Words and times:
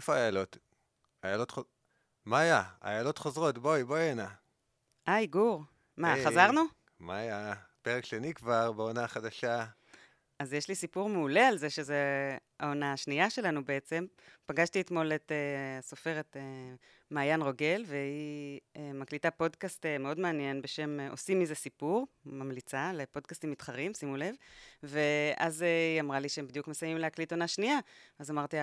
איפה 0.00 0.14
האיילות? 0.14 0.58
האיילות 1.22 1.50
חוז... 1.50 1.64
מאיה, 2.26 2.62
האיילות 2.80 3.18
חוזרות, 3.18 3.58
בואי, 3.58 3.84
בואי 3.84 4.10
הנה. 4.10 4.28
היי, 5.06 5.26
גור. 5.26 5.62
מה, 5.96 6.12
היי. 6.12 6.26
חזרנו? 6.26 6.62
מאיה, 7.00 7.52
פרק 7.82 8.04
שני 8.04 8.34
כבר, 8.34 8.72
בעונה 8.72 9.04
החדשה. 9.04 9.64
אז 10.38 10.52
יש 10.52 10.68
לי 10.68 10.74
סיפור 10.74 11.08
מעולה 11.08 11.48
על 11.48 11.58
זה, 11.58 11.70
שזה 11.70 11.98
העונה 12.60 12.92
השנייה 12.92 13.30
שלנו 13.30 13.64
בעצם. 13.64 14.06
פגשתי 14.46 14.80
אתמול 14.80 15.12
את 15.12 15.32
uh, 15.32 15.78
הסופרת 15.78 16.36
uh, 16.36 16.76
מעיין 17.10 17.42
רוגל, 17.42 17.84
והיא 17.86 18.60
uh, 18.74 18.80
מקליטה 18.94 19.30
פודקאסט 19.30 19.86
uh, 19.86 20.02
מאוד 20.02 20.18
מעניין 20.20 20.62
בשם 20.62 20.98
uh, 21.00 21.10
עושים 21.10 21.40
מזה 21.40 21.54
סיפור, 21.54 22.06
ממליצה 22.24 22.92
לפודקאסטים 22.94 23.50
מתחרים, 23.50 23.94
שימו 23.94 24.16
לב. 24.16 24.34
ואז 24.82 25.62
uh, 25.62 25.64
היא 25.94 26.00
אמרה 26.00 26.20
לי 26.20 26.28
שהם 26.28 26.46
בדיוק 26.46 26.68
מסיימים 26.68 26.98
להקליט 26.98 27.32
עונה 27.32 27.48
שנייה. 27.48 27.78
אז 28.18 28.30
אמרתי. 28.30 28.56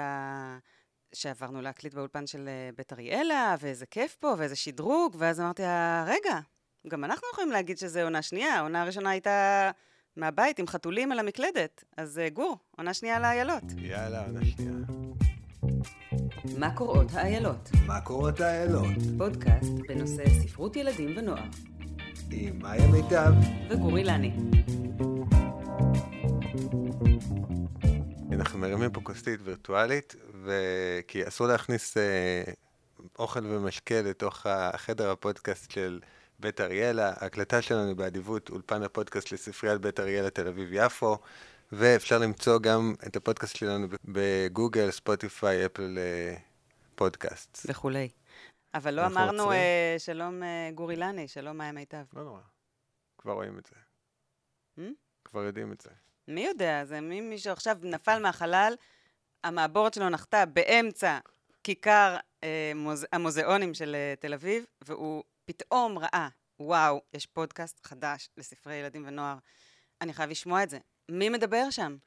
שעברנו 1.13 1.61
להקליט 1.61 1.93
באולפן 1.93 2.27
של 2.27 2.49
uh, 2.49 2.75
בית 2.77 2.93
אריאלה, 2.93 3.55
ואיזה 3.61 3.85
כיף 3.85 4.15
פה, 4.20 4.35
ואיזה 4.38 4.55
שדרוג, 4.55 5.15
ואז 5.20 5.39
אמרתי 5.39 5.61
לה, 5.61 6.05
רגע, 6.07 6.39
גם 6.88 7.03
אנחנו 7.03 7.27
יכולים 7.31 7.52
להגיד 7.52 7.77
שזה 7.77 8.03
עונה 8.03 8.21
שנייה, 8.21 8.55
העונה 8.55 8.81
הראשונה 8.81 9.09
הייתה 9.09 9.71
מהבית 10.15 10.59
עם 10.59 10.67
חתולים 10.67 11.12
על 11.12 11.20
המקלדת. 11.20 11.84
אז 11.98 12.21
uh, 12.27 12.34
גור, 12.34 12.57
עונה 12.77 12.93
שנייה 12.93 13.20
לאיילות. 13.20 13.63
יאללה, 13.77 14.25
עונה 14.25 14.45
שנייה. 14.45 14.71
מה 16.57 16.75
קוראות 16.75 17.12
האיילות? 17.13 17.70
מה 17.85 18.01
קורות 18.01 18.39
האיילות? 18.39 18.95
פודקאסט 19.17 19.71
בנושא 19.87 20.23
ספרות 20.41 20.76
ילדים 20.76 21.13
ונוער. 21.17 21.43
עם 22.31 22.59
מאיה 22.59 22.87
מיטב. 22.87 23.34
וגור 23.70 23.98
אילני. 23.98 24.31
אנחנו 28.34 28.59
מרימים 28.59 28.91
פה 28.91 29.01
כוסית 29.01 29.39
וירטואלית. 29.43 30.15
כי 31.07 31.27
אסור 31.27 31.47
להכניס 31.47 31.97
אה, 31.97 32.43
אוכל 33.19 33.45
ומשקה 33.45 34.01
לתוך 34.01 34.45
החדר 34.45 35.11
הפודקאסט 35.11 35.71
של 35.71 35.99
בית 36.39 36.62
אריאלה. 36.62 37.13
ההקלטה 37.17 37.62
שלנו 37.62 37.95
באדיבות 37.95 38.49
אולפן 38.49 38.84
הפודקאסט 38.84 39.31
לספריית 39.31 39.81
בית 39.81 39.99
אריאלה 39.99 40.29
תל 40.29 40.48
אביב-יפו, 40.48 41.17
ואפשר 41.71 42.17
למצוא 42.17 42.59
גם 42.59 42.93
את 43.07 43.15
הפודקאסט 43.15 43.55
שלנו 43.55 43.87
בגוגל, 44.05 44.91
ספוטיפיי, 44.91 45.65
אפל 45.65 45.98
אה, 45.98 46.35
פודקאסט. 46.95 47.65
וכולי. 47.70 48.09
אבל 48.73 48.93
לא 48.93 49.05
אמרנו. 49.05 49.51
אה, 49.51 49.95
שלום 49.98 50.43
אה, 50.43 50.70
גור 50.73 50.91
אילני, 50.91 51.27
שלום 51.27 51.57
מאיה 51.57 51.71
מיטב. 51.71 52.04
לא 52.13 52.23
נורא, 52.23 52.39
כבר 53.17 53.34
רואים 53.34 53.59
את 53.59 53.65
זה. 53.65 53.76
Hmm? 54.77 54.93
כבר 55.26 55.43
יודעים 55.43 55.71
את 55.71 55.82
זה. 55.82 55.89
מי 56.27 56.45
יודע, 56.45 56.85
זה 56.85 57.01
מי, 57.01 57.21
מי 57.21 57.37
שעכשיו 57.37 57.77
נפל 57.82 58.20
מהחלל, 58.20 58.76
המעבורת 59.48 59.93
שלו 59.93 60.09
נחתה 60.09 60.45
באמצע 60.45 61.20
כיכר 61.63 62.17
אה, 62.43 62.71
מוז... 62.76 63.05
המוזיאונים 63.12 63.73
של 63.73 63.95
אה, 63.95 64.13
תל 64.19 64.34
אביב, 64.34 64.66
והוא 64.81 65.23
פתאום 65.45 65.97
ראה, 65.97 66.28
וואו, 66.59 67.01
יש 67.13 67.25
פודקאסט 67.25 67.85
חדש 67.85 68.29
לספרי 68.38 68.75
ילדים 68.75 69.03
ונוער, 69.07 69.38
אני 70.01 70.13
חייב 70.13 70.29
לשמוע 70.29 70.63
את 70.63 70.69
זה. 70.69 70.79
מי 71.09 71.29
מדבר 71.29 71.69
שם? 71.69 71.97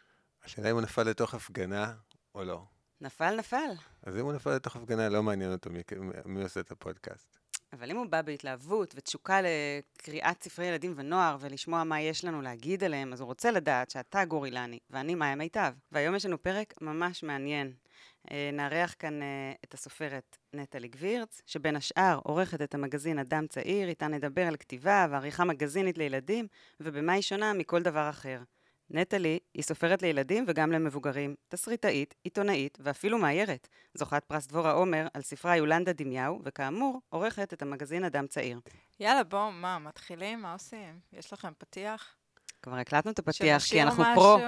השאלה 0.45 0.71
אם 0.71 0.75
הוא 0.75 0.83
נפל 0.83 1.03
לתוך 1.03 1.35
הפגנה 1.35 1.95
או 2.35 2.45
לא. 2.45 2.63
נפל, 3.01 3.37
נפל. 3.37 3.71
אז 4.03 4.17
אם 4.17 4.25
הוא 4.25 4.33
נפל 4.33 4.55
לתוך 4.55 4.77
הפגנה, 4.77 5.09
לא 5.09 5.23
מעניין 5.23 5.53
אותו 5.53 5.71
מי, 5.71 5.83
מי 6.25 6.43
עושה 6.43 6.61
את 6.61 6.71
הפודקאסט. 6.71 7.40
אבל 7.73 7.91
אם 7.91 7.97
הוא 7.97 8.07
בא 8.07 8.23
בהתלהבות 8.23 8.95
ותשוקה 8.97 9.41
לקריאת 9.43 10.43
ספרי 10.43 10.67
ילדים 10.67 10.95
ונוער 10.97 11.37
ולשמוע 11.41 11.85
מה 11.85 12.01
יש 12.01 12.25
לנו 12.25 12.43
להגיד 12.43 12.85
עליהם, 12.85 13.13
אז 13.13 13.21
הוא 13.21 13.27
רוצה 13.27 13.51
לדעת 13.51 13.91
שאתה 13.91 14.25
גור 14.25 14.47
אילני 14.47 14.79
ואני 14.91 15.15
מאיה 15.15 15.35
מיטב. 15.35 15.73
והיום 15.93 16.15
יש 16.15 16.27
לנו 16.27 16.43
פרק 16.43 16.75
ממש 16.81 17.23
מעניין. 17.23 17.73
אה, 18.31 18.51
נארח 18.53 18.95
כאן 18.99 19.23
אה, 19.23 19.53
את 19.65 19.75
הסופרת 19.75 20.37
נטלי 20.55 20.89
גבירץ, 20.89 21.43
שבין 21.47 21.77
השאר 21.77 22.21
עורכת 22.25 22.63
את 22.63 22.75
המגזין 22.75 23.19
אדם 23.19 23.47
צעיר, 23.47 23.89
איתה 23.89 24.09
נדבר 24.09 24.47
על 24.47 24.57
כתיבה 24.57 25.07
ועריכה 25.11 25.45
מגזינית 25.45 25.99
לילדים, 25.99 26.47
ובמה 26.81 27.13
היא 27.13 27.23
שונה 27.23 27.53
מכל 27.53 27.83
דבר 27.83 28.11
אחר. 28.11 28.39
נטלי 28.91 29.39
היא 29.55 29.63
סופרת 29.63 30.03
לילדים 30.03 30.45
וגם 30.49 30.73
למבוגרים, 30.73 31.35
תסריטאית, 31.49 32.15
עיתונאית 32.25 32.79
ואפילו 32.81 33.19
מאיירת. 33.19 33.69
זוכת 33.95 34.25
פרס 34.25 34.47
דבורה 34.47 34.73
עומר 34.73 35.07
על 35.15 35.23
ספרה 35.23 35.57
יולנדה 35.57 35.93
דמיהו, 35.93 36.41
וכאמור, 36.45 37.01
עורכת 37.09 37.53
את 37.53 37.63
המגזין 37.63 38.05
אדם 38.05 38.27
צעיר. 38.27 38.61
יאללה, 39.01 39.25
בואו, 39.25 39.53
מה, 39.53 39.79
מתחילים? 39.79 40.43
מה 40.43 40.53
עושים? 40.53 40.99
יש 41.13 41.33
לכם 41.33 41.53
פתיח? 41.59 42.17
כבר 42.63 42.77
הקלטנו 42.77 43.11
את 43.11 43.19
הפתיח, 43.19 43.63
כי 43.63 43.83
אנחנו 43.83 44.03
משהו? 44.03 44.15
פרו. 44.21 44.39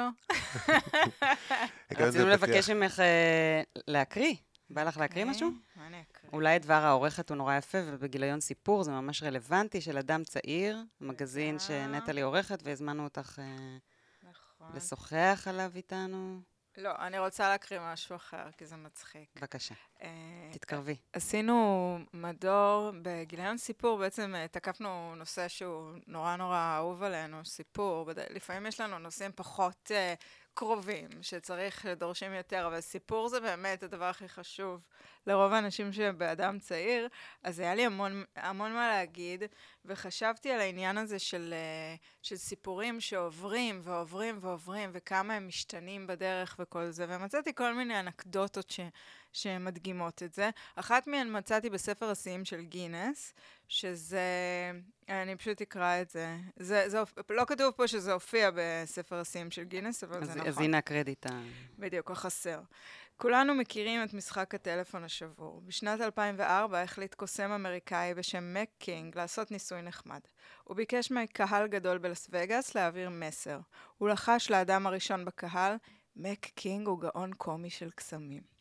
רצינו. 2.07 2.27
לבקש 2.27 2.71
ממך 2.71 3.01
אה, 3.01 3.63
להקריא. 3.87 4.35
בא 4.71 4.83
לך 4.83 4.99
להקריא 4.99 5.25
משהו? 5.25 5.51
מה 5.77 5.87
אני 5.87 6.03
אקריא? 6.11 6.31
אולי 6.33 6.59
דבר 6.59 6.75
העורכת 6.75 7.29
הוא 7.29 7.37
נורא 7.37 7.57
יפה, 7.57 7.79
ובגיליון 7.87 8.41
סיפור 8.41 8.83
זה 8.83 8.91
ממש 8.91 9.23
רלוונטי, 9.23 9.81
של 9.81 9.99
אדם 9.99 10.25
צעיר, 10.25 10.79
מגזין 11.01 11.55
רגע. 11.55 11.59
שנטלי 11.59 12.21
עורכת, 12.21 12.59
והזמנו 12.65 13.05
אותך 13.05 13.39
אה, 13.39 13.77
נכון. 14.63 14.77
לשוחח 14.77 15.47
עליו 15.49 15.71
איתנו. 15.75 16.41
לא, 16.77 16.91
אני 16.99 17.19
רוצה 17.19 17.49
להקריא 17.49 17.81
משהו 17.93 18.17
אחר, 18.17 18.51
כי 18.57 18.67
זה 18.67 18.77
מצחיק. 18.77 19.29
בבקשה, 19.37 19.75
אה, 20.03 20.09
תתקרבי. 20.53 20.97
עשינו 21.13 21.99
מדור 22.13 22.91
בגיליון 23.03 23.59
סיפור, 23.59 23.99
בעצם 23.99 24.35
אה, 24.35 24.49
תקפנו 24.49 25.15
נושא 25.17 25.49
שהוא 25.49 25.93
נורא 26.07 26.37
נורא 26.37 26.77
אהוב 26.77 27.03
עלינו, 27.03 27.45
סיפור. 27.45 28.11
לפעמים 28.31 28.67
יש 28.67 28.81
לנו 28.81 28.99
נושאים 28.99 29.31
פחות 29.35 29.91
uh, 29.91 30.25
קרובים, 30.55 31.09
שצריך, 31.23 31.83
שדורשים 31.83 32.35
יותר, 32.35 32.67
אבל 32.67 32.81
סיפור 32.81 33.29
זה 33.29 33.41
באמת 33.41 33.83
הדבר 33.83 34.05
הכי 34.05 34.29
חשוב 34.29 34.81
לרוב 35.27 35.53
האנשים 35.53 35.93
שבאדם 35.93 36.59
צעיר, 36.59 37.09
אז 37.43 37.59
היה 37.59 37.75
לי 37.75 37.87
המון, 37.87 38.25
המון 38.37 38.73
מה 38.73 38.89
להגיד, 38.89 39.43
וחשבתי 39.85 40.51
על 40.51 40.61
העניין 40.61 40.99
הזה 40.99 41.19
של, 41.19 41.55
אה, 41.57 41.95
של 42.23 42.37
סיפורים 42.37 43.01
שעוברים 43.01 43.81
ועוברים 43.85 44.39
ועוברים, 44.41 44.91
וכמה 44.93 45.35
הם 45.35 45.49
משתנים 45.49 46.07
בדרך 46.07 46.57
וכל 46.59 46.91
זה, 46.91 47.07
ומצאתי 47.09 47.55
כל 47.55 47.75
מיני 47.75 48.01
אנקדוטות 48.01 48.71
ש... 48.71 48.81
שמדגימות 49.33 50.23
את 50.23 50.35
זה. 50.35 50.51
אחת 50.77 51.07
מהן 51.07 51.39
מצאתי 51.39 51.71
בספר 51.71 52.11
השיאים 52.11 52.45
של 52.45 52.61
גינס, 52.61 53.35
שזה... 53.69 54.21
אני 55.09 55.37
פשוט 55.37 55.63
אקרא 55.63 56.01
את 56.03 56.11
זה. 56.11 56.37
זה, 56.57 56.89
זה 56.89 56.99
לא 57.31 57.45
כתוב 57.45 57.71
פה 57.77 57.89
שזה 57.89 58.13
הופיע 58.13 58.51
בספר 58.55 59.17
השיאים 59.17 59.51
של 59.51 59.63
גינס, 59.63 60.05
אבל 60.05 60.23
אז, 60.23 60.29
זה 60.29 60.35
נכון. 60.35 60.49
אז 60.49 60.59
הנה 60.59 60.79
הקרדיט. 60.79 61.27
ה- 61.27 61.43
בדיוק, 61.79 62.11
החסר. 62.11 62.61
כולנו 63.17 63.55
מכירים 63.55 64.05
את 64.05 64.15
משחק 64.15 64.55
הטלפון 64.55 65.05
השבור. 65.05 65.61
בשנת 65.65 66.01
2004 66.01 66.83
החליט 66.83 67.15
קוסם 67.15 67.51
אמריקאי 67.51 68.15
בשם 68.15 68.55
מק 68.55 68.69
קינג 68.79 69.17
לעשות 69.17 69.51
ניסוי 69.51 69.83
נחמד. 69.83 70.21
הוא 70.65 70.77
ביקש 70.77 71.11
מקהל 71.11 71.67
גדול 71.69 71.99
בלס 71.99 72.29
וגאס 72.31 72.75
להעביר 72.75 73.11
מסר. 73.11 73.61
הוא 73.99 74.09
לחש 74.09 74.51
לאדם 74.51 74.87
הראשון 74.87 75.25
בקהל, 75.25 75.75
מק 76.17 76.47
קינג 76.47 76.87
הוא 76.87 77.01
גאון 77.01 77.33
קומי 77.35 77.71
של 77.71 77.91
קסמים. 77.91 78.52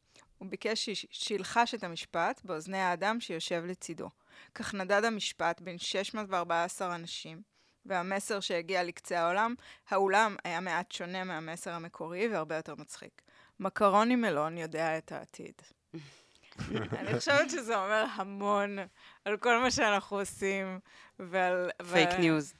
הוא 0.41 0.49
ביקש 0.49 0.89
שילחש 1.11 1.73
את 1.73 1.83
המשפט 1.83 2.41
באוזני 2.43 2.77
האדם 2.77 3.19
שיושב 3.19 3.63
לצידו. 3.65 4.09
כך 4.55 4.73
נדד 4.73 5.05
המשפט 5.05 5.61
בין 5.61 5.77
614 5.77 6.95
אנשים, 6.95 7.41
והמסר 7.85 8.39
שהגיע 8.39 8.83
לקצה 8.83 9.19
העולם, 9.19 9.55
האולם 9.89 10.35
היה 10.43 10.59
מעט 10.59 10.91
שונה 10.91 11.23
מהמסר 11.23 11.71
המקורי 11.71 12.27
והרבה 12.27 12.55
יותר 12.55 12.75
מצחיק. 12.75 13.21
מקרוני 13.59 14.15
מלון 14.15 14.57
יודע 14.57 14.97
את 14.97 15.11
העתיד. 15.11 15.61
אני 16.99 17.19
חושבת 17.19 17.49
שזה 17.49 17.77
אומר 17.77 18.05
המון 18.13 18.77
על 19.25 19.37
כל 19.37 19.57
מה 19.57 19.71
שאנחנו 19.71 20.19
עושים 20.19 20.79
ועל... 21.19 21.69
fake 21.91 22.09
news. 22.09 22.53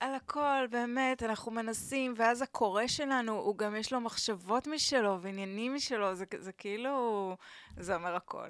על 0.00 0.14
הכל, 0.14 0.66
באמת, 0.70 1.22
אנחנו 1.22 1.52
מנסים, 1.52 2.14
ואז 2.16 2.42
הקורא 2.42 2.86
שלנו, 2.86 3.32
הוא 3.32 3.58
גם 3.58 3.76
יש 3.76 3.92
לו 3.92 4.00
מחשבות 4.00 4.66
משלו 4.66 5.22
ועניינים 5.22 5.74
משלו, 5.74 6.14
זה, 6.14 6.24
זה 6.38 6.52
כאילו, 6.52 7.36
זה 7.76 7.94
אומר 7.94 8.14
הכל. 8.14 8.48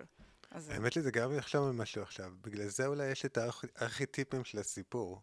אז 0.50 0.69
האמת 0.69 0.96
לי, 0.96 1.02
זה 1.02 1.11
גרם 1.11 1.31
לי 1.31 1.37
לחשוב 1.37 1.66
על 1.66 1.72
משהו 1.72 2.02
עכשיו. 2.02 2.31
בגלל 2.40 2.69
זה 2.69 2.87
אולי 2.87 3.06
יש 3.06 3.25
את 3.25 3.38
הארכיטיפים 3.78 4.44
של 4.44 4.58
הסיפור. 4.58 5.20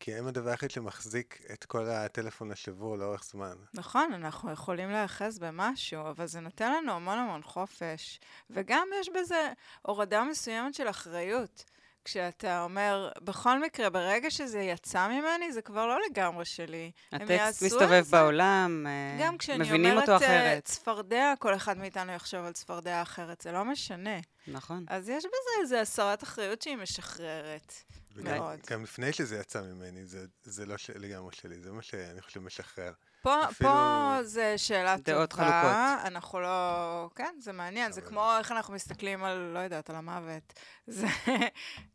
כי 0.00 0.14
הם 0.14 0.26
הדבר 0.26 0.50
היחיד 0.50 0.70
שמחזיק 0.70 1.42
את 1.52 1.64
כל 1.64 1.86
הטלפון 1.86 2.50
השבור 2.50 2.98
לאורך 2.98 3.24
זמן. 3.24 3.56
נכון, 3.74 4.12
אנחנו 4.12 4.52
יכולים 4.52 4.90
להיאחז 4.90 5.38
במשהו, 5.38 6.00
אבל 6.10 6.26
זה 6.26 6.40
נותן 6.40 6.72
לנו 6.72 6.92
המון 6.92 7.18
המון 7.18 7.42
חופש. 7.42 8.20
וגם 8.50 8.88
יש 9.00 9.08
בזה 9.08 9.52
הורדה 9.82 10.24
מסוימת 10.24 10.74
של 10.74 10.90
אחריות. 10.90 11.64
כשאתה 12.06 12.62
אומר, 12.62 13.10
בכל 13.22 13.60
מקרה, 13.60 13.90
ברגע 13.90 14.30
שזה 14.30 14.60
יצא 14.60 15.08
ממני, 15.08 15.52
זה 15.52 15.62
כבר 15.62 15.86
לא 15.86 15.98
לגמרי 16.10 16.44
שלי. 16.44 16.90
הטקסט 17.12 17.62
מסתובב 17.62 18.02
זה. 18.04 18.16
בעולם, 18.16 18.86
אה, 18.86 19.18
גם 19.24 19.38
כשאני 19.38 19.58
מבינים 19.58 19.90
אומרת 19.90 20.08
אותו 20.08 20.12
אה, 20.12 20.16
אחרת. 20.16 20.64
צפרדע, 20.64 21.32
כל 21.38 21.54
אחד 21.54 21.78
מאיתנו 21.78 22.12
יחשוב 22.12 22.44
על 22.44 22.52
צפרדע 22.52 23.02
אחרת, 23.02 23.40
זה 23.40 23.52
לא 23.52 23.64
משנה. 23.64 24.18
נכון. 24.48 24.84
אז 24.88 25.08
יש 25.08 25.24
בזה 25.24 25.62
איזו 25.62 25.76
הסרת 25.76 26.22
אחריות 26.22 26.62
שהיא 26.62 26.76
משחררת. 26.76 27.74
וגם 28.14 28.34
מאוד. 28.38 28.58
גם 28.70 28.82
לפני 28.82 29.12
שזה 29.12 29.38
יצא 29.38 29.62
ממני, 29.62 30.06
זה, 30.06 30.20
זה 30.42 30.66
לא 30.66 30.76
ש- 30.76 30.90
לגמרי 30.90 31.34
שלי, 31.34 31.60
זה 31.60 31.72
מה 31.72 31.82
שאני 31.82 32.22
חושב 32.22 32.40
משחרר. 32.40 32.92
פה, 33.26 33.44
אפילו- 33.44 33.70
פה 33.70 34.18
זה 34.22 34.58
שאלה 34.58 34.96
דעות 34.96 35.30
טובה, 35.30 35.42
חלוקות. 35.62 36.06
אנחנו 36.06 36.40
לא... 36.40 37.10
כן, 37.14 37.34
זה 37.38 37.52
מעניין, 37.52 37.92
זה 37.92 38.00
כמו 38.00 38.38
איך 38.38 38.52
אנחנו 38.52 38.74
מסתכלים 38.74 39.24
על, 39.24 39.38
לא 39.38 39.58
יודעת, 39.58 39.90
על 39.90 39.96
המוות. 39.96 40.52
זה... 40.86 41.06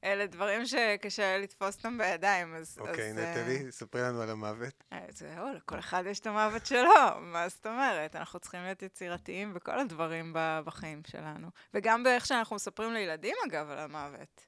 אלה 0.03 0.27
דברים 0.27 0.65
שקשה 0.65 1.37
לתפוס 1.37 1.77
אותם 1.77 1.97
בידיים, 1.97 2.55
אז... 2.55 2.77
אוקיי, 2.79 3.11
אה, 3.11 3.13
נטלי, 3.13 3.71
ספרי 3.71 4.01
לנו 4.01 4.21
על 4.21 4.29
המוות. 4.29 4.83
אה, 4.93 5.05
זהו, 5.09 5.53
לכל 5.55 5.79
אחד 5.79 6.03
יש 6.07 6.19
את 6.19 6.27
המוות 6.27 6.65
שלו, 6.65 7.19
מה 7.19 7.49
זאת 7.49 7.67
אומרת? 7.67 8.15
אנחנו 8.15 8.39
צריכים 8.39 8.63
להיות 8.63 8.81
יצירתיים 8.81 9.53
בכל 9.53 9.79
הדברים 9.79 10.31
בחיים 10.35 11.01
שלנו. 11.07 11.47
וגם 11.73 12.03
באיך 12.03 12.25
שאנחנו 12.25 12.55
מספרים 12.55 12.93
לילדים, 12.93 13.35
אגב, 13.47 13.69
על 13.69 13.79
המוות. 13.79 14.47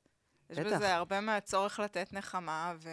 יש 0.49 0.59
בטח. 0.59 0.75
בזה 0.75 0.95
הרבה 0.95 1.21
מהצורך 1.21 1.79
לתת 1.79 2.13
נחמה, 2.13 2.73
ו... 2.77 2.89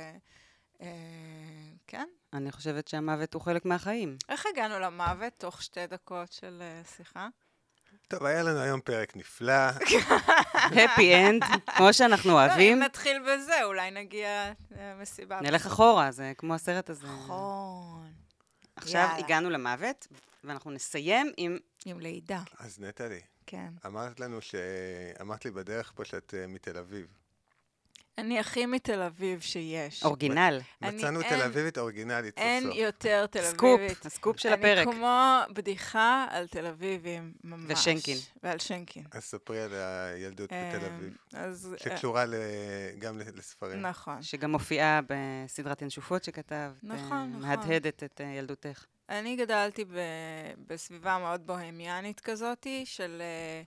אה, 1.94 1.98
כן. 1.98 2.08
אני 2.32 2.52
חושבת 2.52 2.88
שהמוות 2.88 3.34
הוא 3.34 3.42
חלק 3.42 3.64
מהחיים. 3.64 4.16
איך 4.28 4.46
הגענו 4.46 4.78
למוות 4.78 5.32
תוך 5.38 5.62
שתי 5.62 5.86
דקות 5.86 6.32
של 6.32 6.62
אה, 6.62 6.82
שיחה? 6.96 7.28
טוב, 8.08 8.24
היה 8.24 8.42
לנו 8.42 8.60
היום 8.60 8.80
פרק 8.80 9.16
נפלא. 9.16 9.70
happy 10.78 11.00
end, 11.00 11.60
כמו 11.76 11.92
שאנחנו 11.92 12.30
לא, 12.30 12.34
אוהבים. 12.34 12.76
אם 12.76 12.82
נתחיל 12.82 13.22
בזה, 13.28 13.64
אולי 13.64 13.90
נגיע 13.90 14.52
למסיבה. 14.70 15.40
נלך 15.40 15.66
אחורה, 15.66 16.10
זה 16.10 16.32
כמו 16.38 16.54
הסרט 16.54 16.90
הזה. 16.90 17.06
נכון. 17.06 18.12
עכשיו. 18.76 19.08
הגענו 19.18 19.50
למוות, 19.50 20.06
ואנחנו 20.44 20.70
נסיים 20.70 21.32
עם... 21.36 21.58
עם 21.84 22.00
לידה, 22.00 22.42
אז 22.58 22.80
נטלי, 22.80 23.20
כן. 23.46 23.68
אמרת 23.86 24.20
לנו 24.20 24.40
ש... 24.40 24.54
אמרת 25.20 25.44
לי 25.44 25.50
בדרך 25.50 25.92
פה 25.94 26.04
שאת 26.04 26.34
אה, 26.34 26.46
מתל 26.46 26.78
אביב. 26.78 27.06
אני 28.20 28.38
הכי 28.38 28.66
מתל 28.66 29.02
אביב 29.02 29.40
שיש. 29.40 30.04
אורגינל. 30.04 30.60
מצאנו 30.82 31.22
תל 31.22 31.42
אביבית 31.42 31.78
אורגינלית 31.78 32.38
אין. 32.38 32.70
יותר 32.72 33.26
תל 33.26 33.42
סקופ, 33.42 33.80
אביבית. 33.80 34.06
הסקופ 34.06 34.40
של 34.40 34.52
הפרק. 34.52 34.86
אני 34.86 34.96
כמו 34.96 35.40
בדיחה 35.52 36.26
על 36.30 36.46
תל 36.46 36.66
אביבים, 36.66 37.32
ממש. 37.44 37.72
ושנקין. 37.72 38.16
ועל 38.42 38.58
שנקין. 38.58 39.04
אז 39.12 39.24
ספרי 39.24 39.60
על 39.60 39.70
הילדות 39.74 40.52
בתל 40.52 40.86
אמ, 40.86 40.94
אביב. 40.94 41.16
אז... 41.34 41.76
שקשורה 41.76 42.24
ל... 42.24 42.34
גם 42.98 43.18
לספרים. 43.18 43.82
נכון. 43.82 44.22
שגם 44.22 44.52
מופיעה 44.52 45.00
בסדרת 45.08 45.82
ינשופות 45.82 46.24
שכתבת. 46.24 46.72
נכון, 46.82 47.12
אה, 47.12 47.26
נכון. 47.26 47.42
מהדהדת 47.42 48.02
את 48.02 48.20
אה, 48.20 48.26
ילדותך. 48.26 48.84
אני 49.08 49.36
גדלתי 49.36 49.84
בסביבה 50.66 51.18
מאוד 51.18 51.46
בוהמיאנית 51.46 52.20
כזאתי, 52.20 52.86
של 52.86 53.22
אה, 53.22 53.62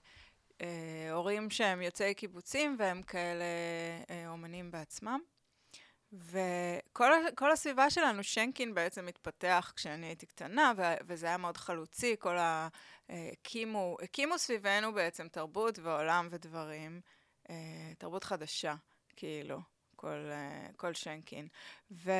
אה, 0.60 1.08
הורים 1.12 1.50
שהם 1.50 1.82
יוצאי 1.82 2.14
קיבוצים 2.14 2.76
והם 2.78 3.02
כאלה 3.02 3.44
אה, 4.10 4.28
אומנים 4.28 4.70
בעצמם. 4.70 5.20
וכל 6.12 7.52
הסביבה 7.52 7.90
שלנו, 7.90 8.22
שנקין 8.22 8.74
בעצם 8.74 9.08
התפתח 9.08 9.72
כשאני 9.76 10.06
הייתי 10.06 10.26
קטנה, 10.26 10.72
ו- 10.76 11.04
וזה 11.06 11.26
היה 11.26 11.36
מאוד 11.36 11.56
חלוצי, 11.56 12.16
כל 12.18 12.38
ה... 12.38 12.68
אה, 13.10 13.28
הקימו, 13.32 13.96
הקימו 14.02 14.38
סביבנו 14.38 14.92
בעצם 14.92 15.28
תרבות 15.28 15.78
ועולם 15.78 16.28
ודברים, 16.30 17.00
אה, 17.50 17.92
תרבות 17.98 18.24
חדשה, 18.24 18.74
כאילו, 19.16 19.60
כל, 19.96 20.30
אה, 20.30 20.68
כל 20.76 20.94
שנקין. 20.94 21.48
ו... 21.90 22.12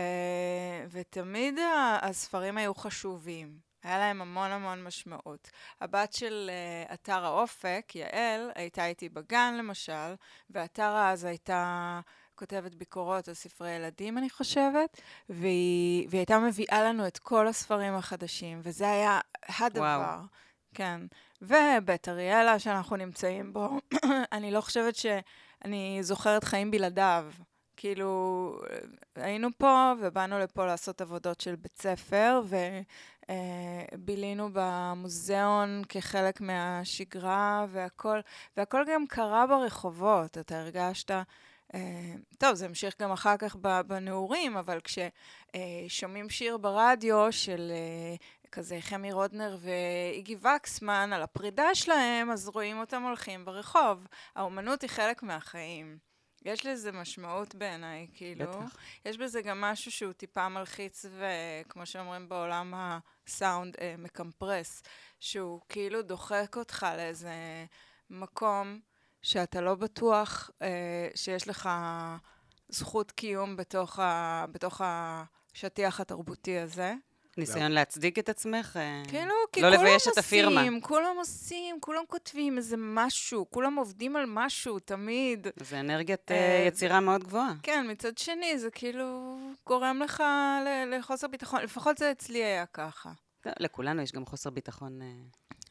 ותמיד 0.91 1.59
הספרים 2.03 2.57
היו 2.57 2.75
חשובים. 2.75 3.59
היה 3.85 3.99
להם 3.99 4.23
המון 4.23 4.51
המון 4.51 4.85
משמעות. 4.85 5.51
הבת 5.81 6.13
של 6.13 6.51
uh, 6.89 6.95
אתר 6.95 7.25
האופק, 7.25 7.93
יעל, 7.95 8.51
הייתה 8.55 8.87
איתי 8.87 9.09
בגן 9.09 9.55
למשל, 9.59 10.15
ואתרה 10.51 11.11
אז 11.11 11.25
הייתה 11.25 12.01
כותבת 12.35 12.75
ביקורות 12.75 13.29
על 13.29 13.35
ספרי 13.35 13.71
ילדים, 13.71 14.19
אני 14.19 14.31
חושבת, 14.31 15.01
והיא, 15.29 16.09
והיא 16.09 16.19
הייתה 16.19 16.39
מביאה 16.39 16.83
לנו 16.83 17.07
את 17.07 17.19
כל 17.19 17.49
הספרים 17.49 17.95
החדשים, 17.95 18.61
וזה 18.63 18.91
היה 18.91 19.21
הדבר. 19.49 19.81
וואו. 19.81 20.21
כן. 20.75 21.01
ובית 21.43 22.09
אריאלה 22.09 22.59
שאנחנו 22.59 22.97
נמצאים 22.97 23.53
בו, 23.53 23.69
אני 24.33 24.51
לא 24.51 24.61
חושבת 24.61 24.97
שאני 24.97 25.99
זוכרת 26.03 26.45
חיים 26.45 26.71
בלעדיו. 26.71 27.33
כאילו, 27.77 28.53
היינו 29.17 29.49
פה 29.59 29.93
ובאנו 30.01 30.39
לפה 30.39 30.67
לעשות 30.67 31.01
עבודות 31.01 31.41
של 31.41 31.57
בית 31.57 31.79
ספר, 31.79 32.43
ובילינו 33.95 34.49
במוזיאון 34.53 35.83
כחלק 35.89 36.41
מהשגרה, 36.41 37.67
והכל, 37.71 38.21
והכל 38.57 38.85
גם 38.95 39.07
קרה 39.07 39.47
ברחובות, 39.47 40.39
אתה 40.39 40.61
הרגשת... 40.61 41.11
אה, 41.75 42.15
טוב, 42.39 42.55
זה 42.55 42.65
המשיך 42.65 43.03
גם 43.03 43.13
אחר 43.13 43.37
כך 43.37 43.57
בנעורים, 43.87 44.57
אבל 44.57 44.81
כששומעים 44.81 46.31
שיר 46.31 46.57
ברדיו 46.57 47.33
של 47.33 47.73
אה, 47.75 48.17
כזה 48.53 48.79
חמי 48.81 49.13
רודנר 49.13 49.57
ואיגי 49.61 50.37
וקסמן 50.37 51.13
על 51.13 51.23
הפרידה 51.23 51.75
שלהם, 51.75 52.31
אז 52.31 52.49
רואים 52.49 52.81
אותם 52.81 53.03
הולכים 53.03 53.45
ברחוב. 53.45 54.07
האומנות 54.37 54.83
היא 54.83 54.91
חלק 54.91 55.23
מהחיים. 55.23 55.99
יש 56.45 56.67
לזה 56.67 56.93
משמעות 56.93 57.55
בעיניי, 57.55 58.07
כאילו. 58.15 58.47
בטח. 58.47 58.77
יש 59.05 59.19
בזה 59.19 59.43
גם 59.43 59.61
משהו 59.61 59.91
שהוא 59.91 60.13
טיפה 60.13 60.49
מלחיץ, 60.49 61.05
וכמו 61.05 61.87
שאומרים 61.87 62.29
בעולם 62.29 62.75
הסאונד, 63.27 63.77
אה, 63.81 63.95
מקמפרס, 63.99 64.83
שהוא 65.21 65.61
כאילו 65.69 66.03
דוחק 66.03 66.57
אותך 66.57 66.87
לאיזה 66.97 67.35
מקום 68.11 68.81
שאתה 69.23 69.61
לא 69.61 69.75
בטוח 69.75 70.51
אה, 70.63 71.09
שיש 71.15 71.49
לך 71.49 71.69
זכות 72.69 73.11
קיום 73.11 73.57
בתוך, 73.57 73.99
ה, 73.99 74.45
בתוך 74.53 74.81
השטיח 74.85 76.01
התרבותי 76.01 76.59
הזה. 76.59 76.95
ניסיון 77.39 77.73
להצדיק 77.73 78.19
את 78.19 78.29
עצמך? 78.29 78.77
אה, 78.77 79.03
כאילו, 79.09 79.35
כי 79.53 79.63
לא 79.63 79.69
כולם 79.69 79.81
לבייש 79.81 80.09
את 80.09 80.19
הפירמה. 80.19 80.61
עושים, 80.61 80.81
כולם 80.81 81.17
עושים, 81.17 81.81
כולם 81.81 82.03
כותבים 82.09 82.57
איזה 82.59 82.77
משהו, 82.79 83.47
כולם 83.51 83.75
עובדים 83.75 84.17
על 84.17 84.25
משהו, 84.29 84.79
תמיד. 84.79 85.47
זה 85.57 85.81
אנרגיית 85.81 86.31
אה, 86.31 86.37
אה, 86.37 86.65
יצירה 86.69 87.01
מאוד 87.01 87.25
גבוהה. 87.25 87.53
כן, 87.63 87.87
מצד 87.91 88.19
שני, 88.19 88.59
זה 88.59 88.71
כאילו 88.71 89.39
גורם 89.67 90.01
לך 90.05 90.23
ל- 90.67 90.95
לחוסר 90.99 91.27
ביטחון, 91.29 91.63
לפחות 91.63 91.99
זה 91.99 92.11
אצלי 92.11 92.45
היה 92.45 92.67
ככה. 92.67 93.13
טוב, 93.41 93.53
לכולנו 93.61 94.03
יש 94.03 94.13
גם 94.13 94.27
חוסר 94.27 94.51
ביטחון. 94.51 95.03
אה, 95.03 95.07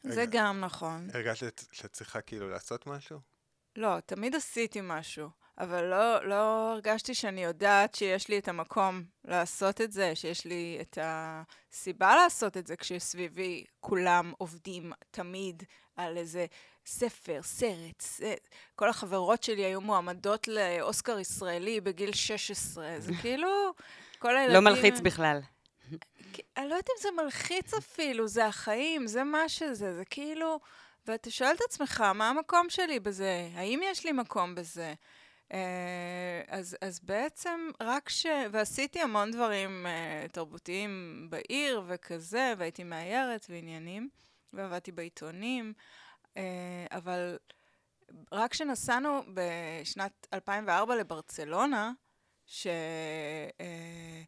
זה 0.02 0.20
רגע. 0.20 0.40
גם 0.42 0.60
נכון. 0.60 1.08
הרגשת 1.14 1.62
שאת 1.72 1.92
צריכה 1.92 2.20
כאילו 2.20 2.50
לעשות 2.50 2.86
משהו? 2.86 3.18
לא, 3.76 4.00
תמיד 4.06 4.34
עשיתי 4.34 4.80
משהו, 4.82 5.28
אבל 5.58 5.84
לא, 5.84 6.28
לא 6.28 6.72
הרגשתי 6.72 7.14
שאני 7.14 7.44
יודעת 7.44 7.94
שיש 7.94 8.28
לי 8.28 8.38
את 8.38 8.48
המקום 8.48 9.02
לעשות 9.24 9.80
את 9.80 9.92
זה, 9.92 10.14
שיש 10.14 10.44
לי 10.44 10.78
את 10.80 10.98
הסיבה 11.02 12.16
לעשות 12.16 12.56
את 12.56 12.66
זה 12.66 12.76
כשסביבי 12.76 13.64
כולם 13.80 14.32
עובדים 14.38 14.92
תמיד 15.10 15.62
על 15.96 16.16
איזה 16.16 16.46
ספר, 16.86 17.40
סרט, 17.42 18.00
ס... 18.00 18.20
כל 18.74 18.88
החברות 18.88 19.42
שלי 19.42 19.64
היו 19.64 19.80
מועמדות 19.80 20.48
לאוסקר 20.48 21.18
ישראלי 21.18 21.80
בגיל 21.80 22.12
16, 22.12 22.94
זה 22.98 23.12
כאילו... 23.22 23.48
כל 24.18 24.36
הילדים... 24.36 24.54
לא 24.54 24.60
מלחיץ 24.60 25.00
בכלל. 25.00 25.40
אני 26.56 26.68
לא 26.68 26.74
יודעת 26.74 26.88
אם 26.90 27.02
זה 27.02 27.08
מלחיץ 27.22 27.74
אפילו, 27.74 28.28
זה 28.28 28.46
החיים, 28.46 29.06
זה 29.06 29.24
מה 29.24 29.48
שזה, 29.48 29.94
זה 29.94 30.04
כאילו... 30.04 30.60
ואתה 31.06 31.30
שואל 31.30 31.54
את 31.54 31.60
עצמך, 31.68 32.00
מה 32.00 32.28
המקום 32.28 32.70
שלי 32.70 33.00
בזה? 33.00 33.48
האם 33.54 33.80
יש 33.84 34.04
לי 34.04 34.12
מקום 34.12 34.54
בזה? 34.54 34.94
אה, 35.52 36.42
אז, 36.48 36.76
אז 36.80 37.00
בעצם 37.00 37.70
רק 37.80 38.08
ש... 38.08 38.26
ועשיתי 38.52 39.00
המון 39.00 39.30
דברים 39.30 39.86
אה, 39.86 40.26
תרבותיים 40.32 41.26
בעיר 41.30 41.82
וכזה, 41.86 42.54
והייתי 42.58 42.84
מאיירת 42.84 43.46
ועניינים, 43.48 44.08
ועבדתי 44.52 44.92
בעיתונים, 44.92 45.72
אה, 46.36 46.86
אבל 46.90 47.38
רק 48.32 48.50
כשנסענו 48.50 49.22
בשנת 49.34 50.26
2004 50.32 50.96
לברצלונה, 50.96 51.92
ש... 52.46 52.66
אה, 53.60 54.22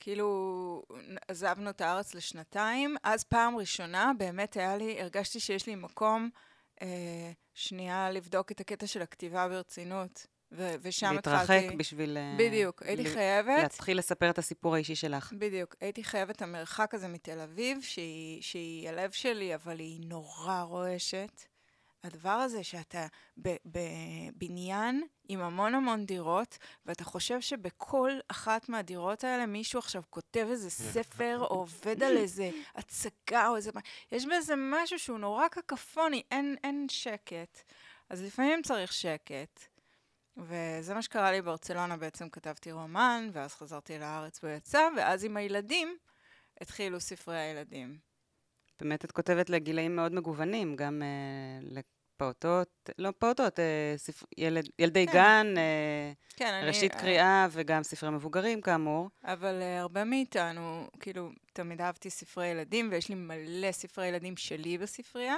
כאילו 0.00 0.82
עזבנו 1.28 1.70
את 1.70 1.80
הארץ 1.80 2.14
לשנתיים, 2.14 2.96
אז 3.02 3.24
פעם 3.24 3.56
ראשונה 3.56 4.12
באמת 4.18 4.56
היה 4.56 4.76
לי, 4.76 5.00
הרגשתי 5.00 5.40
שיש 5.40 5.66
לי 5.66 5.74
מקום 5.74 6.30
אה, 6.82 7.32
שנייה 7.54 8.10
לבדוק 8.10 8.52
את 8.52 8.60
הקטע 8.60 8.86
של 8.86 9.02
הכתיבה 9.02 9.48
ברצינות, 9.48 10.26
ו- 10.52 10.74
ושם 10.82 11.12
להתרחק 11.14 11.40
התחלתי... 11.42 11.76
בשביל... 11.76 12.16
אה, 12.18 12.34
בדיוק, 12.38 12.82
הייתי 12.82 13.04
ל- 13.04 13.14
חייבת, 13.14 13.62
להתחיל 13.62 13.98
לספר 13.98 14.30
את 14.30 14.38
הסיפור 14.38 14.74
האישי 14.74 14.94
שלך. 14.94 15.32
בדיוק, 15.38 15.74
הייתי 15.80 16.04
חייבת 16.04 16.36
את 16.36 16.42
המרחק 16.42 16.94
הזה 16.94 17.08
מתל 17.08 17.40
אביב, 17.40 17.78
שהיא, 17.82 18.42
שהיא 18.42 18.88
הלב 18.88 19.10
שלי, 19.10 19.54
אבל 19.54 19.78
היא 19.78 20.00
נורא 20.08 20.62
רועשת. 20.62 21.42
הדבר 22.04 22.30
הזה 22.30 22.64
שאתה 22.64 23.06
בבניין 23.66 25.02
עם 25.28 25.40
המון 25.40 25.74
המון 25.74 26.06
דירות, 26.06 26.58
ואתה 26.86 27.04
חושב 27.04 27.40
שבכל 27.40 28.10
אחת 28.28 28.68
מהדירות 28.68 29.24
האלה 29.24 29.46
מישהו 29.46 29.78
עכשיו 29.78 30.02
כותב 30.10 30.46
איזה 30.50 30.70
ספר, 30.70 31.36
או 31.40 31.46
עובד 31.46 32.02
על 32.02 32.16
איזה 32.16 32.50
הצגה, 32.74 33.48
או 33.48 33.56
איזה... 33.56 33.70
יש 34.12 34.26
בזה 34.26 34.54
משהו 34.56 34.98
שהוא 34.98 35.18
נורא 35.18 35.48
קקפוני, 35.48 36.22
אין, 36.30 36.56
אין 36.64 36.86
שקט. 36.90 37.62
אז 38.10 38.22
לפעמים 38.22 38.62
צריך 38.62 38.92
שקט. 38.92 39.69
וזה 40.36 40.94
מה 40.94 41.02
שקרה 41.02 41.32
לי 41.32 41.42
ברצלונה, 41.42 41.96
בעצם 41.96 42.28
כתבתי 42.28 42.72
רומן, 42.72 43.30
ואז 43.32 43.54
חזרתי 43.54 43.98
לארץ 43.98 44.44
והוא 44.44 44.56
יצא, 44.56 44.88
ואז 44.96 45.24
עם 45.24 45.36
הילדים 45.36 45.96
התחילו 46.60 47.00
ספרי 47.00 47.38
הילדים. 47.38 47.98
באמת 48.80 49.04
את 49.04 49.12
כותבת 49.12 49.50
לגילאים 49.50 49.96
מאוד 49.96 50.14
מגוונים, 50.14 50.76
גם 50.76 51.02
אה, 51.02 51.68
לפעוטות, 52.20 52.90
לא 52.98 53.10
פעוטות, 53.18 53.60
אה, 53.60 53.94
ספר, 53.96 54.26
ילד, 54.38 54.68
ילדי 54.78 55.06
כן. 55.06 55.12
גן, 55.12 55.54
אה, 55.56 56.12
כן, 56.36 56.62
ראשית 56.66 56.92
אני... 56.92 57.00
קריאה 57.00 57.46
וגם 57.50 57.82
ספרי 57.82 58.10
מבוגרים, 58.10 58.60
כאמור. 58.60 59.08
אבל 59.24 59.60
uh, 59.60 59.80
הרבה 59.80 60.04
מאיתנו, 60.04 60.86
כאילו, 61.00 61.30
תמיד 61.52 61.80
אהבתי 61.80 62.10
ספרי 62.10 62.46
ילדים, 62.46 62.88
ויש 62.92 63.08
לי 63.08 63.14
מלא 63.14 63.72
ספרי 63.72 64.06
ילדים 64.06 64.36
שלי 64.36 64.78
בספרייה, 64.78 65.36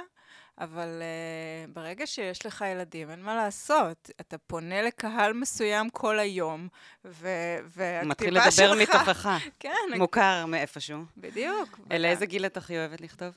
אבל 0.57 0.87
uh, 1.01 1.71
ברגע 1.73 2.07
שיש 2.07 2.45
לך 2.45 2.65
ילדים, 2.71 3.09
אין 3.09 3.21
מה 3.21 3.35
לעשות. 3.35 4.09
אתה 4.21 4.37
פונה 4.37 4.81
לקהל 4.81 5.33
מסוים 5.33 5.89
כל 5.89 6.19
היום, 6.19 6.67
ו- 7.05 7.57
והכתיבה 7.63 8.03
מתחיל 8.03 8.33
לדבר 8.37 8.49
שלך... 8.51 8.95
מתוכך, 8.95 9.29
כן, 9.59 9.69
מוכר 9.97 10.45
מאיפשהו. 10.45 10.99
בדיוק. 11.17 11.79
אל 11.91 12.05
איזה 12.05 12.25
גיל 12.25 12.45
את 12.45 12.57
הכי 12.57 12.77
אוהבת 12.77 13.01
לכתוב? 13.01 13.33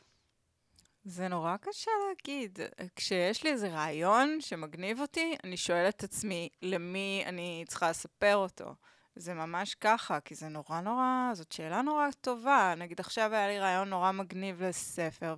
זה 1.08 1.28
נורא 1.28 1.56
קשה 1.56 1.90
להגיד. 2.08 2.58
כשיש 2.96 3.44
לי 3.44 3.50
איזה 3.50 3.68
רעיון 3.68 4.40
שמגניב 4.40 5.00
אותי, 5.00 5.36
אני 5.44 5.56
שואלת 5.56 5.96
את 5.96 6.04
עצמי 6.04 6.48
למי 6.62 7.22
אני 7.26 7.64
צריכה 7.68 7.90
לספר 7.90 8.36
אותו. 8.36 8.75
זה 9.16 9.34
ממש 9.34 9.75
ככה, 9.75 10.20
כי 10.20 10.34
זה 10.34 10.48
נורא 10.48 10.80
נורא, 10.80 11.30
זאת 11.32 11.52
שאלה 11.52 11.82
נורא 11.82 12.06
טובה. 12.20 12.75
נגיד 12.78 13.00
עכשיו 13.00 13.34
היה 13.34 13.48
לי 13.48 13.58
רעיון 13.58 13.88
נורא 13.88 14.12
מגניב 14.12 14.62
לספר, 14.62 15.34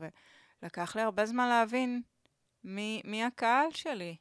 ולקח 0.62 0.96
לי 0.96 1.02
הרבה 1.02 1.26
זמן 1.26 1.48
להבין 1.48 2.02
מי, 2.64 3.02
מי 3.04 3.24
הקהל 3.24 3.70
שלי. 3.70 4.16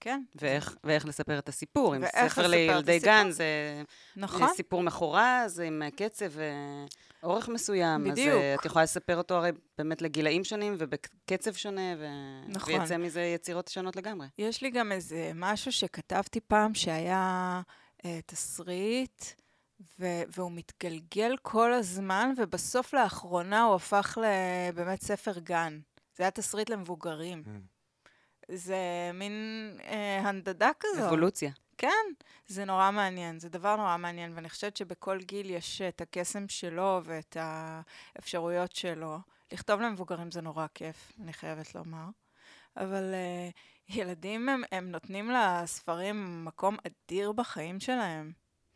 כן. 0.00 0.22
ואיך, 0.34 0.76
ואיך 0.84 1.06
לספר 1.06 1.38
את 1.38 1.48
הסיפור. 1.48 1.96
אם 1.96 2.02
ואיך 2.02 2.32
ספר 2.32 2.46
לילדי 2.46 2.96
הסיפור. 2.96 3.14
גן 3.14 3.30
זה 3.30 3.82
נכון? 4.16 4.48
סיפור 4.54 4.82
מחורז, 4.82 5.60
עם 5.60 5.82
קצב 5.96 6.30
ואורך 7.22 7.48
מסוים. 7.48 8.04
בדיוק. 8.04 8.28
אז 8.28 8.34
אה, 8.34 8.54
את 8.54 8.64
יכולה 8.64 8.82
לספר 8.82 9.16
אותו 9.16 9.34
הרי 9.34 9.50
באמת 9.78 10.02
לגילאים 10.02 10.44
שונים 10.44 10.74
ובקצב 10.78 11.52
שונה, 11.52 11.94
ו... 11.98 12.06
נכון. 12.48 12.74
ויצא 12.74 12.96
מזה 12.96 13.20
יצירות 13.20 13.68
שונות 13.68 13.96
לגמרי. 13.96 14.26
יש 14.38 14.62
לי 14.62 14.70
גם 14.70 14.92
איזה 14.92 15.32
משהו 15.34 15.72
שכתבתי 15.72 16.40
פעם 16.40 16.74
שהיה 16.74 17.60
אה, 18.04 18.20
תסריט, 18.26 19.24
ו- 20.00 20.22
והוא 20.28 20.52
מתגלגל 20.52 21.36
כל 21.42 21.72
הזמן, 21.72 22.32
ובסוף 22.36 22.94
לאחרונה 22.94 23.62
הוא 23.62 23.74
הפך 23.74 24.18
לבאמת 24.22 25.02
ספר 25.02 25.38
גן. 25.38 25.78
זה 26.16 26.22
היה 26.22 26.30
תסריט 26.30 26.70
למבוגרים. 26.70 27.42
Mm. 27.46 27.75
זה 28.48 29.10
מין 29.14 29.32
אה, 29.84 30.18
הנדדה 30.18 30.70
כזו. 30.80 31.06
אבולוציה. 31.06 31.50
כן, 31.78 32.06
זה 32.46 32.64
נורא 32.64 32.90
מעניין, 32.90 33.40
זה 33.40 33.48
דבר 33.48 33.76
נורא 33.76 33.96
מעניין, 33.96 34.32
ואני 34.34 34.48
חושבת 34.48 34.76
שבכל 34.76 35.18
גיל 35.18 35.50
יש 35.50 35.82
את 35.82 36.00
הקסם 36.00 36.48
שלו 36.48 37.00
ואת 37.04 37.36
האפשרויות 37.40 38.76
שלו. 38.76 39.18
לכתוב 39.52 39.80
למבוגרים 39.80 40.30
זה 40.30 40.40
נורא 40.40 40.66
כיף, 40.74 41.12
אני 41.22 41.32
חייבת 41.32 41.74
לומר. 41.74 42.04
אבל 42.76 43.14
uh, 43.14 43.94
ילדים, 43.94 44.48
הם, 44.48 44.62
הם 44.72 44.90
נותנים 44.90 45.30
לספרים 45.30 46.44
מקום 46.44 46.76
אדיר 46.86 47.32
בחיים 47.32 47.80
שלהם. 47.80 48.32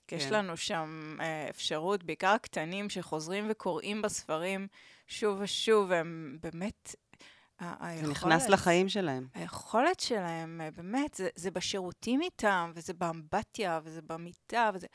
כן. 0.06 0.16
יש. 0.16 0.26
לנו 0.26 0.56
שם 0.56 1.16
uh, 1.18 1.22
אפשרות, 1.50 2.04
בעיקר 2.04 2.28
הקטנים 2.28 2.90
שחוזרים 2.90 3.46
וקוראים 3.50 4.02
בספרים 4.02 4.68
שוב 5.06 5.38
ושוב, 5.40 5.92
הם 5.92 6.38
באמת... 6.42 6.94
ה- 7.60 7.74
זה 7.80 7.86
היכולת- 7.86 8.10
נכנס 8.10 8.48
לחיים 8.48 8.88
שלהם. 8.88 9.26
היכולת 9.34 10.00
שלהם, 10.00 10.60
אה, 10.60 10.70
באמת, 10.70 11.14
זה, 11.14 11.28
זה 11.34 11.50
בשירותים 11.50 12.22
איתם, 12.22 12.72
וזה 12.74 12.92
באמבטיה, 12.92 13.80
וזה 13.84 14.02
במיטה, 14.02 14.70
וזה 14.74 14.86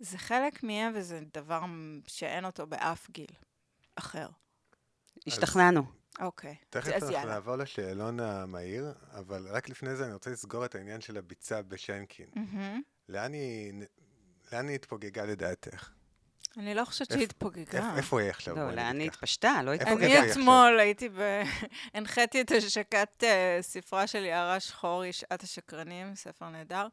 זה 0.00 0.18
חלק 0.18 0.62
מהם, 0.62 0.92
וזה 0.94 1.20
דבר 1.34 1.62
שאין 2.06 2.44
אותו 2.44 2.66
באף 2.66 3.10
גיל 3.10 3.26
אחר. 3.96 4.28
השתכנענו. 5.26 5.82
אוקיי, 6.20 6.56
תכף 6.70 6.86
אז 6.92 7.02
אנחנו 7.02 7.16
יאללה. 7.16 7.32
נעבור 7.34 7.56
לשאלון 7.56 8.20
המהיר, 8.20 8.92
אבל 9.12 9.46
רק 9.50 9.68
לפני 9.68 9.96
זה 9.96 10.04
אני 10.04 10.12
רוצה 10.12 10.30
לסגור 10.30 10.64
את 10.64 10.74
העניין 10.74 11.00
של 11.00 11.16
הביצה 11.16 11.62
בשנקין. 11.62 12.26
מהמם. 12.36 12.80
לאן 13.08 13.32
היא, 13.32 13.72
לאן 14.52 14.68
היא 14.68 14.74
התפוגגה 14.74 15.24
לדעתך? 15.24 15.90
אני 16.58 16.74
לא 16.74 16.84
חושבת 16.84 17.12
שהיא 17.12 17.22
התפוגגה. 17.24 17.96
איפה- 17.96 18.20
היא 18.20 18.30
עכשיו? 18.30 18.56
לא, 18.56 18.70
לאן 18.70 19.00
היא. 19.00 19.08
התפשטה? 19.10 19.62
לא 19.64 19.72
התפוגגה. 19.72 20.06
אני 20.20 20.32
אתמול 20.32 20.78
הייתי 20.80 21.08
ב... 21.08 21.42
הנחיתי 21.94 22.40
את 22.40 22.50
השקת 22.50 23.24
אה, 23.24 23.58
ספרה 23.60 24.06
של 24.06 24.24
יערה 24.24 24.60
שחורי, 24.60 25.12
שעת 25.12 25.42
השקרנים, 25.42 26.14
ספר 26.14 26.48
נהדר, 26.48 26.86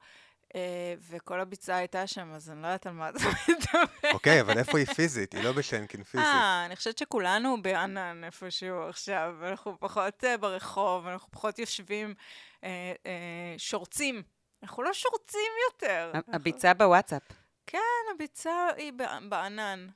אה, 0.55 0.61
וכל 1.09 1.39
הביצה 1.39 1.75
הייתה 1.75 2.07
שם, 2.07 2.31
אז 2.33 2.49
אני 2.49 2.61
לא 2.61 2.67
יודעת 2.67 2.87
על 2.87 2.93
מה 2.93 3.09
אתה 3.09 3.19
מדבר. 3.49 4.11
אוקיי, 4.13 4.41
אבל 4.41 4.57
איפה 4.57 4.77
היא 4.77 4.85
פיזית? 4.87 5.33
היא 5.33 5.43
לא 5.43 5.51
בשנקין 5.51 6.03
פיזית. 6.03 6.25
אה, 6.27 6.65
אני 6.65 6.75
חושבת 6.75 6.97
שכולנו 6.97 7.61
בענן 7.61 8.23
איפשהו 8.23 8.81
עכשיו, 8.89 9.35
אנחנו 9.43 9.79
פחות 9.79 10.23
אה, 10.23 10.37
ברחוב, 10.37 11.07
אנחנו 11.07 11.31
פחות 11.31 11.59
יושבים, 11.59 12.13
אה, 12.63 12.69
אה, 13.05 13.11
שורצים. 13.57 14.21
אנחנו 14.63 14.83
לא 14.83 14.93
שורצים 14.93 15.39
יותר. 15.71 16.11
הביצה 16.33 16.73
בוואטסאפ. 16.73 17.21
כן, 17.67 17.79
הביצה 18.15 18.67
היא 18.77 18.93
ב- 18.93 19.29
בענן. 19.29 19.87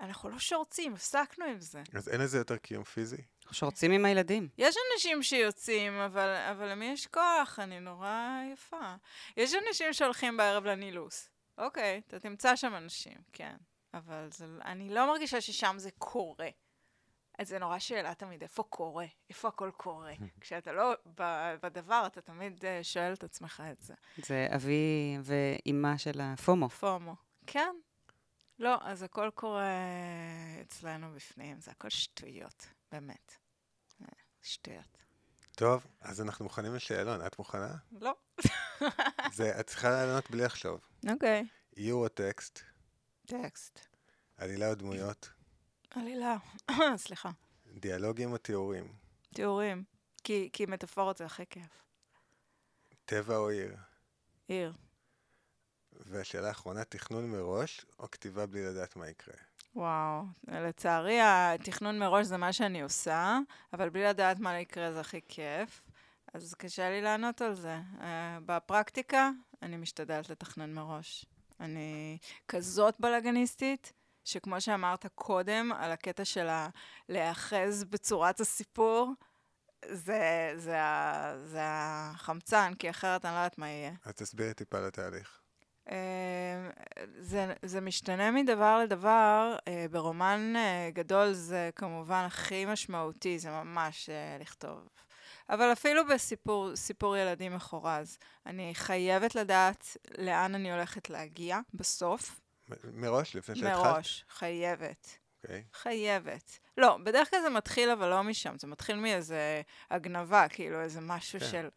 אנחנו 0.00 0.28
לא 0.28 0.38
שורצים, 0.38 0.94
הפסקנו 0.94 1.44
עם 1.44 1.60
זה. 1.60 1.82
אז 1.94 2.08
אין 2.08 2.20
לזה 2.20 2.38
יותר 2.38 2.56
קיום 2.56 2.84
פיזי? 2.84 3.22
שורצים 3.50 3.92
עם 3.92 4.04
הילדים. 4.04 4.48
יש 4.58 4.76
אנשים 4.94 5.22
שיוצאים, 5.22 5.92
אבל, 5.92 6.28
אבל 6.50 6.68
למי 6.68 6.84
יש 6.84 7.06
כוח? 7.06 7.58
אני 7.58 7.80
נורא 7.80 8.40
יפה. 8.52 8.94
יש 9.36 9.54
אנשים 9.68 9.92
שהולכים 9.92 10.36
בערב 10.36 10.64
לנילוס. 10.64 11.28
אוקיי, 11.58 12.00
אתה 12.06 12.18
תמצא 12.18 12.56
שם 12.56 12.74
אנשים, 12.74 13.16
כן. 13.32 13.56
אבל 13.94 14.28
זה, 14.32 14.46
אני 14.64 14.88
לא 14.94 15.06
מרגישה 15.06 15.40
ששם 15.40 15.74
זה 15.78 15.90
קורה. 15.98 16.48
אז 17.42 17.48
זה 17.48 17.58
נורא 17.58 17.78
שאלה 17.78 18.14
תמיד, 18.14 18.42
איפה 18.42 18.62
קורה? 18.62 19.06
איפה 19.28 19.48
הכל 19.48 19.70
קורה? 19.76 20.12
כשאתה 20.40 20.72
לא 20.72 20.94
בדבר, 21.62 22.04
אתה 22.06 22.20
תמיד 22.20 22.64
אה, 22.64 22.84
שואל 22.84 23.12
את 23.12 23.24
עצמך 23.24 23.62
את 23.72 23.80
זה. 23.80 23.94
זה 24.16 24.48
אבי 24.54 25.16
ואימה 25.22 25.98
של 25.98 26.20
הפומו. 26.20 26.68
פומו. 26.68 27.16
כן. 27.46 27.74
לא, 28.58 28.78
אז 28.82 29.02
הכל 29.02 29.30
קורה 29.34 29.78
אצלנו 30.60 31.12
בפנים, 31.14 31.60
זה 31.60 31.70
הכל 31.70 31.88
שטויות, 31.88 32.66
באמת. 32.92 33.36
אה, 34.02 34.06
שטויות. 34.42 34.98
טוב, 35.56 35.86
אז 36.00 36.20
אנחנו 36.20 36.44
מוכנים 36.44 36.74
לשאלון. 36.74 37.26
את 37.26 37.38
מוכנה? 37.38 37.74
לא. 38.00 38.14
זה, 39.32 39.60
את 39.60 39.66
צריכה 39.66 39.90
לענות 39.90 40.30
בלי 40.30 40.44
לחשוב. 40.44 40.80
אוקיי. 41.10 41.44
איור 41.76 42.04
או 42.04 42.08
טקסט, 42.08 42.60
טקסט. 43.26 43.86
עלילה 44.36 44.68
או 44.68 44.74
דמויות, 44.74 45.28
עלילה. 45.94 46.36
סליחה. 46.96 47.30
דיאלוגים 47.74 48.32
או 48.32 48.38
תיאורים, 48.38 48.92
תיאורים. 49.34 49.84
כי, 50.24 50.50
כי 50.52 50.66
מטאפורות 50.66 51.16
זה 51.16 51.24
הכי 51.24 51.46
כיף. 51.50 51.82
טבע 53.04 53.36
או 53.36 53.48
עיר. 53.48 53.76
עיר. 54.48 54.72
והשאלה 55.92 56.48
האחרונה, 56.48 56.84
תכנון 56.84 57.30
מראש 57.30 57.86
או 57.98 58.10
כתיבה 58.10 58.46
בלי 58.46 58.64
לדעת 58.64 58.96
מה 58.96 59.08
יקרה? 59.08 59.34
וואו. 59.74 60.22
לצערי, 60.48 61.20
התכנון 61.20 61.98
מראש 61.98 62.26
זה 62.26 62.36
מה 62.36 62.52
שאני 62.52 62.82
עושה, 62.82 63.38
אבל 63.72 63.88
בלי 63.88 64.04
לדעת 64.04 64.38
מה 64.38 64.60
יקרה 64.60 64.92
זה 64.92 65.00
הכי 65.00 65.20
כיף. 65.28 65.82
אז 66.34 66.54
קשה 66.54 66.90
לי 66.90 67.00
לענות 67.00 67.42
על 67.42 67.54
זה. 67.54 67.78
Uh, 67.98 68.02
בפרקטיקה, 68.46 69.30
אני 69.62 69.76
משתדלת 69.76 70.30
לתכנן 70.30 70.72
מראש. 70.72 71.26
אני 71.60 72.18
כזאת 72.48 72.94
בלאגניסטית, 73.00 73.92
שכמו 74.24 74.60
שאמרת 74.60 75.06
קודם, 75.14 75.72
על 75.76 75.92
הקטע 75.92 76.24
של 76.24 76.48
להיאחז 77.08 77.84
בצורת 77.84 78.40
הסיפור, 78.40 79.12
זה, 79.88 80.52
זה, 80.56 80.76
זה 81.44 81.60
החמצן, 81.62 82.72
כי 82.78 82.90
אחרת 82.90 83.24
אני 83.24 83.34
לא 83.34 83.38
יודעת 83.38 83.58
מה 83.58 83.68
יהיה. 83.68 83.92
אז 84.04 84.14
תסבירי 84.14 84.54
טיפה 84.54 84.78
על 84.78 84.84
התהליך. 84.84 85.42
אה, 85.90 86.70
זה, 87.18 87.54
זה 87.62 87.80
משתנה 87.80 88.30
מדבר 88.30 88.78
לדבר. 88.78 89.56
אה, 89.68 89.86
ברומן 89.90 90.52
אה, 90.56 90.90
גדול 90.92 91.32
זה 91.32 91.70
כמובן 91.76 92.24
הכי 92.24 92.64
משמעותי, 92.64 93.38
זה 93.38 93.50
ממש 93.50 94.10
לכתוב. 94.40 94.88
אבל 95.48 95.72
אפילו 95.72 96.06
בסיפור 96.06 96.76
סיפור 96.76 97.16
ילדים 97.16 97.54
מחורז, 97.54 98.18
אני 98.46 98.74
חייבת 98.74 99.34
לדעת 99.34 99.96
לאן 100.18 100.54
אני 100.54 100.72
הולכת 100.72 101.10
להגיע 101.10 101.58
בסוף. 101.74 102.41
מראש, 102.92 103.36
לפני 103.36 103.56
שהתחלת? 103.56 103.86
מראש, 103.86 104.24
חייבת. 104.28 105.18
אוקיי. 105.44 105.64
חייבת. 105.72 106.58
לא, 106.76 106.98
בדרך 107.04 107.30
כלל 107.30 107.40
זה 107.42 107.50
מתחיל 107.50 107.90
אבל 107.90 108.08
לא 108.08 108.22
משם, 108.22 108.58
זה 108.58 108.66
מתחיל 108.66 108.96
מאיזה 108.96 109.62
הגנבה, 109.90 110.48
כאילו 110.48 110.80
איזה 110.80 111.00
משהו 111.00 111.40
כן. 111.40 111.46
של... 111.46 111.68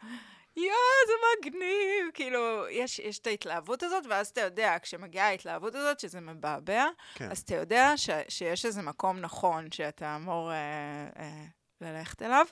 יואו, 0.58 1.06
זה 1.08 1.14
מגניב! 1.40 2.12
כאילו, 2.14 2.66
יש, 2.70 3.00
יש 3.00 3.20
את 3.20 3.28
ההתלהבות 3.28 3.84
הזאת, 3.84 4.06
ואז 4.10 4.28
אתה 4.28 4.42
יודע, 4.42 4.76
כשמגיעה 4.82 5.28
ההתלהבות 5.28 5.76
הזאת, 5.76 6.00
שזה 6.00 6.22
מבעבע, 6.22 6.86
כן. 7.16 7.32
אז 7.32 7.40
אתה 7.40 7.56
יודע 7.56 7.98
ש, 7.98 8.10
שיש 8.28 8.66
איזה 8.66 8.82
מקום 8.82 9.20
נכון 9.20 9.72
שאתה 9.72 10.16
אמור 10.16 10.52
אה, 10.52 11.08
אה, 11.20 11.46
ללכת 11.82 12.22
אליו, 12.22 12.46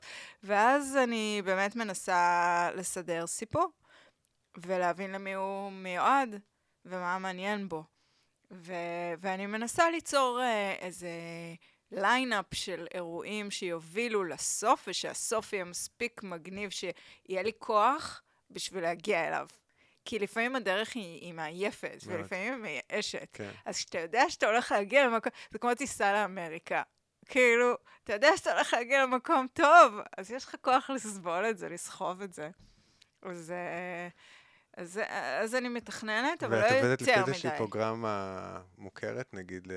ואז 0.43 0.97
אני 1.03 1.41
באמת 1.45 1.75
מנסה 1.75 2.69
לסדר 2.75 3.27
סיפור. 3.27 3.71
ולהבין 4.57 5.11
למי 5.11 5.33
הוא 5.33 5.71
מיועד 5.71 6.39
ומה 6.85 7.19
מעניין 7.19 7.69
בו. 7.69 7.83
ו- 8.55 9.13
ואני 9.19 9.45
מנסה 9.45 9.89
ליצור 9.89 10.39
uh, 10.39 10.83
איזה 10.83 11.09
lineup 11.91 12.45
של 12.53 12.87
אירועים 12.93 13.51
שיובילו 13.51 14.23
לסוף, 14.23 14.83
ושהסוף 14.87 15.53
יהיה 15.53 15.65
מספיק 15.65 16.23
מגניב, 16.23 16.69
שיהיה 16.69 17.43
לי 17.43 17.51
כוח 17.59 18.21
בשביל 18.51 18.83
להגיע 18.83 19.27
אליו. 19.27 19.47
כי 20.05 20.19
לפעמים 20.19 20.55
הדרך 20.55 20.95
היא, 20.95 21.21
היא 21.21 21.33
מעייפת, 21.33 21.97
מאוד. 22.07 22.19
ולפעמים 22.19 22.53
היא 22.53 22.81
מייאשת. 22.89 23.27
כן. 23.33 23.49
אז 23.65 23.77
כשאתה 23.77 23.99
יודע 23.99 24.29
שאתה 24.29 24.45
הולך 24.45 24.71
להגיע 24.71 25.07
למקום, 25.07 25.31
זה 25.51 25.59
כמו 25.59 25.75
טיסה 25.75 26.13
לאמריקה. 26.13 26.81
כאילו, 27.25 27.75
אתה 28.03 28.13
יודע 28.13 28.37
שאתה 28.37 28.53
הולך 28.53 28.73
להגיע 28.73 29.03
למקום 29.03 29.47
טוב, 29.53 29.93
אז 30.17 30.31
יש 30.31 30.45
לך 30.45 30.55
כוח 30.61 30.89
לסבול 30.89 31.45
את 31.49 31.57
זה, 31.57 31.69
לסחוב 31.69 32.21
את 32.21 32.33
זה. 32.33 32.49
אז, 33.21 33.51
אה, 33.51 34.07
אז, 34.77 34.99
אז 35.41 35.55
אני 35.55 35.69
מתכננת, 35.69 36.43
אבל 36.43 36.55
לא 36.57 36.61
ואת 36.63 36.71
יותר 36.71 36.81
עובדת 36.83 37.01
מדי. 37.01 37.11
לפי 37.11 37.19
איזושהי 37.19 37.51
פרוגרמה 37.57 38.37
מוכרת, 38.77 39.33
נגיד 39.33 39.67
ל- 39.67 39.73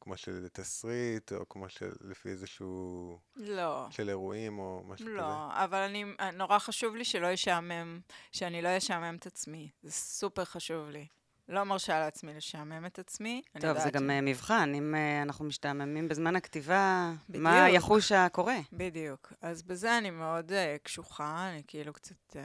כמו 0.00 0.16
של 0.16 0.46
תסריט, 0.52 1.32
או 1.32 1.48
כמו 1.48 1.68
של 1.68 1.90
לפי 2.00 2.28
איזשהו... 2.28 3.18
לא. 3.36 3.86
של 3.90 4.08
אירועים, 4.08 4.58
או 4.58 4.82
משהו 4.86 5.06
כזה? 5.06 5.14
לא, 5.16 5.48
אבל 5.64 5.78
אני, 5.78 6.04
נורא 6.32 6.58
חשוב 6.58 6.96
לי 6.96 7.04
שלא 7.04 7.26
ישעמם, 7.26 8.00
שאני 8.32 8.62
לא 8.62 8.76
אשעמם 8.76 9.16
את 9.16 9.26
עצמי. 9.26 9.70
זה 9.82 9.92
סופר 9.92 10.44
חשוב 10.44 10.88
לי. 10.90 11.06
לא 11.48 11.64
מרשה 11.64 12.00
לעצמי 12.00 12.34
לשעמם 12.34 12.86
את 12.86 12.98
עצמי. 12.98 13.42
טוב, 13.60 13.78
זה 13.78 13.90
גם 13.90 14.06
ש- 14.06 14.10
אה, 14.10 14.20
מבחן, 14.20 14.72
אם 14.74 14.94
אה, 14.94 15.22
אנחנו 15.22 15.44
משתעממים 15.44 16.08
בזמן 16.08 16.36
הכתיבה, 16.36 17.12
מה 17.28 17.60
בדיוק. 17.64 17.76
יחוש 17.76 18.12
הקורא? 18.12 18.52
בדיוק. 18.72 19.32
אז 19.42 19.62
בזה 19.62 19.98
אני 19.98 20.10
מאוד 20.10 20.50
uh, 20.50 20.54
קשוחה, 20.82 21.48
אני 21.50 21.62
כאילו 21.66 21.92
קצת... 21.92 22.14
Uh, 22.32 22.36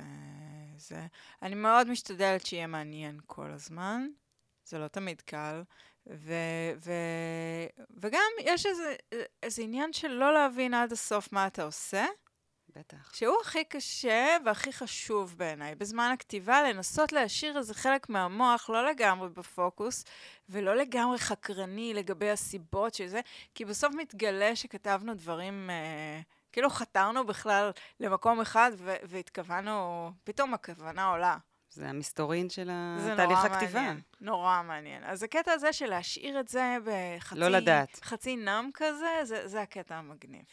זה... 0.78 1.08
אני 1.42 1.56
מאוד 1.56 1.90
משתדלת 1.90 2.46
שיהיה 2.46 2.68
מעניין 2.68 3.20
כל 3.26 3.52
הזמן. 3.52 4.08
זה 4.66 4.78
לא 4.78 4.88
תמיד 4.88 5.22
קל. 5.22 5.64
ו... 6.08 6.34
ו... 6.78 6.92
וגם 8.02 8.32
יש 8.42 8.66
איזה, 8.66 8.96
איזה 9.44 9.62
עניין 9.62 9.94
של 9.94 10.08
לא 10.08 10.34
להבין 10.34 10.74
עד 10.74 10.92
הסוף 10.92 11.34
מה 11.34 11.48
אתה 11.48 11.64
עושה. 11.64 12.06
בטח. 12.76 13.14
שהוא 13.14 13.36
הכי 13.42 13.64
קשה 13.64 14.38
והכי 14.46 14.74
חשוב 14.74 15.36
בעיניי. 15.38 15.76
בזמן 15.76 16.12
הכתיבה, 16.14 16.64
לנסות 16.64 17.14
להשאיר 17.14 17.58
איזה 17.58 17.74
חלק 17.74 18.10
מהמוח, 18.10 18.70
לא 18.70 18.90
לגמרי 18.90 19.30
בפוקוס, 19.30 20.06
ולא 20.50 20.76
לגמרי 20.76 21.18
חקרני 21.18 21.94
לגבי 21.94 22.30
הסיבות 22.30 22.94
של 22.94 23.08
זה, 23.08 23.22
כי 23.56 23.66
בסוף 23.66 23.94
מתגלה 23.96 24.56
שכתבנו 24.56 25.14
דברים, 25.14 25.70
אה, 25.70 26.22
כאילו 26.56 26.70
חתרנו 26.70 27.26
בכלל 27.26 27.72
למקום 28.00 28.42
אחד 28.42 28.72
ו- 28.78 28.96
והתכוונו, 29.04 30.12
פתאום 30.24 30.54
הכוונה 30.54 31.06
עולה. 31.08 31.38
זה 31.70 31.90
המסתורין 31.90 32.50
של 32.50 32.72
זה 32.98 33.14
תהליך 33.18 33.38
נורא 33.38 33.48
הכתיבה. 33.50 33.80
מעניין. 33.80 34.02
נורא 34.22 34.62
מעניין. 34.64 35.04
אז 35.04 35.24
הקטע 35.24 35.52
הזה 35.52 35.74
של 35.74 35.86
להשאיר 35.86 36.40
את 36.40 36.48
זה 36.48 36.78
בחצי... 36.86 37.40
לא 37.40 37.48
לדעת. 37.48 38.00
חצי 38.04 38.36
נם 38.36 38.70
כזה, 38.74 39.08
זה, 39.24 39.48
זה 39.48 39.62
הקטע 39.62 39.96
המגניב. 39.96 40.44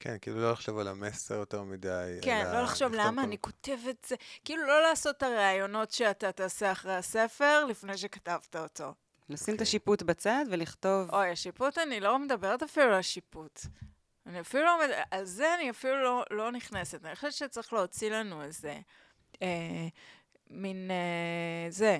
כן, 0.00 0.16
כאילו 0.20 0.40
לא 0.40 0.52
לחשוב 0.52 0.78
על 0.78 0.88
המסר 0.88 1.34
יותר 1.34 1.62
מדי. 1.62 2.18
כן, 2.22 2.50
לא 2.52 2.62
לחשוב 2.62 2.92
למה 2.92 3.22
כל- 3.22 3.26
אני 3.28 3.38
כותבת 3.40 4.04
זה. 4.08 4.16
כאילו, 4.44 4.66
לא 4.66 4.82
לעשות 4.82 5.16
את 5.16 5.22
הראיונות 5.22 5.90
שאתה 5.90 6.32
תעשה 6.32 6.72
אחרי 6.72 6.94
הספר 6.94 7.64
לפני 7.64 7.98
שכתבת 7.98 8.56
אותו. 8.56 8.94
לשים 9.28 9.44
את 9.54 9.58
אוקיי. 9.58 9.62
השיפוט 9.62 10.02
בצד 10.02 10.44
ולכתוב... 10.50 11.10
אוי, 11.14 11.30
השיפוט, 11.30 11.78
אני 11.78 12.00
לא 12.00 12.18
מדברת 12.18 12.62
אפילו 12.62 12.86
על 12.86 12.92
השיפוט. 12.94 13.60
אני 14.26 14.40
אפילו 14.40 14.64
לא, 14.64 14.84
על 15.10 15.24
זה 15.24 15.54
אני 15.54 15.70
אפילו 15.70 16.02
לא, 16.02 16.24
לא 16.30 16.52
נכנסת. 16.52 17.04
אני 17.04 17.14
חושבת 17.14 17.32
שצריך 17.32 17.72
להוציא 17.72 18.10
לנו 18.10 18.42
איזה, 18.42 18.80
אה, 19.42 19.88
מין, 20.50 20.90
אה, 20.90 21.70
זה, 21.70 21.98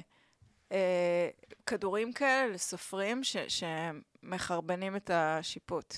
אה, 0.73 1.29
כדורים 1.67 2.13
כאלה 2.13 2.47
לסופרים 2.53 3.25
ש, 3.25 3.37
שמחרבנים 3.37 4.97
את 4.97 5.11
השיפוט. 5.15 5.95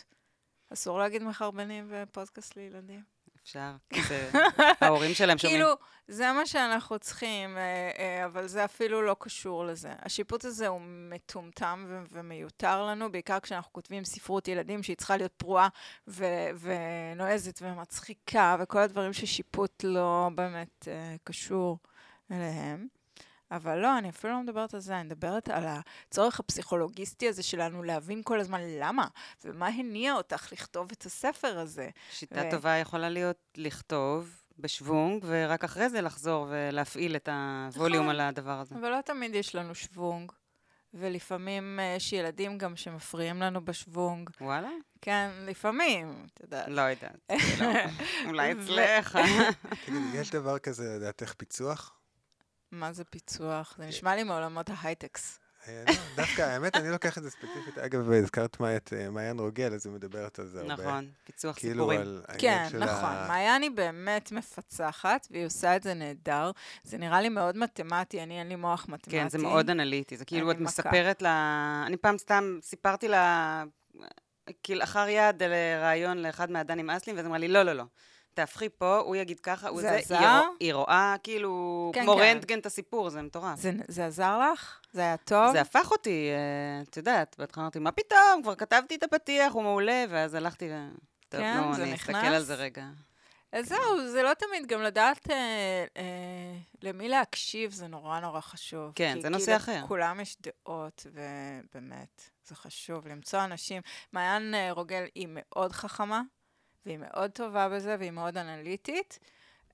אסור 0.72 0.98
להגיד 0.98 1.22
מחרבנים 1.22 1.88
בפודקאסט 1.92 2.56
לילדים. 2.56 3.11
אפשר. 3.42 3.72
ההורים 4.80 5.14
שלהם 5.14 5.38
שומעים. 5.38 5.60
כאילו, 5.60 5.74
זה 6.08 6.32
מה 6.32 6.46
שאנחנו 6.46 6.98
צריכים, 6.98 7.56
אה, 7.56 7.90
אה, 7.98 8.24
אבל 8.24 8.46
זה 8.46 8.64
אפילו 8.64 9.02
לא 9.02 9.16
קשור 9.18 9.64
לזה. 9.64 9.92
השיפוט 9.98 10.44
הזה 10.44 10.68
הוא 10.68 10.80
מטומטם 10.84 11.84
ו- 11.88 12.02
ומיותר 12.12 12.86
לנו, 12.86 13.12
בעיקר 13.12 13.40
כשאנחנו 13.40 13.72
כותבים 13.72 14.04
ספרות 14.04 14.48
ילדים 14.48 14.82
שהיא 14.82 14.96
צריכה 14.96 15.16
להיות 15.16 15.32
פרועה 15.36 15.68
ו- 16.08 16.48
ונועזת 16.60 17.62
ומצחיקה, 17.62 18.56
וכל 18.60 18.78
הדברים 18.78 19.12
ששיפוט 19.12 19.84
לא 19.84 20.30
באמת 20.34 20.88
אה, 20.88 21.14
קשור 21.24 21.78
אליהם. 22.30 22.86
אבל 23.52 23.78
לא, 23.78 23.98
אני 23.98 24.08
אפילו 24.08 24.32
לא 24.32 24.42
מדברת 24.42 24.74
על 24.74 24.80
זה, 24.80 24.96
אני 24.96 25.02
מדברת 25.02 25.48
על 25.48 25.64
הצורך 25.66 26.40
הפסיכולוגיסטי 26.40 27.28
הזה 27.28 27.42
שלנו 27.42 27.82
להבין 27.82 28.22
כל 28.24 28.40
הזמן 28.40 28.60
למה, 28.62 29.06
ומה 29.44 29.66
הניע 29.66 30.14
אותך 30.14 30.52
לכתוב 30.52 30.88
את 30.92 31.06
הספר 31.06 31.58
הזה. 31.58 31.88
שיטה 32.10 32.42
ו- 32.46 32.50
טובה 32.50 32.76
יכולה 32.76 33.08
להיות 33.08 33.38
לכתוב 33.56 34.42
בשוונג, 34.58 35.24
ורק 35.26 35.64
אחרי 35.64 35.88
זה 35.88 36.00
לחזור 36.00 36.46
ולהפעיל 36.50 37.16
את 37.16 37.28
הווליום 37.28 38.04
נכון. 38.04 38.14
על 38.14 38.20
הדבר 38.20 38.60
הזה. 38.60 38.74
אבל 38.74 38.88
לא 38.88 39.00
תמיד 39.00 39.34
יש 39.34 39.54
לנו 39.54 39.74
שוונג, 39.74 40.32
ולפעמים 40.94 41.80
אה, 41.80 41.94
יש 41.96 42.12
ילדים 42.12 42.58
גם 42.58 42.76
שמפריעים 42.76 43.42
לנו 43.42 43.64
בשוונג. 43.64 44.30
וואלה? 44.40 44.70
כן, 45.00 45.30
לפעמים, 45.46 46.26
את 46.34 46.40
יודעת. 46.40 46.68
לא 46.68 46.80
יודעת. 46.80 47.32
כאילו, 47.38 47.70
אולי 48.28 48.52
אצלך. 48.52 49.18
תגידי, 49.86 50.16
יש 50.16 50.30
דבר 50.30 50.58
כזה, 50.58 50.96
לדעתך, 50.96 51.34
פיצוח? 51.36 52.01
מה 52.72 52.92
זה 52.92 53.04
פיצוח? 53.04 53.74
זה 53.78 53.86
נשמע 53.86 54.16
לי 54.16 54.22
מעולמות 54.22 54.70
ההייטקס. 54.70 55.38
אה, 55.68 55.84
לא, 55.88 55.94
דווקא, 56.16 56.42
האמת, 56.42 56.76
אני 56.76 56.90
לוקח 56.90 57.18
את 57.18 57.22
זה 57.22 57.30
ספציפית. 57.30 57.78
אגב, 57.78 58.10
הזכרת 58.12 58.56
את 58.76 58.92
אה, 58.92 59.10
מעיין 59.10 59.38
רוגל, 59.38 59.74
אז 59.74 59.86
היא 59.86 59.94
מדברת 59.94 60.38
על 60.38 60.46
זה 60.46 60.60
הרבה. 60.60 60.74
נכון, 60.74 61.10
פיצוח 61.24 61.58
כאילו 61.58 61.74
סיפורים. 61.74 62.00
על 62.00 62.22
העניין 62.28 62.70
כן, 62.70 62.78
נכון. 62.78 63.28
מעיין 63.28 63.62
היא 63.62 63.70
באמת 63.70 64.32
מפצחת, 64.32 65.26
והיא 65.30 65.46
עושה 65.46 65.76
את 65.76 65.82
זה 65.82 65.94
נהדר. 65.94 66.50
זה 66.84 66.98
נראה 66.98 67.20
לי 67.20 67.28
מאוד 67.28 67.56
מתמטי, 67.56 68.22
אני 68.22 68.38
אין 68.38 68.48
לי 68.48 68.56
מוח 68.56 68.86
מתמטי. 68.88 69.10
כן, 69.10 69.28
זה 69.28 69.38
מאוד 69.38 69.70
אנליטי. 69.70 70.16
זה 70.16 70.24
כאילו, 70.24 70.50
את. 70.50 70.60
מספרת 70.60 71.22
לה... 71.22 71.84
אני 71.86 71.96
פעם 71.96 72.18
סתם 72.18 72.58
סיפרתי 72.62 73.08
לה, 73.08 73.64
כלאחר 74.66 75.08
יד, 75.08 75.42
לראיון 75.42 76.18
לאחד 76.18 76.50
מהדנים 76.50 76.90
אסלים, 76.90 77.16
ואז 77.16 77.26
אמרה 77.26 77.38
לי, 77.38 77.48
לא, 77.48 77.62
לא, 77.62 77.72
לא. 77.72 77.84
תהפכי 78.34 78.68
פה, 78.68 78.98
הוא 78.98 79.16
יגיד 79.16 79.40
ככה, 79.40 79.68
הוא 79.68 79.80
זה 79.80 79.88
זה. 79.88 79.94
עזר? 79.96 80.16
היא 80.16 80.22
רוא- 80.42 80.54
היא 80.60 80.74
רואה 80.74 81.14
כאילו, 81.22 81.90
כן, 81.94 82.02
כמו 82.02 82.14
כן. 82.16 82.20
רנטגן 82.22 82.58
את 82.58 82.66
הסיפור, 82.66 83.10
זה 83.10 83.22
מטורף. 83.22 83.58
זה, 83.58 83.72
זה 83.88 84.06
עזר 84.06 84.38
לך? 84.52 84.80
זה 84.92 85.00
היה 85.00 85.16
טוב? 85.16 85.52
זה 85.52 85.60
הפך 85.60 85.90
אותי, 85.90 86.28
אה, 86.30 86.82
את 86.90 86.96
יודעת, 86.96 87.36
בהתחלה 87.38 87.62
אמרתי, 87.64 87.78
מה 87.78 87.92
פתאום, 87.92 88.42
כבר 88.42 88.54
כתבתי 88.54 88.94
את 88.94 89.02
הפתיח, 89.02 89.52
הוא 89.52 89.62
מעולה, 89.62 90.04
ואז 90.08 90.34
הלכתי 90.34 90.68
ו... 90.70 90.88
טוב, 91.28 91.40
כן, 91.40 91.56
נו, 91.60 91.74
אני 91.74 91.94
אסתכל 91.94 92.12
נכנס? 92.12 92.34
על 92.34 92.42
זה 92.42 92.54
רגע. 92.54 92.84
אז 93.52 93.66
זהו, 93.68 93.78
זה 94.10 94.22
לא 94.22 94.30
תמיד, 94.34 94.66
גם 94.66 94.82
לדעת 94.82 95.30
אה, 95.30 95.36
אה, 95.96 96.02
למי 96.82 97.08
להקשיב 97.08 97.72
זה 97.72 97.86
נורא 97.86 98.20
נורא 98.20 98.40
חשוב. 98.40 98.92
כן, 98.94 99.14
כי 99.14 99.22
זה 99.22 99.28
נושא 99.28 99.44
כאילו 99.44 99.56
אחר. 99.56 99.84
לכולם 99.84 100.20
יש 100.20 100.36
דעות, 100.40 101.06
ובאמת, 101.12 102.22
זה 102.46 102.54
חשוב 102.54 103.08
למצוא 103.08 103.44
אנשים. 103.44 103.82
מעיין 104.12 104.54
אה, 104.54 104.72
רוגל 104.72 105.04
היא 105.14 105.28
מאוד 105.30 105.72
חכמה, 105.72 106.22
והיא 106.86 106.98
מאוד 106.98 107.30
טובה 107.30 107.68
בזה, 107.68 107.96
והיא 107.98 108.10
מאוד 108.10 108.36
אנליטית, 108.38 109.18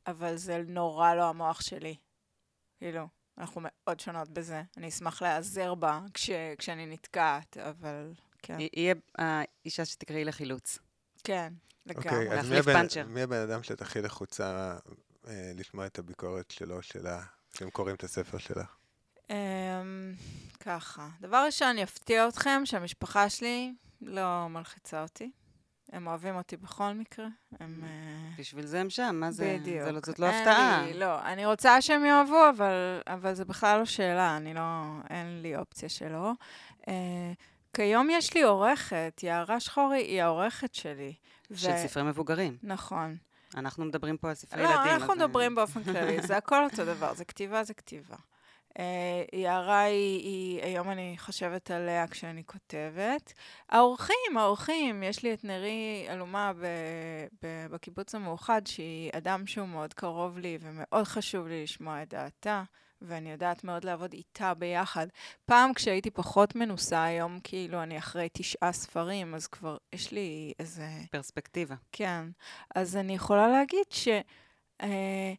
אבל 0.06 0.36
זה 0.36 0.62
נורא 0.66 1.14
לא 1.14 1.28
המוח 1.28 1.60
שלי. 1.60 1.96
כאילו, 2.78 3.08
אנחנו 3.38 3.60
מאוד 3.64 4.00
שונות 4.00 4.28
בזה. 4.28 4.62
אני 4.76 4.88
אשמח 4.88 5.22
להיעזר 5.22 5.74
בה 5.74 6.00
כש, 6.14 6.30
כשאני 6.58 6.86
נתקעת, 6.86 7.56
אבל 7.56 8.12
כן. 8.42 8.58
היא 8.58 8.68
היא 8.72 8.94
האישה 9.18 9.84
שתקראי 9.84 10.24
לחילוץ. 10.24 10.78
כן, 11.24 11.52
לגמרי. 11.86 12.08
אוקיי, 12.08 12.38
אז 12.38 12.48
מי 12.48 12.54
להחליף 12.56 12.68
הבן- 12.68 12.72
פאנצ'ר. 12.80 13.06
מי 13.06 13.22
הבן 13.22 13.36
אדם 13.50 13.62
שאת 13.62 13.82
הכי 13.82 14.00
לחוצה 14.02 14.76
אה, 15.28 15.52
לשמוע 15.54 15.86
את 15.86 15.98
הביקורת 15.98 16.50
שלו, 16.50 16.82
שלה, 16.82 17.22
כשהם 17.52 17.70
קוראים 17.70 17.94
את 17.94 18.04
הספר 18.04 18.38
שלך? 18.38 18.76
אמ, 19.30 19.34
ככה, 20.60 21.08
דבר 21.20 21.42
ראשון, 21.46 21.68
אני 21.68 21.82
אפתיע 21.82 22.28
אתכם 22.28 22.60
שהמשפחה 22.64 23.30
שלי 23.30 23.74
לא 24.00 24.48
מלחיצה 24.48 25.02
אותי. 25.02 25.30
הם 25.92 26.06
אוהבים 26.06 26.36
אותי 26.36 26.56
בכל 26.56 26.92
מקרה. 26.92 27.26
הם... 27.60 27.80
אה, 27.84 27.88
בשביל 28.38 28.66
זה 28.66 28.80
הם 28.80 28.90
שם, 28.90 29.16
מה 29.20 29.30
זה? 29.30 29.56
בדיוק. 29.60 29.84
זה 29.84 29.92
לא- 29.92 30.00
זאת 30.06 30.18
לא 30.18 30.26
אין 30.26 30.48
הפתעה. 30.48 30.82
לי- 30.86 30.98
לא, 30.98 31.22
אני 31.22 31.46
רוצה 31.46 31.82
שהם 31.82 32.04
יאהבו, 32.04 32.48
אבל, 32.56 32.72
אבל 33.06 33.34
זה 33.34 33.44
בכלל 33.44 33.78
לא 33.78 33.84
שאלה, 33.84 34.36
אני 34.36 34.54
לא... 34.54 34.60
אין 35.10 35.42
לי 35.42 35.56
אופציה 35.56 35.88
שלא. 35.88 36.32
אה, 36.88 37.32
כיום 37.72 38.08
יש 38.10 38.34
לי 38.34 38.42
עורכת, 38.42 39.20
יערה 39.22 39.60
שחורי 39.60 39.98
היא 39.98 40.22
העורכת 40.22 40.74
שלי. 40.74 41.14
של 41.54 41.76
ספרי 41.76 42.02
מבוגרים. 42.02 42.56
נכון. 42.62 43.16
אנחנו 43.56 43.84
מדברים 43.84 44.16
פה 44.16 44.28
על 44.28 44.34
ספרי 44.34 44.62
לא, 44.62 44.68
ילדים. 44.68 44.92
אנחנו 44.92 45.12
אז, 45.14 45.20
אה, 45.20 45.26
מדברים 45.26 45.54
באופן 45.54 45.84
כללי, 45.84 46.22
זה 46.22 46.36
הכל 46.36 46.64
אותו 46.64 46.84
דבר, 46.84 47.14
זה 47.14 47.24
כתיבה, 47.24 47.64
זה 47.64 47.74
כתיבה. 47.74 48.16
אה, 48.78 49.22
יערה 49.32 49.80
היא, 49.80 50.22
היא, 50.22 50.62
היום 50.62 50.90
אני 50.90 51.14
חושבת 51.18 51.70
עליה 51.70 52.08
כשאני 52.08 52.44
כותבת. 52.46 53.32
האורחים, 53.68 54.36
האורחים, 54.36 55.02
יש 55.02 55.22
לי 55.22 55.34
את 55.34 55.44
נרי 55.44 56.06
אלומה 56.08 56.52
ב, 56.52 56.66
ב, 57.42 57.66
בקיבוץ 57.70 58.14
המאוחד, 58.14 58.66
שהיא 58.66 59.10
אדם 59.16 59.46
שהוא 59.46 59.68
מאוד 59.68 59.94
קרוב 59.94 60.38
לי 60.38 60.58
ומאוד 60.60 61.04
חשוב 61.04 61.48
לי 61.48 61.62
לשמוע 61.62 62.02
את 62.02 62.08
דעתה. 62.08 62.62
ואני 63.02 63.32
יודעת 63.32 63.64
מאוד 63.64 63.84
לעבוד 63.84 64.12
איתה 64.12 64.54
ביחד. 64.54 65.06
פעם 65.44 65.74
כשהייתי 65.74 66.10
פחות 66.10 66.54
מנוסה, 66.54 67.04
היום 67.04 67.38
כאילו 67.44 67.82
אני 67.82 67.98
אחרי 67.98 68.28
תשעה 68.32 68.72
ספרים, 68.72 69.34
אז 69.34 69.46
כבר 69.46 69.76
יש 69.92 70.12
לי 70.12 70.52
איזה... 70.58 70.88
פרספקטיבה. 71.10 71.74
כן. 71.92 72.24
אז 72.74 72.96
אני 72.96 73.14
יכולה 73.14 73.48
להגיד 73.48 73.86
ש... 73.90 74.08
אה, 74.82 75.32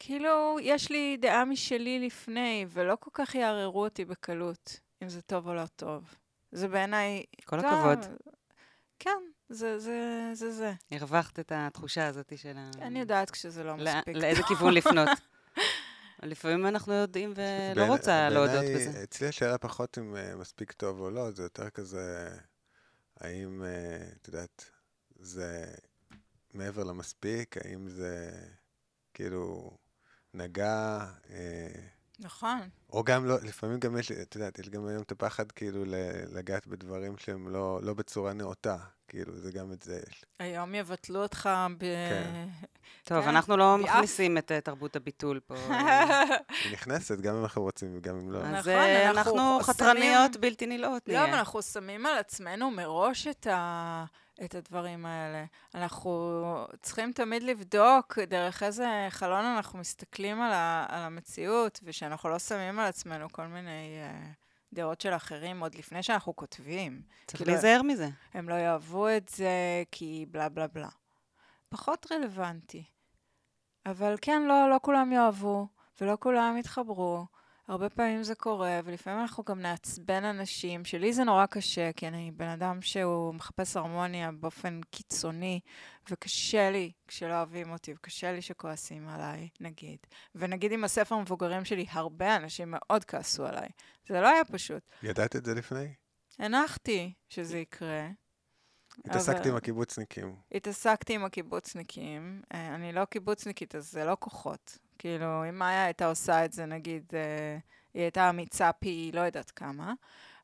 כאילו, 0.00 0.56
יש 0.62 0.90
לי 0.90 1.16
דעה 1.16 1.44
משלי 1.44 2.06
לפני, 2.06 2.66
ולא 2.68 2.96
כל 3.00 3.10
כך 3.14 3.34
יערערו 3.34 3.84
אותי 3.84 4.04
בקלות, 4.04 4.80
אם 5.02 5.08
זה 5.08 5.22
טוב 5.22 5.48
או 5.48 5.54
לא 5.54 5.66
טוב. 5.76 6.14
זה 6.52 6.68
בעיניי... 6.68 7.22
כל 7.44 7.58
הכבוד. 7.58 7.98
כן, 8.98 9.18
זה 9.48 9.78
זה. 9.78 10.30
זה 10.32 10.52
זה. 10.52 10.72
הרווחת 10.90 11.40
את 11.40 11.52
התחושה 11.54 12.06
הזאת 12.06 12.32
של 12.36 12.56
ה... 12.56 12.70
אני 12.82 13.00
יודעת 13.00 13.30
כשזה 13.30 13.64
לא 13.64 13.76
מספיק. 13.76 14.16
לאיזה 14.16 14.42
כיוון 14.42 14.74
לפנות. 14.74 15.08
לפעמים 16.22 16.66
אנחנו 16.66 16.92
יודעים 16.92 17.32
ולא 17.36 17.84
רוצה 17.84 18.28
להודות 18.28 18.64
בזה. 18.74 19.02
אצלי 19.02 19.28
השאלה 19.28 19.58
פחות 19.58 19.98
אם 19.98 20.14
uh, 20.16 20.36
מספיק 20.36 20.72
טוב 20.72 21.00
או 21.00 21.10
לא, 21.10 21.30
זה 21.30 21.42
יותר 21.42 21.70
כזה, 21.70 22.28
האם, 23.20 23.62
uh, 23.62 24.16
את 24.16 24.28
יודעת, 24.28 24.70
זה 25.16 25.64
מעבר 26.54 26.84
למספיק, 26.84 27.56
האם 27.56 27.88
זה 27.88 28.30
כאילו 29.14 29.70
נגע... 30.38 30.98
אה, 31.30 31.68
נכון. 32.20 32.68
או 32.92 33.04
גם 33.04 33.26
לא, 33.26 33.36
לפעמים 33.42 33.78
גם 33.78 33.98
יש, 33.98 34.12
את 34.12 34.34
יודעת, 34.34 34.58
יש 34.58 34.68
גם 34.68 34.86
היום 34.86 35.02
את 35.02 35.12
הפחד 35.12 35.52
כאילו 35.52 35.84
לגעת 36.32 36.66
בדברים 36.66 37.18
שהם 37.18 37.48
לא, 37.48 37.80
לא 37.82 37.94
בצורה 37.94 38.32
נאותה, 38.32 38.76
כאילו, 39.08 39.36
זה 39.36 39.52
גם 39.52 39.72
את 39.72 39.82
זה 39.82 40.00
יש. 40.10 40.24
היום 40.38 40.74
יבטלו 40.74 41.22
אותך 41.22 41.50
ב... 41.78 41.80
כן. 41.80 42.48
טוב, 43.04 43.22
כן, 43.22 43.28
אנחנו 43.28 43.56
לא 43.56 43.78
מכניסים 43.78 44.38
את 44.38 44.52
תרבות 44.64 44.96
הביטול 44.96 45.40
פה. 45.40 45.54
היא 46.64 46.72
נכנסת, 46.72 47.20
גם 47.20 47.36
אם 47.36 47.42
אנחנו 47.42 47.62
רוצים 47.62 47.96
וגם 47.96 48.16
אם 48.16 48.30
לא. 48.30 48.38
אז 48.38 48.68
נכון, 48.68 49.18
אנחנו 49.18 49.60
חתרניות 49.62 50.36
בלתי 50.36 50.66
נלאות 50.66 51.08
נהיה. 51.08 51.22
לא, 51.22 51.28
אבל 51.28 51.38
אנחנו 51.38 51.62
שמים 51.62 52.06
על 52.06 52.18
עצמנו 52.18 52.70
מראש 52.70 53.26
את 53.26 53.46
ה... 53.46 54.04
את 54.44 54.54
הדברים 54.54 55.06
האלה. 55.06 55.44
אנחנו 55.74 56.66
צריכים 56.82 57.12
תמיד 57.12 57.42
לבדוק 57.42 58.18
דרך 58.18 58.62
איזה 58.62 59.06
חלון 59.10 59.44
אנחנו 59.44 59.78
מסתכלים 59.78 60.40
על, 60.40 60.52
ה, 60.52 60.86
על 60.88 61.00
המציאות, 61.00 61.80
ושאנחנו 61.82 62.28
לא 62.28 62.38
שמים 62.38 62.78
על 62.78 62.86
עצמנו 62.86 63.32
כל 63.32 63.46
מיני 63.46 63.98
uh, 64.02 64.34
דעות 64.72 65.00
של 65.00 65.16
אחרים 65.16 65.60
עוד 65.60 65.74
לפני 65.74 66.02
שאנחנו 66.02 66.36
כותבים. 66.36 67.02
צריך 67.26 67.38
כאילו, 67.38 67.52
להיזהר 67.52 67.82
מזה. 67.82 68.08
הם 68.34 68.48
לא 68.48 68.54
יאהבו 68.54 69.08
את 69.08 69.28
זה 69.28 69.82
כי 69.90 70.26
בלה 70.30 70.48
בלה 70.48 70.66
בלה. 70.66 70.88
פחות 71.68 72.06
רלוונטי. 72.12 72.84
אבל 73.86 74.16
כן, 74.20 74.42
לא, 74.42 74.70
לא 74.70 74.76
כולם 74.82 75.12
יאהבו, 75.12 75.66
ולא 76.00 76.16
כולם 76.20 76.56
יתחברו. 76.58 77.26
הרבה 77.68 77.88
פעמים 77.88 78.22
זה 78.22 78.34
קורה, 78.34 78.80
ולפעמים 78.84 79.20
אנחנו 79.20 79.44
גם 79.44 79.60
נעצבן 79.60 80.24
אנשים, 80.24 80.84
שלי 80.84 81.12
זה 81.12 81.24
נורא 81.24 81.46
קשה, 81.46 81.92
כי 81.92 82.08
אני 82.08 82.30
בן 82.36 82.48
אדם 82.48 82.82
שהוא 82.82 83.34
מחפש 83.34 83.76
הרמוניה 83.76 84.32
באופן 84.32 84.80
קיצוני, 84.90 85.60
וקשה 86.10 86.70
לי 86.70 86.92
כשלא 87.08 87.34
אוהבים 87.34 87.70
אותי, 87.70 87.92
וקשה 87.92 88.32
לי 88.32 88.42
שכועסים 88.42 89.08
עליי, 89.08 89.48
נגיד. 89.60 89.98
ונגיד 90.34 90.72
עם 90.72 90.84
הספר 90.84 91.14
המבוגרים 91.14 91.64
שלי, 91.64 91.86
הרבה 91.90 92.36
אנשים 92.36 92.70
מאוד 92.70 93.04
כעסו 93.04 93.46
עליי. 93.46 93.68
זה 94.08 94.20
לא 94.20 94.28
היה 94.28 94.44
פשוט. 94.44 94.82
ידעת 95.02 95.36
את 95.36 95.44
זה 95.44 95.54
לפני? 95.54 95.94
הנחתי 96.38 97.12
שזה 97.28 97.58
יקרה. 97.58 98.08
התעסקתי 99.04 99.40
אבל... 99.40 99.48
עם 99.48 99.56
הקיבוצניקים. 99.56 100.36
התעסקתי 100.52 101.14
עם 101.14 101.24
הקיבוצניקים. 101.24 102.42
אה, 102.54 102.74
אני 102.74 102.92
לא 102.92 103.04
קיבוצניקית, 103.04 103.74
אז 103.74 103.90
זה 103.90 104.04
לא 104.04 104.16
כוחות. 104.20 104.78
כאילו, 104.98 105.48
אם 105.48 105.58
מאיה 105.58 105.84
הייתה 105.84 106.06
עושה 106.06 106.44
את 106.44 106.52
זה, 106.52 106.66
נגיד, 106.66 107.04
אה, 107.14 107.58
היא 107.94 108.02
הייתה 108.02 108.30
אמיצה 108.30 108.72
פי 108.72 109.10
לא 109.14 109.20
יודעת 109.20 109.50
כמה. 109.50 109.92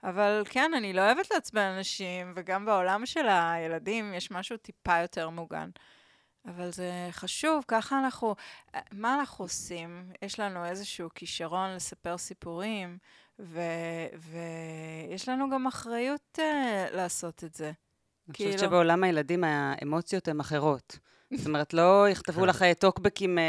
אבל 0.05 0.43
כן, 0.49 0.71
אני 0.77 0.93
לא 0.93 1.01
אוהבת 1.01 1.31
לעצבן 1.31 1.75
אנשים, 1.77 2.33
וגם 2.37 2.65
בעולם 2.65 3.07
של 3.07 3.27
הילדים 3.29 4.15
יש 4.15 4.31
משהו 4.31 4.57
טיפה 4.57 4.99
יותר 4.99 5.31
מוגן. 5.31 5.71
אבל 6.47 6.71
זה 6.71 7.09
חשוב, 7.11 7.65
ככה 7.69 7.99
אנחנו, 7.99 8.35
אה, 8.75 8.81
מה 8.93 9.15
אנחנו 9.15 9.45
עושים? 9.45 10.13
יש 10.23 10.41
לנו 10.41 10.65
איזשהו 10.65 11.09
כישרון 11.15 11.75
לספר 11.75 12.19
סיפורים, 12.19 12.99
ויש 13.39 15.29
לנו 15.29 15.51
גם 15.51 15.67
אחריות 15.67 16.39
uh, 16.39 16.97
לעשות 16.97 17.45
את 17.45 17.55
זה. 17.55 17.65
אני 17.65 18.33
חושבת 18.33 18.49
כאילו... 18.49 18.59
שבעולם 18.59 19.05
הילדים 19.05 19.45
האמוציות 19.45 20.29
הן 20.29 20.41
אחרות. 20.41 20.99
זאת 21.37 21.47
אומרת, 21.47 21.75
לא 21.75 22.07
יכתבו 22.11 22.41
כן. 22.41 22.47
לך 22.47 22.65
טוקבקים 22.79 23.39
אה, 23.39 23.45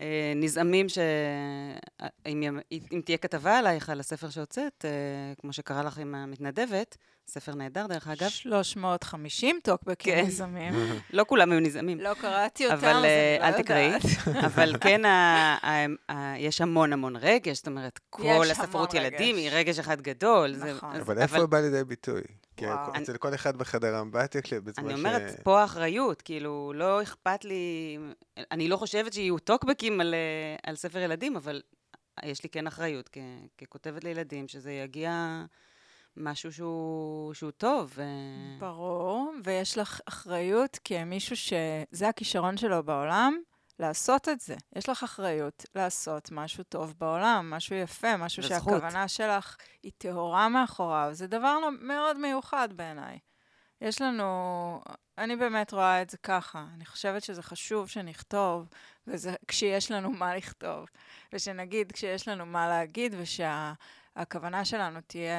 אה, 0.00 0.32
נזעמים, 0.36 0.86
שאם 0.88 2.58
אם 2.92 3.00
תהיה 3.04 3.18
כתבה 3.18 3.58
עלייך 3.58 3.90
על 3.90 4.00
הספר 4.00 4.30
שהוצאת, 4.30 4.84
אה, 4.84 4.90
כמו 5.40 5.52
שקרה 5.52 5.82
לך 5.82 5.98
עם 5.98 6.14
המתנדבת, 6.14 6.96
ספר 7.28 7.54
נהדר, 7.54 7.86
דרך 7.86 8.08
אגב. 8.08 8.28
350 8.28 9.58
טוקבקים 9.62 10.14
כן. 10.14 10.24
נזעמים. 10.26 10.74
לא 11.12 11.24
כולם 11.28 11.52
היו 11.52 11.60
נזעמים. 11.60 12.00
לא 12.00 12.14
קראתי 12.14 12.66
אותם, 12.66 12.76
אבל, 12.76 12.88
אז 12.88 12.94
אני 12.94 13.02
לא 13.02 13.46
יודעת. 13.46 13.54
אל 13.54 13.62
תקראי. 13.62 13.92
אבל 14.46 14.74
כן, 14.80 15.04
ה, 15.04 15.08
ה, 15.62 15.86
ה, 16.12 16.38
יש 16.38 16.60
המון 16.60 16.92
המון 16.92 17.16
רגש, 17.16 17.56
זאת 17.56 17.66
אומרת, 17.66 18.00
כל 18.10 18.44
הספרות 18.50 18.94
ילדים 18.94 19.36
היא 19.36 19.50
רגש 19.52 19.78
אחד 19.78 20.00
גדול. 20.00 20.54
נכון. 20.56 20.96
זה, 20.96 21.02
אבל 21.02 21.18
איפה 21.18 21.46
בא 21.46 21.60
לידי 21.60 21.84
ביטוי? 21.84 22.22
כי 22.60 23.02
אצל 23.02 23.16
כל 23.16 23.34
אחד 23.34 23.56
בחדר 23.56 24.00
אמבטיה, 24.00 24.40
בזמן 24.64 24.72
ש... 24.74 24.78
אני 24.78 24.94
אומרת, 24.94 25.40
פה 25.42 25.60
האחריות, 25.60 26.22
כאילו, 26.22 26.72
לא 26.74 27.02
אכפת 27.02 27.44
לי... 27.44 27.98
אני 28.50 28.68
לא 28.68 28.76
חושבת 28.76 29.12
שיהיו 29.12 29.38
טוקבקים 29.38 30.00
על, 30.00 30.14
אה, 30.14 30.70
על 30.70 30.76
ספר 30.76 30.98
ילדים, 30.98 31.36
אבל 31.36 31.62
יש 32.24 32.42
לי 32.42 32.48
כן 32.48 32.66
אחריות 32.66 33.08
כ, 33.12 33.18
ככותבת 33.58 34.04
לילדים, 34.04 34.48
שזה 34.48 34.72
יגיע 34.72 35.44
משהו 36.16 36.52
שהוא, 36.52 37.34
שהוא 37.34 37.50
טוב. 37.50 37.98
ברור, 38.58 39.32
ויש 39.44 39.78
לך 39.78 40.00
אחריות 40.06 40.78
כמישהו 40.84 41.36
שזה 41.36 42.08
הכישרון 42.08 42.56
שלו 42.56 42.82
בעולם, 42.82 43.38
לעשות 43.80 44.28
את 44.28 44.40
זה. 44.40 44.56
יש 44.76 44.88
לך 44.88 45.02
אחריות 45.02 45.64
לעשות 45.74 46.28
משהו 46.32 46.64
טוב 46.64 46.94
בעולם, 46.98 47.50
משהו 47.50 47.76
יפה, 47.76 48.16
משהו 48.16 48.42
בזכות. 48.42 48.58
שהכוונה 48.58 49.08
שלך 49.08 49.56
היא 49.82 49.92
טהורה 49.98 50.48
מאחוריו. 50.48 51.08
זה 51.12 51.26
דבר 51.26 51.58
לא 51.58 51.68
מאוד 51.80 52.16
מיוחד 52.18 52.68
בעיניי. 52.72 53.18
יש 53.80 54.02
לנו, 54.02 54.80
אני 55.18 55.36
באמת 55.36 55.72
רואה 55.72 56.02
את 56.02 56.10
זה 56.10 56.16
ככה. 56.18 56.66
אני 56.74 56.86
חושבת 56.86 57.22
שזה 57.22 57.42
חשוב 57.42 57.88
שנכתוב, 57.88 58.68
וזה 59.06 59.34
כשיש 59.48 59.90
לנו 59.90 60.10
מה 60.10 60.36
לכתוב. 60.36 60.86
ושנגיד 61.32 61.92
כשיש 61.92 62.28
לנו 62.28 62.46
מה 62.46 62.68
להגיד, 62.68 63.14
ושהכוונה 63.18 64.64
שלנו 64.64 65.00
תהיה 65.06 65.36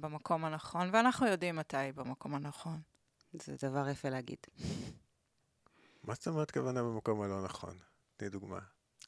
במקום 0.00 0.44
הנכון, 0.44 0.90
ואנחנו 0.92 1.26
יודעים 1.26 1.56
מתי 1.56 1.76
היא 1.76 1.92
במקום 1.92 2.34
הנכון. 2.34 2.80
זה 3.32 3.68
דבר 3.68 3.88
יפה 3.88 4.08
להגיד. 4.08 4.38
מה 6.02 6.14
זאת 6.14 6.28
אומרת 6.28 6.50
כוונה 6.50 6.82
במקום 6.82 7.22
הלא 7.22 7.44
נכון? 7.44 7.78
תני 8.16 8.28
דוגמה. 8.28 8.58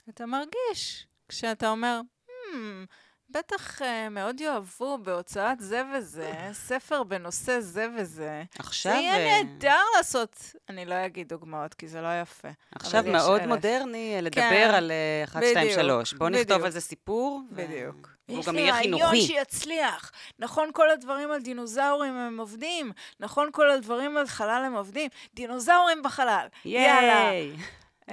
אתה 0.09 0.27
מרגיש 0.27 1.07
כשאתה 1.29 1.71
אומר, 1.71 2.01
hmm, 2.27 2.87
בטח 3.33 3.83
uh, 3.83 3.85
מאוד 4.11 4.41
יאהבו 4.41 4.99
בהוצאת 4.99 5.61
זה 5.61 5.83
וזה, 5.95 6.33
ספר 6.53 7.03
בנושא 7.03 7.61
זה 7.61 7.87
וזה. 7.97 8.43
עכשיו... 8.59 8.93
זה 8.93 8.99
יהיה 8.99 9.17
אה, 9.17 9.43
נהדר 9.43 9.83
לעשות, 9.97 10.37
אני 10.69 10.85
לא 10.85 10.95
אגיד 11.07 11.29
דוגמאות, 11.29 11.75
כי 11.75 11.89
זה 11.89 12.01
לא 12.01 12.21
יפה. 12.23 12.49
עכשיו 12.75 13.03
מאוד 13.07 13.41
אלף. 13.41 13.49
מודרני 13.49 14.19
לדבר 14.23 14.41
כן, 14.41 14.71
על 14.75 14.93
1, 15.25 15.43
2, 15.51 15.71
3. 15.75 16.15
בואו 16.15 16.29
נכתוב 16.31 16.65
על 16.65 16.71
זה 16.71 16.81
סיפור. 16.81 17.41
בדיוק. 17.51 18.09
והוא 18.29 18.45
גם 18.45 18.59
יהיה 18.59 18.75
חינוכי. 18.75 19.17
יש 19.17 19.29
לי 19.29 19.37
רעיון 19.37 19.45
שיצליח. 19.47 20.13
נכון, 20.39 20.71
כל 20.73 20.91
הדברים 20.91 21.31
על 21.31 21.43
דינוזאורים 21.43 22.17
הם 22.17 22.41
עובדים. 22.41 22.93
נכון, 23.21 23.49
כל 23.53 23.71
הדברים 23.71 24.17
על 24.17 24.27
חלל 24.27 24.63
הם 24.67 24.75
עובדים. 24.75 25.11
דינוזאורים 25.35 26.03
בחלל. 26.03 26.47
יאללה. 26.65 27.31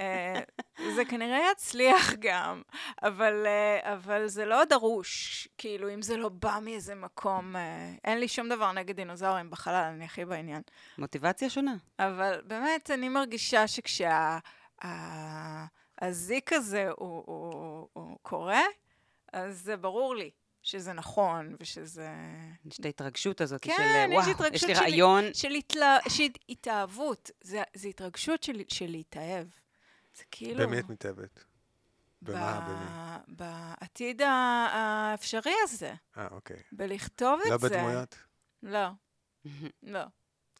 אה, 0.00 0.40
זה 0.94 1.04
כנראה 1.04 1.38
יצליח 1.52 2.12
גם, 2.18 2.62
אבל, 3.02 3.46
אה, 3.46 3.94
אבל 3.94 4.26
זה 4.26 4.44
לא 4.44 4.64
דרוש, 4.64 5.48
כאילו, 5.58 5.94
אם 5.94 6.02
זה 6.02 6.16
לא 6.16 6.28
בא 6.28 6.58
מאיזה 6.62 6.94
מקום, 6.94 7.56
אה, 7.56 7.92
אין 8.04 8.18
לי 8.18 8.28
שום 8.28 8.48
דבר 8.48 8.72
נגד 8.72 8.96
דינוזאורים 8.96 9.50
בחלל, 9.50 9.90
אני 9.94 10.04
הכי 10.04 10.24
בעניין. 10.24 10.62
מוטיבציה 10.98 11.50
שונה. 11.50 11.74
אבל 11.98 12.40
באמת, 12.46 12.90
אני 12.90 13.08
מרגישה 13.08 13.64
שכשהזיק 13.68 14.12
הזה 16.52 16.88
הוא, 16.96 17.24
הוא, 17.26 17.88
הוא 17.92 18.18
קורה, 18.22 18.62
אז 19.32 19.58
זה 19.58 19.76
ברור 19.76 20.16
לי. 20.16 20.30
שזה 20.62 20.92
נכון, 20.92 21.56
ושזה... 21.60 22.08
יש 22.64 22.80
את 22.80 22.84
ההתרגשות 22.84 23.40
הזאת 23.40 23.62
כן, 23.62 23.72
של, 23.76 24.14
וואו, 24.14 24.54
יש 24.54 24.64
לי 24.64 24.74
רעיון. 24.74 25.24
של, 25.24 25.32
של, 25.32 25.54
התלה, 25.54 25.98
של 26.08 26.26
התאהבות. 26.48 27.30
זה, 27.40 27.62
זה 27.74 27.88
התרגשות 27.88 28.42
של, 28.42 28.62
של 28.68 28.86
להתאהב. 28.86 29.46
כאילו... 30.30 30.66
במי 30.66 30.78
את 30.78 30.88
מתאהבת? 30.88 31.44
במה? 32.22 32.60
במי? 32.68 33.36
בעתיד 33.36 34.22
האפשרי 34.22 35.54
הזה, 35.62 35.94
אה, 36.18 36.28
אוקיי. 36.30 36.62
בלכתוב 36.72 37.40
לא 37.48 37.54
את 37.54 37.60
זה. 37.60 37.68
בדמויות? 37.68 38.16
לא, 38.62 38.88
לא. 39.82 40.02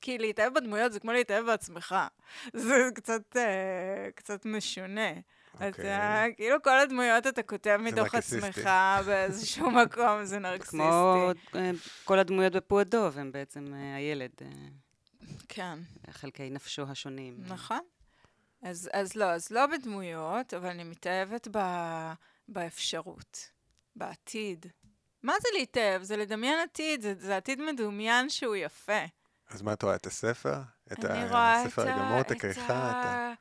כי 0.01 0.19
להתאהב 0.19 0.55
בדמויות 0.55 0.93
זה 0.93 1.01
כמו 1.01 1.13
להתאהב 1.13 1.47
בעצמך. 1.47 1.95
זה 2.55 2.89
קצת, 2.95 3.37
אה, 3.37 4.09
קצת 4.15 4.47
משונה. 4.47 5.11
אתה, 5.57 5.67
אוקיי. 5.69 6.35
כאילו 6.37 6.63
כל 6.63 6.79
הדמויות 6.79 7.27
אתה 7.27 7.43
כותב 7.43 7.79
מתוך. 7.83 8.15
עצמך 8.15 8.71
באיזשהו 9.07 9.71
מקום, 9.83 10.25
זה 10.25 10.39
נרקסיסטי. 10.39 10.77
כמו 10.77 11.31
אה, 11.55 11.71
כל 12.05 12.19
הדמויות 12.19 12.53
בפועדוב, 12.53 13.19
הם 13.19 13.33
בעצם 13.33 13.75
אה, 13.75 13.97
הילד, 13.97 14.31
אה, 14.43 14.49
כן, 15.49 15.79
חלקי 16.11 16.51
נפשו 16.51 16.83
השונים. 16.83 17.37
נכון. 17.47 17.81
אז, 18.63 18.91
אז 18.93 19.17
לא, 19.17 19.25
אז 19.25 19.51
לא 19.51 19.67
בדמויות, 19.67 20.55
אבל 20.55 20.69
אני 20.69 20.85
מתאהבת 20.85 21.49
ב, 21.51 21.59
באפשרות, 22.49 23.51
בעתיד. 23.97 24.67
מה 25.23 25.33
זה 25.43 25.49
להתאהב? 25.59 26.03
זה 26.03 26.17
לדמיין 26.17 26.59
עתיד, 26.59 27.01
זה, 27.01 27.15
זה 27.19 27.37
עתיד 27.37 27.61
מדומיין 27.61 28.29
שהוא 28.29 28.57
יפה. 28.57 29.03
אז 29.49 29.63
מה 29.63 29.73
את 29.73 29.83
רואה? 29.83 29.95
את 29.95 30.07
הספר? 30.07 30.61
את 30.93 30.99
הספר 31.05 31.89
הגמור, 31.89 32.21
את 32.21 32.27
את, 32.27 32.31
הכריכה? 32.31 32.91
את 32.91 33.07
ה... 33.07 33.33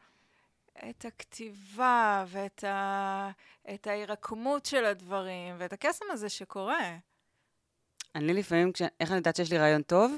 את 0.90 1.06
הכתיבה 1.06 2.26
ואת 2.28 2.64
ה... 2.64 3.30
את 3.74 3.88
ההירקמות 3.88 4.66
של 4.66 4.86
הדברים 4.86 5.56
ואת 5.58 5.74
הקסם 5.74 6.06
הזה 6.12 6.30
שקורה. 6.30 6.98
אני 8.16 8.34
לפעמים, 8.34 8.74
כש... 8.74 8.82
איך 9.00 9.10
אני 9.10 9.18
יודעת 9.18 9.36
שיש 9.36 9.52
לי 9.52 9.58
רעיון 9.58 9.82
טוב? 9.82 10.16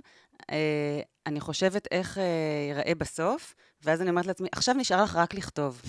אה, 0.51 1.01
אני 1.25 1.39
חושבת 1.39 1.87
איך 1.91 2.17
אה, 2.17 2.23
ייראה 2.69 2.95
בסוף, 2.95 3.55
ואז 3.83 4.01
אני 4.01 4.09
אומרת 4.09 4.25
לעצמי, 4.25 4.49
עכשיו 4.51 4.75
נשאר 4.75 5.03
לך 5.03 5.15
רק 5.15 5.33
לכתוב. 5.33 5.81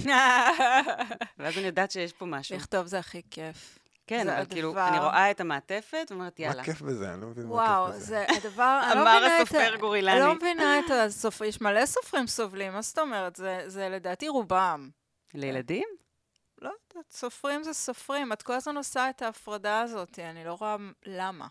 ואז 1.39 1.59
אני 1.59 1.67
יודעת 1.67 1.91
שיש 1.91 2.13
פה 2.13 2.27
משהו. 2.27 2.57
לכתוב 2.57 2.87
זה 2.87 2.99
הכי 2.99 3.23
כיף. 3.31 3.79
כן, 4.07 4.29
אבל 4.29 4.45
כאילו, 4.51 4.75
אני 4.89 4.99
רואה 4.99 5.31
את 5.31 5.41
המעטפת 5.41 6.07
ואומרת, 6.11 6.39
יאללה. 6.41 6.57
מה 6.57 6.65
כיף 6.65 6.83
בזה? 6.83 7.13
אני 7.13 7.21
לא 7.21 7.27
מבין 7.27 7.47
מה 7.47 7.53
וואו, 7.53 7.87
כיף 7.87 7.97
בזה. 7.97 8.07
זה 8.07 8.27
הדבר, 8.37 8.81
אני 8.85 8.95
לא 8.95 9.03
אמר 9.03 9.19
מבינה 9.19 9.27
את 9.27 9.41
ה... 9.41 9.43
הסופר 9.43 9.77
גורילני. 9.77 10.13
אני 10.17 10.27
לא 10.27 10.35
מבינה 10.35 10.79
את 10.79 10.91
הסופר, 10.91 11.45
יש 11.45 11.61
מלא 11.61 11.87
סופרים 11.87 12.27
סובלים, 12.27 12.73
מה 12.73 12.83
זאת 12.83 12.99
אומרת? 12.99 13.37
זה, 13.37 13.63
זה 13.67 13.89
לדעתי 13.89 14.29
רובם. 14.29 14.91
לילדים? 15.35 15.89
לא 16.63 16.69
יודעת, 16.69 17.11
סופרים 17.11 17.63
זה 17.63 17.73
סופרים, 17.73 18.33
את 18.33 18.43
כל 18.43 18.53
הזמן 18.53 18.77
עושה 18.77 19.11
את 19.11 19.23
ההפרדה 19.23 19.81
הזאת, 19.81 20.19
אני 20.19 20.45
לא 20.45 20.57
רואה 20.61 20.77
למה. 21.07 21.47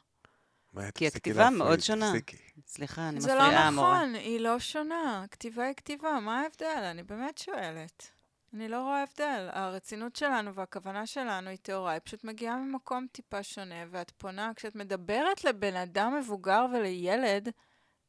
מה, 0.73 0.91
כי 0.91 1.07
הכתיבה 1.07 1.43
להפריד, 1.43 1.57
מאוד 1.57 1.79
שונה. 1.79 2.10
תפסיקי. 2.10 2.38
סליחה, 2.67 3.10
אני 3.10 3.21
זה 3.21 3.36
מפריעה, 3.36 3.65
לא 3.69 3.75
מורה. 3.75 3.97
נכון, 3.97 4.15
היא 4.15 4.39
לא 4.39 4.60
שונה. 4.60 5.25
כתיבה 5.31 5.63
היא 5.63 5.73
כתיבה, 5.75 6.19
מה 6.19 6.41
ההבדל? 6.41 6.84
אני 6.91 7.03
באמת 7.03 7.38
שואלת. 7.38 8.12
אני 8.53 8.67
לא 8.69 8.81
רואה 8.81 9.03
הבדל. 9.03 9.49
הרצינות 9.51 10.15
שלנו 10.15 10.53
והכוונה 10.55 11.05
שלנו 11.05 11.49
היא 11.49 11.57
טהורה, 11.62 11.91
היא 11.91 12.01
פשוט 12.03 12.23
מגיעה 12.23 12.55
ממקום 12.55 13.07
טיפה 13.12 13.43
שונה, 13.43 13.84
ואת 13.91 14.12
פונה, 14.12 14.51
כשאת 14.55 14.75
מדברת 14.75 15.43
לבן 15.43 15.75
אדם 15.75 16.15
מבוגר 16.19 16.65
ולילד, 16.73 17.49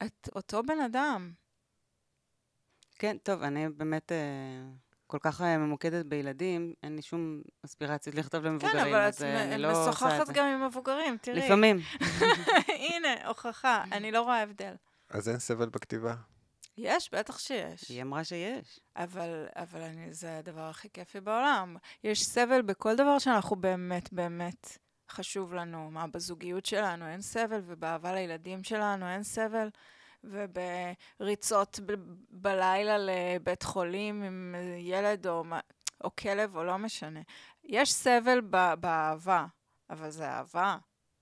את 0.02 0.28
אותו 0.34 0.62
בן 0.62 0.80
אדם. 0.80 1.32
כן, 2.98 3.16
טוב, 3.22 3.42
אני 3.42 3.68
באמת 3.68 4.12
אה, 4.12 4.16
כל 5.12 5.18
כך 5.20 5.40
אה, 5.40 5.58
ממוקדת 5.58 6.06
בילדים, 6.06 6.74
אין 6.82 6.96
לי 6.96 7.02
שום 7.02 7.42
אספירציות 7.64 8.16
לכתוב 8.16 8.44
למבוגרים, 8.44 8.72
כן, 8.84 8.88
אבל 8.94 9.08
את 9.08 9.22
אה, 9.22 9.56
מ- 9.56 9.60
לא 9.60 9.72
את 9.72 9.88
משוחחת. 9.88 10.28
גם 10.28 10.46
עם 10.46 10.66
מבוגרים, 10.66 11.16
תראי. 11.20 11.38
לפעמים. 11.38 11.80
הנה, 12.88 13.28
הוכחה, 13.28 13.84
אני 13.92 14.12
לא 14.12 14.20
רואה 14.20 14.42
הבדל. 14.42 14.74
אז 15.10 15.28
אין 15.28 15.38
סבל 15.38 15.68
בכתיבה? 15.68 16.14
יש, 16.78 17.10
בטח 17.14 17.38
שיש. 17.38 17.88
היא 17.88 18.02
אמרה 18.02 18.24
שיש. 18.24 18.80
אבל, 18.96 19.46
אבל 19.56 19.80
אני, 19.80 20.12
זה 20.12 20.38
הדבר 20.38 20.62
הכי 20.68 20.88
כיפי 20.92 21.20
בעולם. 21.20 21.76
יש 22.04 22.24
סבל 22.24 22.62
בכל 22.62 22.96
דבר 22.96 23.18
שאנחנו 23.18 23.56
באמת 23.56 24.12
באמת 24.12 24.78
חשוב 25.10 25.54
לנו. 25.54 25.90
מה, 25.90 26.06
בזוגיות 26.06 26.66
שלנו 26.66 27.06
אין 27.06 27.20
סבל, 27.20 27.60
ובאהבה 27.66 28.12
לילדים 28.12 28.64
שלנו 28.64 29.08
אין 29.08 29.22
סבל, 29.22 29.68
ובריצות 30.24 31.80
ב- 31.86 31.92
בלילה 32.30 32.96
לבית 32.98 33.62
חולים 33.62 34.22
עם 34.22 34.54
ילד 34.78 35.26
או, 35.26 35.44
מה- 35.44 35.60
או 36.04 36.16
כלב 36.16 36.56
או 36.56 36.64
לא 36.64 36.78
משנה. 36.78 37.20
יש 37.64 37.92
סבל 37.94 38.40
ב- 38.50 38.74
באהבה, 38.80 39.46
אבל 39.90 40.10
זה 40.10 40.28
אהבה. 40.30 40.76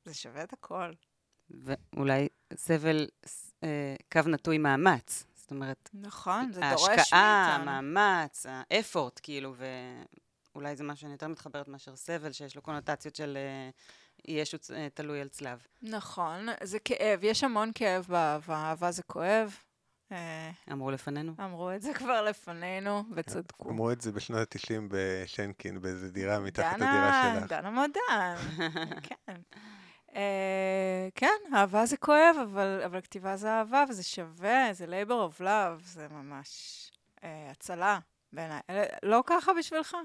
זה 0.05 0.15
שווה 0.15 0.43
את 0.43 0.53
הכל. 0.53 0.93
ואולי 1.51 2.29
סבל, 2.55 3.07
אה, 3.65 3.95
קו 4.13 4.21
נטוי 4.27 4.59
מאמץ. 4.59 5.25
זאת 5.35 5.51
אומרת, 5.51 5.91
נכון, 5.95 6.53
זה 6.53 6.61
דורש 6.61 6.73
מאיתנו. 6.89 7.01
ההשקעה, 7.01 7.57
המאמץ, 7.57 8.47
האפורט, 8.49 9.21
כאילו, 9.23 9.55
ואולי 10.55 10.77
זה 10.77 10.85
משהו 10.85 11.01
שאני 11.01 11.13
יותר 11.13 11.29
מתחברת 11.29 11.69
מאשר 11.69 11.97
סבל, 11.97 12.33
שיש 12.33 12.57
לו 12.57 12.63
קונוטציות 12.63 13.17
של 13.17 13.37
אה, 13.37 13.71
ישו 14.29 14.57
אה, 14.75 14.89
תלוי 14.95 15.21
על 15.21 15.29
צלב. 15.29 15.67
נכון, 15.83 16.47
זה 16.63 16.79
כאב, 16.79 17.21
יש 17.23 17.45
המון 17.45 17.71
כאב 17.75 18.07
באהבה, 18.09 18.55
אהבה 18.55 18.91
זה 18.91 19.03
כואב. 19.03 19.57
אה, 20.13 20.51
אמרו 20.73 20.91
לפנינו. 20.91 21.33
אמרו 21.41 21.73
את 21.73 21.83
זה 21.83 21.95
כבר 21.95 22.23
לפנינו, 22.23 23.05
וצדקו. 23.15 23.71
אמרו 23.71 23.91
את 23.91 24.01
זה 24.01 24.13
בשנות 24.13 24.55
ה-90 24.57 24.83
בשנקין, 24.89 25.81
באיזה 25.81 26.11
דירה 26.11 26.41
מתחת 26.41 26.75
לדירה 26.75 27.35
שלך. 27.35 27.49
דנה 27.49 27.71
מודן, 27.71 28.37
כן. 29.09 29.35
אה, 30.15 31.09
כן, 31.15 31.55
אהבה 31.55 31.87
זה 31.87 31.97
כואב, 31.97 32.37
אבל, 32.43 32.83
אבל 32.85 33.01
כתיבה 33.01 33.37
זה 33.37 33.49
אהבה, 33.49 33.85
וזה 33.89 34.03
שווה, 34.03 34.69
זה 34.73 34.87
labor 34.87 35.39
of 35.39 35.41
love, 35.41 35.83
זה 35.85 36.09
ממש 36.11 36.91
הצלה 37.23 37.99
בעיניי. 38.33 38.61
אה, 38.71 38.85
לא 39.03 39.23
ככה 39.27 39.53
בשבילך? 39.59 39.97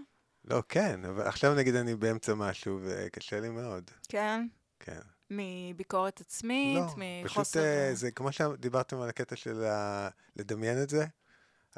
לא, 0.47 0.63
כן, 0.69 1.05
אבל 1.05 1.27
עכשיו 1.27 1.55
נגיד 1.55 1.75
אני 1.75 1.95
באמצע 1.95 2.33
משהו 2.33 2.79
וקשה 2.83 3.39
לי 3.39 3.49
מאוד. 3.49 3.91
כן? 4.09 4.47
כן. 4.79 4.99
מביקורת 5.29 6.21
עצמית, 6.21 6.77
לא, 6.77 6.87
פשוט 6.87 6.97
מחוסר... 7.25 7.59
אה, 7.63 7.95
זה 7.95 8.11
כמו 8.11 8.31
שדיברתם 8.31 9.01
על 9.01 9.09
הקטע 9.09 9.35
של 9.35 9.63
ה- 9.63 10.09
לדמיין 10.35 10.83
את 10.83 10.89
זה, 10.89 11.05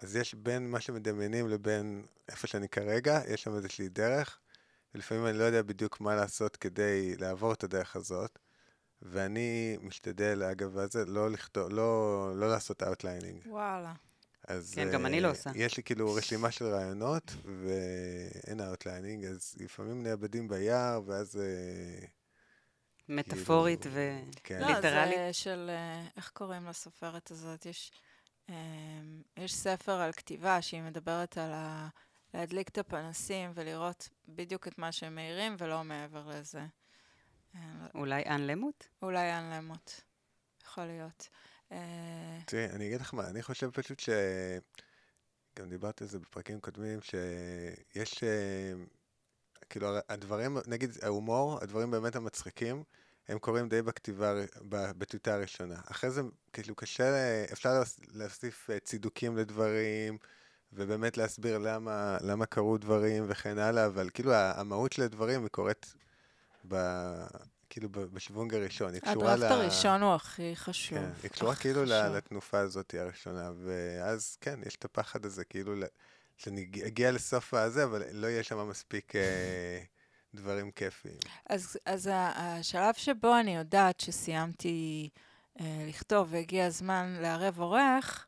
אז 0.02 0.16
יש 0.16 0.36
בין 0.36 0.72
מה 0.72 0.80
שמדמיינים 0.80 1.48
לבין 1.50 2.06
איפה 2.30 2.48
שאני 2.48 2.70
כרגע, 2.70 3.22
יש 3.28 3.44
שם 3.44 3.56
איזושהי 3.56 3.90
דרך, 3.90 4.40
ולפעמים 4.96 5.26
אני 5.28 5.38
לא 5.38 5.44
יודע 5.44 5.62
בדיוק 5.62 6.02
מה 6.02 6.16
לעשות 6.16 6.56
כדי 6.56 7.16
לעבור 7.16 7.54
את 7.54 7.64
הדרך 7.64 7.96
הזאת, 7.96 8.40
ואני 9.02 9.78
משתדל, 9.82 10.44
אגב, 10.44 10.78
הזה, 10.78 11.06
לא 11.06 11.32
לכתוב, 11.32 11.70
לא, 11.70 12.32
לא 12.36 12.50
לעשות 12.50 12.84
outlining. 12.84 13.42
וואלה. 13.46 13.94
כן, 14.48 14.54
אז 14.54 14.76
גם 14.94 15.02
אה, 15.02 15.08
אני 15.08 15.22
לא 15.22 15.32
עושה. 15.32 15.50
יש 15.56 15.78
לי 15.78 15.84
כאילו 15.84 16.14
רשימה 16.14 16.52
של 16.52 16.66
רעיונות, 16.66 17.32
ואין 17.46 18.62
outlining, 18.62 19.26
אז 19.26 19.56
לפעמים 19.60 20.04
נאבדים 20.04 20.48
ביער, 20.48 21.02
ואז... 21.06 21.38
אה, 21.38 22.08
מטאפורית 23.10 23.82
כאילו, 23.82 23.96
ו... 23.96 24.22
כן. 24.44 24.60
לא? 24.60 24.82
זה 24.82 25.34
של, 25.34 25.70
אה, 25.70 26.06
איך 26.18 26.30
קוראים 26.34 26.68
לסופרת 26.68 27.32
הזאת? 27.32 27.66
יש, 27.66 27.92
אה, 28.50 28.56
יש 29.38 29.56
ספר 29.56 29.92
על 29.92 30.12
כתיבה 30.12 30.62
שהיא 30.62 30.82
מדברת 30.82 31.38
על 31.38 31.52
ה... 31.54 31.88
להדליק 32.34 32.70
את 32.70 32.78
הפנסים 32.78 33.52
ולראות 33.54 34.10
בדיוק 34.28 34.68
את 34.68 34.78
מה 34.78 34.92
שהם 34.92 35.16
מאירים 35.16 35.56
ולא 35.58 35.84
מעבר 35.84 36.28
לזה. 36.28 36.66
אה, 37.56 37.62
אולי 37.96 38.24
אן 38.26 38.42
למוט? 38.42 38.86
אולי 39.02 39.34
אן 39.34 39.50
למוט. 39.50 40.02
יכול 40.66 40.84
להיות. 40.84 41.30
אה, 41.72 42.40
תראי, 42.46 42.66
אני 42.66 42.88
אגיד 42.88 43.02
לך 43.02 43.14
מה, 43.14 43.28
אני 43.28 43.44
חושב 43.44 43.70
פשוט 43.70 44.00
ש... 44.00 44.10
גם 45.60 45.70
דיברתי 45.70 46.04
על 46.04 46.10
זה 46.10 46.20
בפרקים 46.20 46.60
קודמים, 46.60 47.00
שיש... 47.02 48.24
אה, 48.24 48.74
כאילו, 49.70 49.88
הדברים, 50.10 50.58
נגיד, 50.68 50.98
ההומור, 51.02 51.60
הדברים 51.62 51.92
באמת 51.92 52.16
המצחיקים, 52.16 52.84
הם 53.28 53.40
קורים 53.40 53.70
די 53.70 53.82
בכתיבה, 53.82 54.34
בטיוטה 54.70 55.34
הראשונה. 55.34 55.82
אחרי 55.92 56.10
זה, 56.12 56.22
כאילו, 56.54 56.76
קשה, 56.76 57.44
אפשר 57.54 57.70
להוס- 57.74 58.00
להוסיף 58.14 58.70
אה, 58.70 58.80
צידוקים 58.80 59.38
לדברים, 59.38 60.18
ובאמת 60.74 61.18
להסביר 61.18 61.58
למה, 61.58 62.18
למה 62.22 62.46
קרו 62.46 62.78
דברים 62.78 63.26
וכן 63.28 63.58
הלאה, 63.58 63.86
אבל 63.86 64.10
כאילו, 64.14 64.34
המהות 64.34 64.94
של 64.94 65.02
הדברים 65.02 65.42
היא 65.42 65.50
קורית 65.50 65.94
ב... 66.68 66.76
כאילו, 67.70 67.90
בשוונג 67.90 68.54
הראשון. 68.56 68.94
היא 68.94 69.02
קשורה 69.02 69.36
ל... 69.36 69.44
הראשון 69.44 70.02
הוא 70.02 70.14
הכי 70.16 70.56
חשוב. 70.56 70.98
כן, 71.00 71.10
היא 71.24 71.32
קשורה 71.32 71.56
כאילו 71.56 71.82
חשוב. 71.84 71.94
לתנופה 72.16 72.60
הזאת 72.60 72.96
הראשונה, 72.98 73.52
ואז 73.66 74.38
כן, 74.42 74.60
יש 74.66 74.76
את 74.76 74.86
הפחד 74.86 75.26
הזה, 75.26 75.44
כאילו, 75.44 75.74
שאני 76.38 76.62
אג- 76.62 76.84
אגיע 76.84 77.12
לסוף 77.12 77.54
הזה, 77.54 77.84
אבל 77.84 78.04
לא 78.12 78.28
יהיה 78.28 78.44
שם 78.44 78.70
מספיק 78.70 79.16
אה, 79.16 79.80
דברים 80.36 80.72
כיפיים. 80.72 81.18
אז, 81.50 81.78
אז 81.86 82.10
השלב 82.14 82.94
שבו 82.94 83.40
אני 83.40 83.56
יודעת 83.56 84.00
שסיימתי 84.00 85.10
אה, 85.60 85.86
לכתוב 85.88 86.28
והגיע 86.32 86.66
הזמן 86.66 87.18
לערב 87.22 87.60
עורך, 87.60 88.26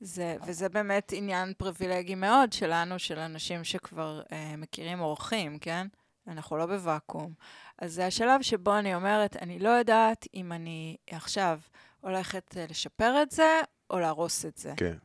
זה, 0.00 0.36
וזה 0.46 0.68
באמת 0.68 1.12
עניין 1.16 1.52
פריבילגי 1.58 2.14
מאוד 2.14 2.52
שלנו, 2.52 2.98
של 2.98 3.18
אנשים 3.18 3.64
שכבר 3.64 4.22
אה, 4.32 4.54
מכירים 4.56 4.98
עורכים, 4.98 5.58
כן? 5.58 5.86
אנחנו 6.28 6.56
לא 6.56 6.66
בוואקום. 6.66 7.32
אז 7.78 7.94
זה 7.94 8.06
השלב 8.06 8.42
שבו 8.42 8.78
אני 8.78 8.94
אומרת, 8.94 9.36
אני 9.36 9.58
לא 9.58 9.68
יודעת 9.68 10.26
אם 10.34 10.52
אני 10.52 10.96
עכשיו 11.10 11.60
הולכת 12.00 12.56
אה, 12.56 12.66
לשפר 12.70 13.22
את 13.22 13.30
זה 13.30 13.60
או 13.90 13.98
להרוס 13.98 14.46
את 14.46 14.56
זה. 14.56 14.74
כן. 14.76 14.96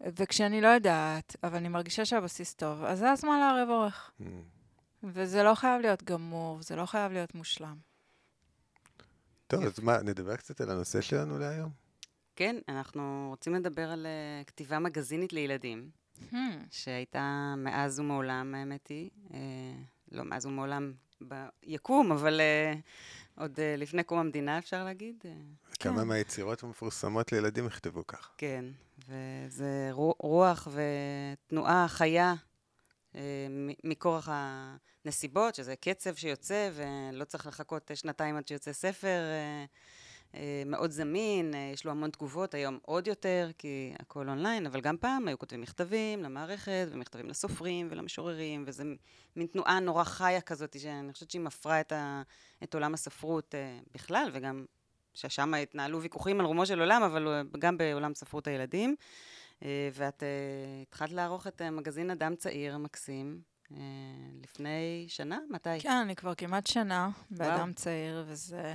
וכשאני 0.00 0.60
לא 0.60 0.68
יודעת, 0.68 1.36
אבל 1.42 1.56
אני 1.56 1.68
מרגישה 1.68 2.04
שהבסיס 2.04 2.54
טוב, 2.54 2.84
אז 2.84 2.98
זה 2.98 3.10
הזמן 3.10 3.38
לערב 3.38 3.68
עורך. 3.68 4.10
Mm. 4.20 4.24
וזה 5.04 5.42
לא 5.42 5.54
חייב 5.54 5.80
להיות 5.80 6.02
גמור, 6.02 6.62
זה 6.62 6.76
לא 6.76 6.86
חייב 6.86 7.12
להיות 7.12 7.34
מושלם. 7.34 7.76
טוב, 9.46 9.64
אז 9.64 9.80
מה, 9.80 10.02
נדבר 10.02 10.36
קצת 10.36 10.60
על 10.60 10.70
הנושא 10.70 11.00
שלנו 11.00 11.38
להיום? 11.38 11.70
כן, 12.36 12.56
אנחנו 12.68 13.26
רוצים 13.30 13.54
לדבר 13.54 13.90
על 13.90 14.06
uh, 14.06 14.46
כתיבה 14.46 14.78
מגזינית 14.78 15.32
לילדים, 15.32 15.90
Hmm. 16.30 16.34
שהייתה 16.70 17.54
מאז 17.56 18.00
ומעולם, 18.00 18.54
האמת 18.54 18.86
היא. 18.86 19.10
Uh, 19.28 19.32
לא 20.12 20.22
מאז 20.24 20.46
ומעולם 20.46 20.92
ביקום, 21.20 22.12
אבל 22.12 22.40
uh, 22.40 23.40
עוד 23.40 23.54
uh, 23.56 23.80
לפני 23.80 24.02
קום 24.02 24.18
המדינה, 24.18 24.58
אפשר 24.58 24.84
להגיד. 24.84 25.16
Uh, 25.22 25.76
כמה 25.80 26.00
כן. 26.02 26.08
מהיצירות 26.08 26.62
המפורסמות 26.62 27.32
לילדים 27.32 27.66
יכתבו 27.66 28.06
כך. 28.06 28.30
כן, 28.38 28.64
וזה 29.08 29.88
רו- 29.90 30.14
רוח 30.18 30.68
ותנועה 30.72 31.88
חיה 31.88 32.34
אה, 33.14 33.20
מ- 33.50 33.90
מכורח 33.90 34.28
הנסיבות, 35.04 35.54
שזה 35.54 35.76
קצב 35.76 36.14
שיוצא, 36.14 36.70
ולא 36.74 37.24
צריך 37.24 37.46
לחכות 37.46 37.90
אה, 37.90 37.96
שנתיים 37.96 38.36
עד 38.36 38.48
שיוצא 38.48 38.72
ספר. 38.72 39.06
אה, 39.08 39.32
אה, 39.32 39.64
מאוד 40.66 40.90
זמין, 40.90 41.54
אה, 41.54 41.70
יש 41.72 41.84
לו 41.84 41.90
המון 41.90 42.10
תגובות, 42.10 42.54
היום 42.54 42.78
עוד 42.82 43.06
יותר, 43.06 43.50
כי 43.58 43.92
הכל 43.98 44.28
אונליין, 44.28 44.66
אבל 44.66 44.80
גם 44.80 44.96
פעם 44.96 45.28
היו 45.28 45.38
כותבים 45.38 45.60
מכתבים 45.60 46.22
למערכת, 46.22 46.86
ומכתבים 46.90 47.28
לסופרים 47.28 47.88
ולמשוררים, 47.90 48.64
וזה 48.66 48.84
מין 49.36 49.46
תנועה 49.46 49.80
נורא 49.80 50.04
חיה 50.04 50.40
כזאת, 50.40 50.80
שאני 50.80 51.12
חושבת 51.12 51.30
שהיא 51.30 51.42
מפרה 51.42 51.80
את, 51.80 51.92
ה, 51.92 52.22
את 52.62 52.74
עולם 52.74 52.94
הספרות 52.94 53.54
אה, 53.54 53.78
בכלל, 53.94 54.30
וגם 54.32 54.64
ששם 55.14 55.54
התנהלו 55.54 56.02
ויכוחים 56.02 56.40
על 56.40 56.46
רומו 56.46 56.66
של 56.66 56.80
עולם, 56.80 57.02
אבל 57.02 57.28
אה, 57.28 57.42
גם 57.58 57.78
בעולם 57.78 58.14
ספרות 58.14 58.46
הילדים. 58.46 58.96
אה, 59.64 59.88
ואת 59.92 60.22
אה, 60.22 60.82
התחלת 60.82 61.12
לערוך 61.12 61.46
את 61.46 61.62
אה, 61.62 61.70
מגזין 61.70 62.10
אדם 62.10 62.36
צעיר 62.36 62.74
המקסים 62.74 63.40
אה, 63.40 63.51
לפני 64.42 65.04
שנה? 65.08 65.38
מתי? 65.50 65.80
כן, 65.80 65.96
אני 65.96 66.16
כבר 66.16 66.34
כמעט 66.34 66.66
שנה 66.66 67.08
באדם 67.30 67.72
צעיר, 67.72 68.24
וזה 68.26 68.72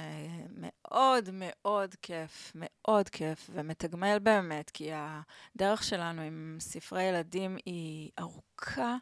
מאוד 0.49 1.29
מאוד 1.33 1.95
כיף, 2.01 2.51
מאוד 2.55 3.09
כיף, 3.09 3.49
ומתגמל 3.53 4.19
באמת, 4.19 4.69
כי 4.69 4.89
הדרך 4.93 5.83
שלנו 5.83 6.21
עם 6.21 6.57
ספרי 6.59 7.03
ילדים 7.03 7.57
היא 7.65 8.11
ארוכה. 8.19 8.95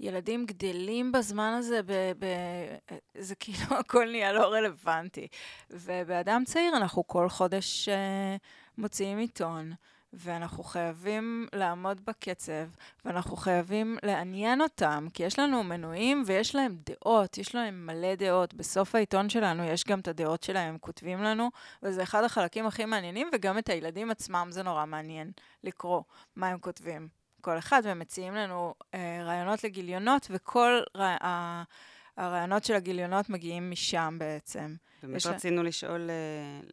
ילדים 0.00 0.46
גדלים 0.46 1.12
בזמן 1.12 1.54
הזה, 1.58 1.80
ב- 1.82 2.12
ב- 2.18 2.94
זה 3.18 3.34
כאילו 3.34 3.76
הכל 3.80 4.06
נהיה 4.10 4.32
לא 4.32 4.52
רלוונטי. 4.52 5.28
ובאדם 5.70 6.42
צעיר 6.46 6.76
אנחנו 6.76 7.06
כל 7.06 7.28
חודש 7.28 7.88
אה, 7.88 8.36
מוציאים 8.78 9.18
עיתון. 9.18 9.72
ואנחנו 10.12 10.62
חייבים 10.62 11.46
לעמוד 11.52 12.00
בקצב, 12.04 12.68
ואנחנו 13.04 13.36
חייבים 13.36 13.98
לעניין 14.02 14.60
אותם, 14.60 15.06
כי 15.14 15.22
יש 15.22 15.38
לנו 15.38 15.62
מנויים 15.62 16.22
ויש 16.26 16.54
להם 16.54 16.76
דעות, 16.86 17.38
יש 17.38 17.54
להם 17.54 17.86
מלא 17.86 18.14
דעות. 18.14 18.54
בסוף 18.54 18.94
העיתון 18.94 19.28
שלנו 19.28 19.64
יש 19.64 19.84
גם 19.84 20.00
את 20.00 20.08
הדעות 20.08 20.42
שלהם, 20.42 20.68
הם 20.68 20.78
כותבים 20.78 21.22
לנו, 21.22 21.50
וזה 21.82 22.02
אחד 22.02 22.24
החלקים 22.24 22.66
הכי 22.66 22.84
מעניינים, 22.84 23.30
וגם 23.32 23.58
את 23.58 23.68
הילדים 23.68 24.10
עצמם 24.10 24.48
זה 24.50 24.62
נורא 24.62 24.86
מעניין 24.86 25.32
לקרוא 25.64 26.02
מה 26.36 26.48
הם 26.48 26.58
כותבים. 26.58 27.08
כל 27.40 27.58
אחד, 27.58 27.82
והם 27.84 27.98
מציעים 27.98 28.34
לנו 28.34 28.74
אה, 28.94 29.20
רעיונות 29.24 29.64
לגיליונות, 29.64 30.26
וכל 30.30 30.80
רע... 30.96 31.16
הרעיונות 32.16 32.64
של 32.64 32.74
הגיליונות 32.74 33.28
מגיעים 33.28 33.70
משם 33.70 34.16
בעצם. 34.20 34.74
באמת 35.02 35.16
יש 35.16 35.26
לה- 35.26 35.32
רצינו 35.32 35.62
לשאול 35.62 36.10
אה, 36.10 36.14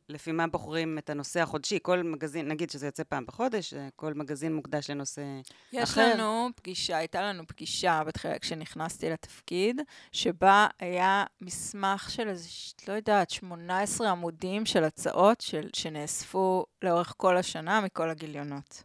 לפי 0.10 0.32
מה 0.32 0.48
בוחרים 0.48 0.98
את 0.98 1.10
הנושא 1.10 1.42
החודשי. 1.42 1.80
כל 1.82 2.04
מגזין, 2.04 2.48
נגיד 2.48 2.70
שזה 2.70 2.86
יוצא 2.86 3.04
פעם 3.10 3.26
בחודש, 3.26 3.74
אה, 3.74 3.88
כל 3.96 4.14
מגזין 4.14 4.56
מוקדש 4.56 4.90
לנושא 4.90 5.22
יש 5.74 5.84
אחר. 5.90 6.14
לנו 6.14 6.50
פגישה, 6.56 6.98
הייתה 6.98 7.22
לנו 7.22 7.48
פגישה 7.48 8.02
בתחילה 8.08 8.40
כשנכנסתי 8.40 9.10
לתפקיד, 9.10 9.82
שבה 10.12 10.68
היה 10.80 11.24
מסמך 11.42 12.10
של 12.12 12.28
איזה, 12.30 12.50
לא 12.88 12.94
יודעת, 12.94 13.30
18 13.30 14.10
עמודים 14.12 14.66
של 14.66 14.84
הצעות 14.84 15.42
של, 15.42 15.70
שנאספו 15.76 16.66
לאורך 16.82 17.14
כל 17.18 17.38
השנה 17.38 17.82
מכל 17.82 18.10
הגיליונות. 18.10 18.84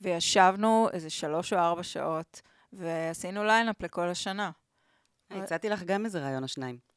וישבנו 0.00 0.88
איזה 0.92 1.10
שלוש 1.10 1.52
או 1.52 1.58
ארבע 1.58 1.82
שעות, 1.82 2.40
ועשינו 2.72 3.44
lineup 3.44 3.82
לכל 3.82 4.08
השנה. 4.08 4.50
הצעתי 5.30 5.68
לך 5.68 5.82
גם 5.82 6.04
איזה 6.04 6.20
רעיון 6.20 6.42
או 6.42 6.48
שניים. 6.48 6.94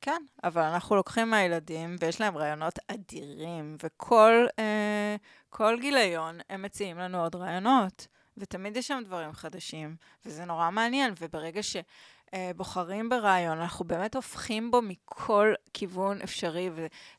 כן, 0.00 0.22
אבל 0.44 0.62
אנחנו 0.62 0.96
לוקחים 0.96 1.30
מהילדים, 1.30 1.96
ויש 2.00 2.20
להם 2.20 2.36
רעיונות 2.36 2.78
אדירים, 2.88 3.76
וכל 3.82 4.46
אה, 4.58 5.16
כל 5.50 5.76
גיליון 5.80 6.38
הם 6.50 6.62
מציעים 6.62 6.98
לנו 6.98 7.22
עוד 7.22 7.34
רעיונות, 7.34 8.06
ותמיד 8.36 8.76
יש 8.76 8.88
שם 8.88 9.02
דברים 9.04 9.32
חדשים, 9.32 9.96
וזה 10.24 10.44
נורא 10.44 10.70
מעניין, 10.70 11.14
וברגע 11.20 11.60
שבוחרים 11.62 13.08
ברעיון, 13.08 13.58
אנחנו 13.58 13.84
באמת 13.84 14.16
הופכים 14.16 14.70
בו 14.70 14.82
מכל 14.82 15.54
כיוון 15.74 16.20
אפשרי, 16.22 16.70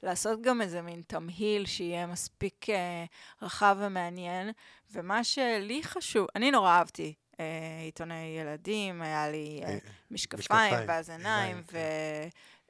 ולעשות 0.03 0.41
גם 0.41 0.61
איזה 0.61 0.81
מין 0.81 1.01
תמהיל 1.07 1.65
שיהיה 1.65 2.07
מספיק 2.07 2.69
אה, 2.69 3.05
רחב 3.41 3.77
ומעניין, 3.79 4.51
ומה 4.91 5.23
שלי 5.23 5.83
חשוב, 5.83 6.27
אני 6.35 6.51
נורא 6.51 6.69
אהבתי. 6.69 7.13
אה, 7.39 7.45
עיתוני 7.81 8.37
ילדים, 8.41 9.01
היה 9.01 9.29
לי 9.29 9.61
אה, 9.63 9.69
אה, 9.69 9.77
משקפיים, 10.11 10.39
משקפיים, 10.39 10.87
ואז 10.87 11.09
עיניים, 11.09 11.63
כן. 11.63 11.77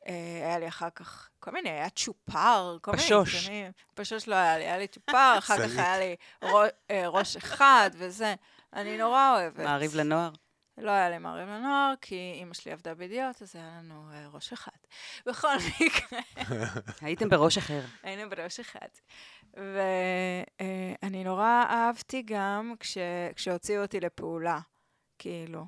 והיה 0.05 0.59
לי 0.59 0.67
אחר 0.67 0.89
כך 0.95 1.29
כל 1.39 1.51
מיני, 1.51 1.69
היה 1.69 1.89
צ'ופר, 1.89 2.77
כל 2.81 2.91
מיני 2.91 3.03
פשוש. 3.03 3.35
עיתונים. 3.35 3.71
פשוש 3.93 4.27
לא 4.27 4.35
היה 4.35 4.57
לי, 4.57 4.63
היה 4.63 4.77
לי 4.77 4.87
צ'ופר, 4.87 5.35
אחר 5.37 5.67
כך. 5.67 5.77
היה 5.77 5.97
לי 5.99 6.15
אה, 6.91 7.07
ראש 7.07 7.37
אחד 7.37 7.89
וזה. 7.93 8.35
אני 8.73 8.97
נורא 8.97 9.35
אוהבת. 9.35 9.59
מעריב 9.59 9.95
לנוער. 9.95 10.31
לא 10.77 10.91
היה 10.91 11.09
לי 11.09 11.17
מעריב 11.17 11.49
לנוער, 11.49 11.93
כי 12.01 12.31
אימא 12.35 12.53
שלי 12.53 12.71
עבדה 12.71 12.93
בידיעות, 12.93 13.41
אז 13.41 13.55
היה 13.55 13.79
לנו 13.79 14.09
אה, 14.11 14.27
ראש 14.33 14.53
אחד. 14.53 14.71
בכל 15.25 15.55
מקרה, 15.79 16.19
הייתם 17.01 17.29
בראש 17.29 17.57
אחר. 17.57 17.81
היינו 18.03 18.29
בראש 18.29 18.59
אחד. 18.59 18.87
ואני 19.53 21.23
נורא 21.23 21.63
אהבתי 21.69 22.21
גם 22.25 22.73
כש, 22.79 22.97
כשהוציאו 23.35 23.81
אותי 23.81 23.99
לפעולה, 23.99 24.59
כאילו, 25.19 25.65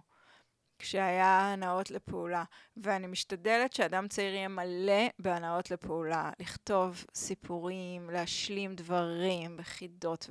כשהיה 0.79 1.39
הנאות 1.39 1.91
לפעולה. 1.91 2.43
ואני 2.77 3.07
משתדלת 3.07 3.73
שאדם 3.73 4.07
צעיר 4.07 4.33
יהיה 4.33 4.47
מלא 4.47 5.07
בהנאות 5.19 5.71
לפעולה, 5.71 6.31
לכתוב 6.39 7.05
סיפורים, 7.15 8.09
להשלים 8.09 8.75
דברים 8.75 9.57
בחידות. 9.57 10.29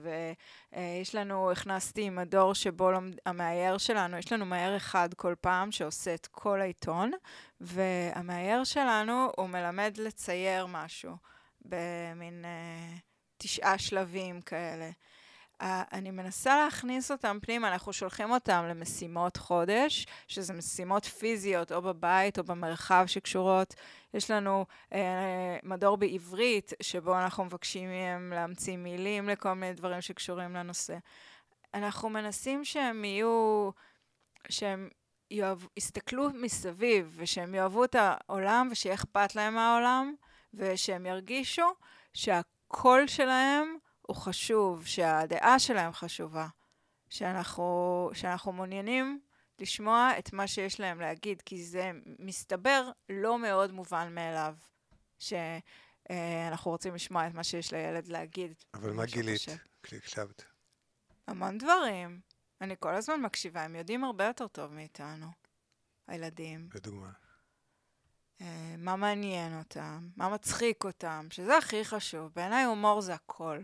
ויש 0.72 1.14
לנו, 1.14 1.50
הכנסתי 1.50 2.02
עם 2.02 2.18
הדור 2.18 2.54
שבו 2.54 2.90
לומד, 2.90 3.14
המאייר 3.26 3.78
שלנו, 3.78 4.16
יש 4.18 4.32
לנו 4.32 4.46
מאייר 4.46 4.76
אחד 4.76 5.14
כל 5.14 5.34
פעם 5.40 5.72
שעושה 5.72 6.14
את 6.14 6.26
כל 6.26 6.60
העיתון, 6.60 7.10
והמאייר 7.60 8.64
שלנו, 8.64 9.30
הוא 9.36 9.48
מלמד 9.48 9.96
לצייר 9.98 10.66
משהו 10.66 11.16
במין 11.64 12.44
אה, 12.44 12.96
תשעה 13.38 13.78
שלבים 13.78 14.40
כאלה. 14.40 14.90
אה, 15.64 15.82
אני 15.92 16.10
מנסה 16.10 16.64
להכניס 16.64 17.10
אותם 17.10 17.38
פנימה, 17.42 17.72
אנחנו 17.72 17.92
שולחים 17.92 18.30
אותם 18.30 18.64
למשימות 18.68 19.36
חודש, 19.36 20.06
שזה 20.28 20.52
משימות 20.52 21.04
פיזיות 21.04 21.72
או 21.72 21.82
בבית 21.82 22.38
או 22.38 22.44
במרחב 22.44 23.04
שקשורות. 23.06 23.74
יש 24.14 24.30
לנו 24.30 24.66
אה, 24.92 25.56
מדור 25.62 25.96
בעברית, 25.96 26.72
שבו 26.82 27.18
אנחנו 27.18 27.44
מבקשים 27.44 27.88
מהם 27.88 28.32
להמציא 28.34 28.76
מילים 28.76 29.28
לכל 29.28 29.52
מיני 29.52 29.72
דברים 29.72 30.00
שקשורים 30.00 30.54
לנושא. 30.54 30.96
אנחנו 31.74 32.08
מנסים 32.08 32.64
שהם 32.64 33.04
יהיו, 33.04 33.70
שהם 34.48 34.88
יאהב, 35.30 35.58
יסתכלו 35.76 36.28
מסביב, 36.34 37.14
ושהם 37.16 37.54
יאהבו 37.54 37.84
את 37.84 37.96
העולם, 37.98 38.68
ושיהיה 38.70 38.94
אכפת 38.94 39.34
להם 39.34 39.54
מהעולם, 39.54 40.14
ושהם 40.54 41.06
ירגישו 41.06 41.66
שהקול 42.14 43.06
שלהם 43.06 43.76
הוא 44.06 44.16
חשוב, 44.16 44.86
שהדעה 44.86 45.58
שלהם 45.58 45.92
חשובה, 45.92 46.46
שאנחנו, 47.08 48.10
שאנחנו 48.14 48.52
מעוניינים 48.52 49.20
לשמוע 49.60 50.10
את 50.18 50.32
מה 50.32 50.46
שיש 50.46 50.80
להם 50.80 51.00
להגיד, 51.00 51.42
כי 51.42 51.64
זה 51.64 51.90
מסתבר 52.18 52.90
לא 53.08 53.38
מאוד 53.38 53.72
מובן 53.72 54.14
מאליו, 54.14 54.54
שאנחנו 55.18 56.70
רוצים 56.70 56.94
לשמוע 56.94 57.26
את 57.26 57.34
מה 57.34 57.44
שיש 57.44 57.72
לילד 57.72 58.06
להגיד. 58.08 58.54
אבל 58.74 58.92
מה 58.92 59.06
גילית. 59.06 59.40
כשהקשבת? 59.82 60.44
המון 61.26 61.58
דברים. 61.58 62.20
אני 62.60 62.74
כל 62.80 62.94
הזמן 62.94 63.20
מקשיבה, 63.20 63.62
הם 63.62 63.76
יודעים 63.76 64.04
הרבה 64.04 64.24
יותר 64.24 64.48
טוב 64.48 64.72
מאיתנו, 64.72 65.26
הילדים. 66.06 66.68
לדוגמה. 66.74 67.10
אה, 68.40 68.74
מה 68.78 68.96
מעניין 68.96 69.58
אותם, 69.58 70.08
מה 70.16 70.28
מצחיק 70.28 70.84
אותם, 70.84 71.26
שזה 71.30 71.56
הכי 71.56 71.84
חשוב. 71.84 72.32
בעיניי 72.34 72.64
הומור 72.64 73.00
זה 73.00 73.14
הכל. 73.14 73.62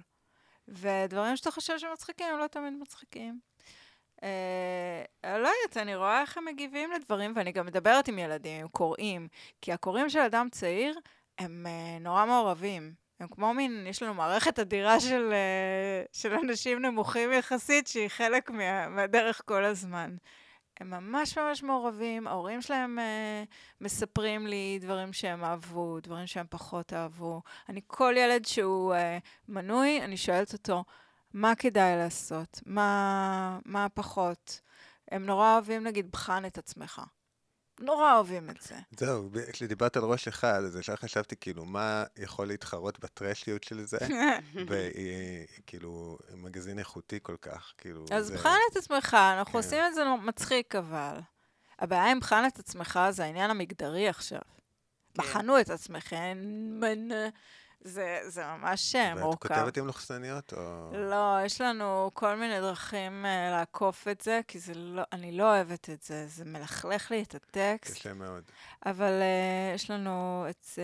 ודברים 0.70 1.36
שאתה 1.36 1.50
חושב 1.50 1.78
שמצחיקים, 1.78 2.26
הם 2.32 2.38
לא 2.38 2.46
תמיד 2.46 2.72
מצחיקים. 2.72 3.40
אה, 4.22 5.04
לא 5.24 5.48
יודעת, 5.48 5.76
אני 5.76 5.96
רואה 5.96 6.20
איך 6.20 6.38
הם 6.38 6.44
מגיבים 6.44 6.92
לדברים, 6.92 7.32
ואני 7.36 7.52
גם 7.52 7.66
מדברת 7.66 8.08
עם 8.08 8.18
ילדים, 8.18 8.60
עם 8.60 8.68
קוראים, 8.68 9.28
כי 9.62 9.72
הקוראים 9.72 10.10
של 10.10 10.18
אדם 10.18 10.48
צעיר 10.50 10.98
הם 11.38 11.66
אה, 11.66 11.98
נורא 12.00 12.26
מעורבים. 12.26 12.94
הם 13.20 13.28
כמו 13.28 13.54
מין, 13.54 13.86
יש 13.86 14.02
לנו 14.02 14.14
מערכת 14.14 14.58
אדירה 14.58 15.00
של, 15.00 15.32
אה, 15.32 16.02
של 16.12 16.32
אנשים 16.34 16.78
נמוכים 16.78 17.32
יחסית, 17.32 17.86
שהיא 17.86 18.08
חלק 18.08 18.50
מה, 18.50 18.88
מהדרך 18.88 19.42
כל 19.44 19.64
הזמן. 19.64 20.16
הם 20.80 20.90
ממש 20.90 21.38
ממש 21.38 21.62
מעורבים, 21.62 22.26
ההורים 22.26 22.62
שלהם 22.62 22.98
אה, 22.98 23.44
מספרים 23.80 24.46
לי 24.46 24.78
דברים 24.80 25.12
שהם 25.12 25.44
אהבו, 25.44 26.00
דברים 26.00 26.26
שהם 26.26 26.46
פחות 26.50 26.92
אהבו. 26.92 27.42
אני, 27.68 27.80
כל 27.86 28.14
ילד 28.16 28.44
שהוא 28.44 28.94
אה, 28.94 29.18
מנוי, 29.48 30.02
אני 30.02 30.16
שואלת 30.16 30.52
אותו, 30.52 30.84
מה 31.34 31.54
כדאי 31.54 31.96
לעשות? 31.96 32.60
מה, 32.66 33.58
מה 33.64 33.86
פחות? 33.94 34.60
הם 35.10 35.26
נורא 35.26 35.54
אוהבים, 35.54 35.84
נגיד, 35.84 36.10
בחן 36.10 36.44
את 36.44 36.58
עצמך. 36.58 37.02
נורא 37.80 38.14
אוהבים 38.14 38.50
את 38.50 38.60
זה. 38.60 38.74
זהו, 38.96 39.30
כשדיברת 39.52 39.96
על 39.96 40.02
ראש 40.02 40.28
אחד, 40.28 40.62
אז 40.64 40.76
ישר 40.76 40.96
חשבתי, 40.96 41.36
כאילו, 41.40 41.64
מה 41.64 42.04
יכול 42.18 42.46
להתחרות 42.46 43.00
בטרשיות 43.00 43.64
של 43.64 43.84
זה? 43.84 43.98
וכאילו, 44.68 46.18
מגזין 46.34 46.78
איכותי 46.78 47.18
כל 47.22 47.36
כך, 47.42 47.72
כאילו... 47.78 48.04
אז 48.10 48.26
זה... 48.26 48.34
בחן 48.34 48.56
את 48.72 48.76
עצמך, 48.76 49.16
אנחנו 49.38 49.52
כן. 49.52 49.58
עושים 49.58 49.84
את 49.86 49.94
זה 49.94 50.02
מצחיק, 50.22 50.74
אבל. 50.74 51.18
הבעיה 51.78 52.10
עם 52.10 52.20
בחן 52.20 52.44
את 52.46 52.58
עצמך 52.58 53.00
זה 53.10 53.24
העניין 53.24 53.50
המגדרי 53.50 54.08
עכשיו. 54.08 54.40
כן. 55.14 55.22
בחנו 55.22 55.60
את 55.60 55.70
עצמכם, 55.70 56.38
זה, 57.84 58.20
זה 58.26 58.44
ממש 58.46 58.94
אה, 58.94 59.14
מורכב. 59.14 59.50
ואת 59.50 59.58
כותבת 59.58 59.76
עם 59.76 59.86
לוחסניות, 59.86 60.52
או... 60.52 60.90
לא, 60.92 61.36
יש 61.44 61.60
לנו 61.60 62.10
כל 62.14 62.34
מיני 62.34 62.60
דרכים 62.60 63.24
uh, 63.24 63.50
לעקוף 63.50 64.08
את 64.08 64.20
זה, 64.20 64.40
כי 64.48 64.58
זה 64.58 64.72
לא, 64.74 65.02
אני 65.12 65.32
לא 65.32 65.44
אוהבת 65.44 65.90
את 65.90 66.02
זה, 66.02 66.26
זה 66.26 66.44
מלכלך 66.44 67.10
לי 67.10 67.22
את 67.22 67.34
הטקסט. 67.34 67.94
קשה 67.94 68.14
מאוד. 68.14 68.42
אבל 68.86 69.12
uh, 69.20 69.74
יש 69.74 69.90
לנו 69.90 70.46
את 70.50 70.64
uh, 70.64 70.78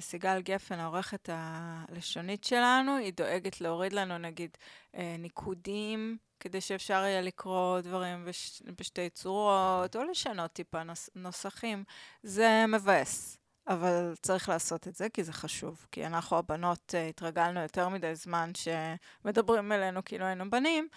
סיגל 0.00 0.40
גפן, 0.40 0.78
העורכת 0.78 1.28
הלשונית 1.32 2.44
שלנו, 2.44 2.96
היא 2.96 3.12
דואגת 3.16 3.60
להוריד 3.60 3.92
לנו, 3.92 4.18
נגיד, 4.18 4.56
uh, 4.92 4.98
ניקודים. 5.18 6.16
כדי 6.40 6.60
שאפשר 6.60 6.94
יהיה 6.94 7.20
לקרוא 7.20 7.80
דברים 7.80 8.24
בש, 8.24 8.62
בשתי 8.78 9.10
צורות, 9.10 9.96
או 9.96 10.02
לשנות 10.04 10.52
טיפה 10.52 10.82
נוס, 10.82 11.10
נוסחים. 11.14 11.84
זה 12.22 12.64
מבאס. 12.68 13.41
אבל 13.66 14.14
צריך 14.22 14.48
לעשות 14.48 14.88
את 14.88 14.94
זה, 14.94 15.08
כי 15.08 15.24
זה 15.24 15.32
חשוב. 15.32 15.86
כי 15.92 16.06
אנחנו 16.06 16.38
הבנות 16.38 16.94
uh, 16.94 17.10
התרגלנו 17.10 17.60
יותר 17.60 17.88
מדי 17.88 18.14
זמן 18.14 18.50
שמדברים 18.54 19.72
אלינו 19.72 20.04
כאילו 20.04 20.24
היינו 20.24 20.50
בנים, 20.50 20.88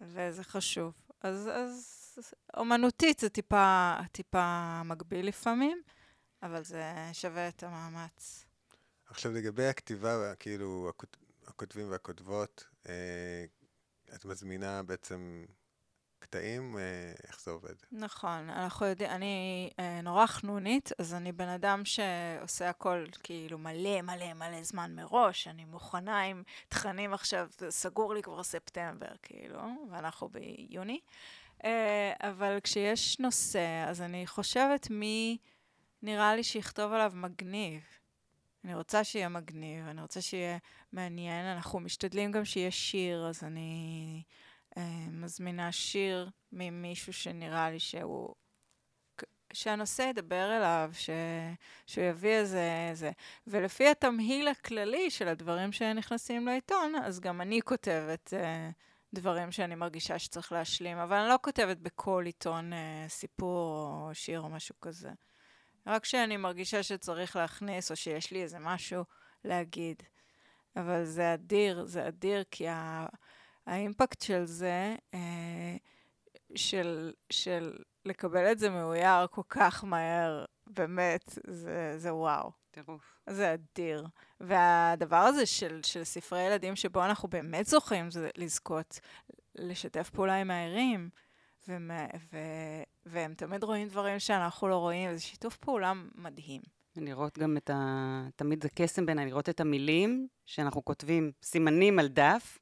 וזה 0.00 0.44
חשוב. 0.44 0.94
אז, 1.20 1.50
אז 1.52 1.94
אומנותית 2.56 3.18
זה 3.18 3.28
טיפה, 3.28 3.94
טיפה 4.12 4.82
מגביל 4.84 5.28
לפעמים, 5.28 5.82
אבל 6.42 6.64
זה 6.64 6.82
שווה 7.12 7.48
את 7.48 7.62
המאמץ. 7.62 8.44
עכשיו, 9.06 9.32
לגבי 9.32 9.66
הכתיבה, 9.66 10.34
כאילו, 10.34 10.90
הכותבים 11.46 11.90
והכותבות, 11.90 12.64
אה, 12.88 13.44
את 14.14 14.24
מזמינה 14.24 14.82
בעצם 14.82 15.44
קטעים, 16.30 16.78
אה, 16.78 17.12
איך 17.26 17.40
זה 17.40 17.50
עובד. 17.50 17.74
נכון, 17.92 18.50
אנחנו 18.50 18.86
יודעים, 18.86 19.10
אני 19.10 19.70
אה, 19.78 20.00
נורא 20.00 20.26
חנונית, 20.26 20.90
אז 20.98 21.14
אני 21.14 21.32
בן 21.32 21.48
אדם 21.48 21.82
שעושה 21.84 22.68
הכל 22.68 23.04
כאילו 23.22 23.58
מלא 23.58 24.02
מלא 24.02 24.34
מלא 24.34 24.62
זמן 24.62 24.94
מראש, 24.94 25.48
אני 25.48 25.64
מוכנה 25.64 26.22
עם 26.22 26.42
תכנים 26.68 27.14
עכשיו, 27.14 27.48
סגור 27.68 28.14
לי 28.14 28.22
כבר 28.22 28.42
ספטמבר, 28.42 29.10
כאילו, 29.22 29.60
ואנחנו 29.90 30.28
ביוני. 30.28 31.00
אה, 31.64 32.12
אבל 32.20 32.58
כשיש 32.62 33.18
נושא, 33.18 33.84
אז 33.88 34.02
אני 34.02 34.26
חושבת 34.26 34.90
מי 34.90 35.38
נראה 36.02 36.36
לי 36.36 36.44
שיכתוב 36.44 36.92
עליו 36.92 37.12
מגניב. 37.14 37.80
אני 38.64 38.74
רוצה 38.74 39.04
שיהיה 39.04 39.28
מגניב, 39.28 39.86
אני 39.86 40.02
רוצה 40.02 40.20
שיהיה 40.20 40.58
מעניין. 40.92 41.46
אנחנו 41.46 41.80
משתדלים 41.80 42.32
גם 42.32 42.44
שיהיה 42.44 42.70
שיר, 42.70 43.26
אז 43.28 43.44
אני 43.44 44.22
מזמינה 45.10 45.72
שיר 45.72 46.30
ממישהו 46.52 47.12
שנראה 47.12 47.70
לי 47.70 47.78
שהוא... 47.78 48.34
שהנושא 49.52 50.02
ידבר 50.02 50.56
אליו, 50.56 50.90
ש... 50.92 51.10
שהוא 51.86 52.04
יביא 52.04 52.30
איזה... 52.30 52.86
איזה... 52.90 53.10
ולפי 53.46 53.88
התמהיל 53.88 54.48
הכללי 54.48 55.10
של 55.10 55.28
הדברים 55.28 55.72
שנכנסים 55.72 56.46
לעיתון, 56.46 56.94
אז 57.04 57.20
גם 57.20 57.40
אני 57.40 57.62
כותבת 57.62 58.34
אה, 58.34 58.70
דברים 59.14 59.52
שאני 59.52 59.74
מרגישה 59.74 60.18
שצריך 60.18 60.52
להשלים, 60.52 60.98
אבל 60.98 61.16
אני 61.16 61.28
לא 61.28 61.38
כותבת 61.42 61.76
בכל 61.76 62.22
עיתון 62.26 62.72
אה, 62.72 63.04
סיפור 63.08 63.90
או 64.08 64.14
שיר 64.14 64.40
או 64.40 64.48
משהו 64.48 64.74
כזה. 64.80 65.10
רק 65.86 66.02
כשאני 66.02 66.36
מרגישה 66.36 66.82
שצריך 66.82 67.36
להכניס, 67.36 67.90
או 67.90 67.96
שיש 67.96 68.30
לי 68.30 68.42
איזה 68.42 68.58
משהו 68.58 69.04
להגיד. 69.44 70.02
אבל 70.76 71.04
זה 71.04 71.34
אדיר, 71.34 71.84
זה 71.84 72.08
אדיר, 72.08 72.44
כי 72.50 72.68
ה... 72.68 73.06
האימפקט 73.68 74.22
של 74.22 74.44
זה, 74.44 74.96
אה, 75.14 75.76
של, 76.54 77.12
של 77.30 77.76
לקבל 78.04 78.52
את 78.52 78.58
זה 78.58 78.70
מאויר 78.70 79.26
כל 79.30 79.42
כך 79.48 79.84
מהר, 79.84 80.44
באמת, 80.66 81.38
זה, 81.46 81.94
זה 81.98 82.14
וואו. 82.14 82.50
טירוף. 82.70 83.18
זה 83.28 83.54
אדיר. 83.54 84.06
והדבר 84.40 85.16
הזה 85.16 85.46
של, 85.46 85.80
של 85.82 86.04
ספרי 86.04 86.42
ילדים 86.42 86.76
שבו 86.76 87.04
אנחנו 87.04 87.28
באמת 87.28 87.66
זוכים, 87.66 88.10
זה 88.10 88.30
לזכות 88.36 89.00
לשתף 89.54 90.10
פעולה 90.10 90.40
עם 90.40 90.50
הערים, 90.50 91.10
ומה, 91.68 92.06
ו, 92.32 92.38
והם 93.06 93.34
תמיד 93.34 93.64
רואים 93.64 93.88
דברים 93.88 94.18
שאנחנו 94.18 94.68
לא 94.68 94.76
רואים, 94.76 95.10
וזה 95.10 95.22
שיתוף 95.22 95.56
פעולה 95.56 95.92
מדהים. 96.14 96.62
לראות 96.96 97.38
גם 97.38 97.56
את 97.56 97.70
ה... 97.70 98.28
תמיד 98.36 98.62
זה 98.62 98.68
קסם 98.74 99.06
בעיניי, 99.06 99.26
לראות 99.26 99.48
את 99.48 99.60
המילים 99.60 100.28
שאנחנו 100.46 100.84
כותבים 100.84 101.32
סימנים 101.42 101.98
על 101.98 102.08
דף, 102.08 102.58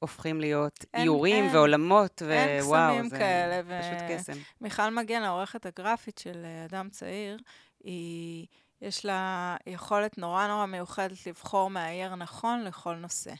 הופכים 0.00 0.40
להיות 0.40 0.84
אין, 0.94 1.02
איורים 1.02 1.44
אין, 1.44 1.56
ועולמות, 1.56 2.22
ווואו, 2.60 3.08
זה 3.08 3.18
כאלה, 3.18 3.80
פשוט 3.80 4.10
קסם. 4.10 4.32
מיכל 4.60 4.90
מגן, 4.90 5.22
העורכת 5.22 5.66
הגרפית 5.66 6.18
של 6.18 6.44
אה, 6.44 6.64
אדם 6.64 6.88
צעיר, 6.90 7.38
היא, 7.84 8.46
יש 8.82 9.04
לה 9.04 9.56
יכולת 9.66 10.18
נורא 10.18 10.46
נורא 10.46 10.66
מיוחדת 10.66 11.26
לבחור 11.26 11.70
מהעיר 11.70 12.14
נכון 12.14 12.64
לכל 12.64 12.94
נושא. 12.94 13.32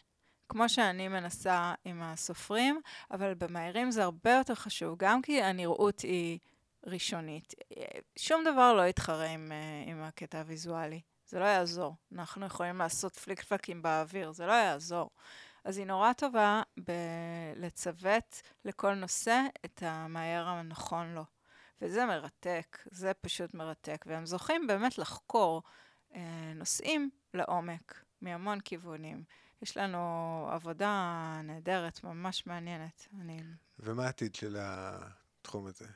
כמו 0.49 0.69
שאני 0.69 1.09
מנסה 1.09 1.75
עם 1.85 2.03
הסופרים, 2.03 2.81
אבל 3.11 3.35
במהירים 3.35 3.91
זה 3.91 4.05
הרבה 4.05 4.35
יותר 4.35 4.55
חשוב, 4.55 4.99
גם 4.99 5.23
כי 5.23 5.43
הנראות 5.43 6.01
היא 6.01 6.39
ראשונית. 6.87 7.55
שום 8.19 8.45
דבר 8.45 8.73
לא 8.73 8.83
יתחרה 8.83 9.27
עם, 9.27 9.53
אה, 9.53 9.93
עם 9.93 10.03
הקטע 10.03 10.39
הוויזואלי. 10.39 11.01
זה 11.27 11.39
לא 11.39 11.45
יעזור. 11.45 11.95
אנחנו 12.15 12.47
יכולים 12.47 12.79
לעשות 12.79 13.17
פליק 13.17 13.43
פלקים 13.43 13.83
באוויר, 13.83 14.33
זה 14.33 14.47
לא 14.47 14.53
יעזור. 14.53 15.11
אז 15.65 15.79
היא 15.79 15.87
נורא 15.87 16.13
טובה 16.13 16.63
בלצוות 17.57 18.43
לכל 18.65 18.95
נושא 18.95 19.41
את 19.65 19.83
המהר 19.87 20.49
הנכון 20.49 21.15
לו. 21.15 21.25
וזה 21.83 22.07
מרתק, 22.07 22.79
זה 22.91 23.13
פשוט 23.21 23.55
מרתק. 23.55 24.05
והם 24.09 24.27
זוכים 24.27 24.67
באמת 24.67 24.99
לחקור 24.99 25.63
אה, 26.15 26.53
נושאים 26.55 27.11
לעומק, 27.35 28.05
מהמון 28.21 28.61
כיוונים. 28.61 29.25
יש 29.63 29.77
לנו 29.77 29.99
עבודה 30.51 31.41
נהדרת, 31.45 32.05
ממש 32.05 32.47
מעניינת. 32.47 33.09
אני... 33.21 33.43
ומה 33.79 34.07
העתיד 34.07 34.35
של 34.35 34.57
התחום 34.61 35.67
הזה? 35.67 35.87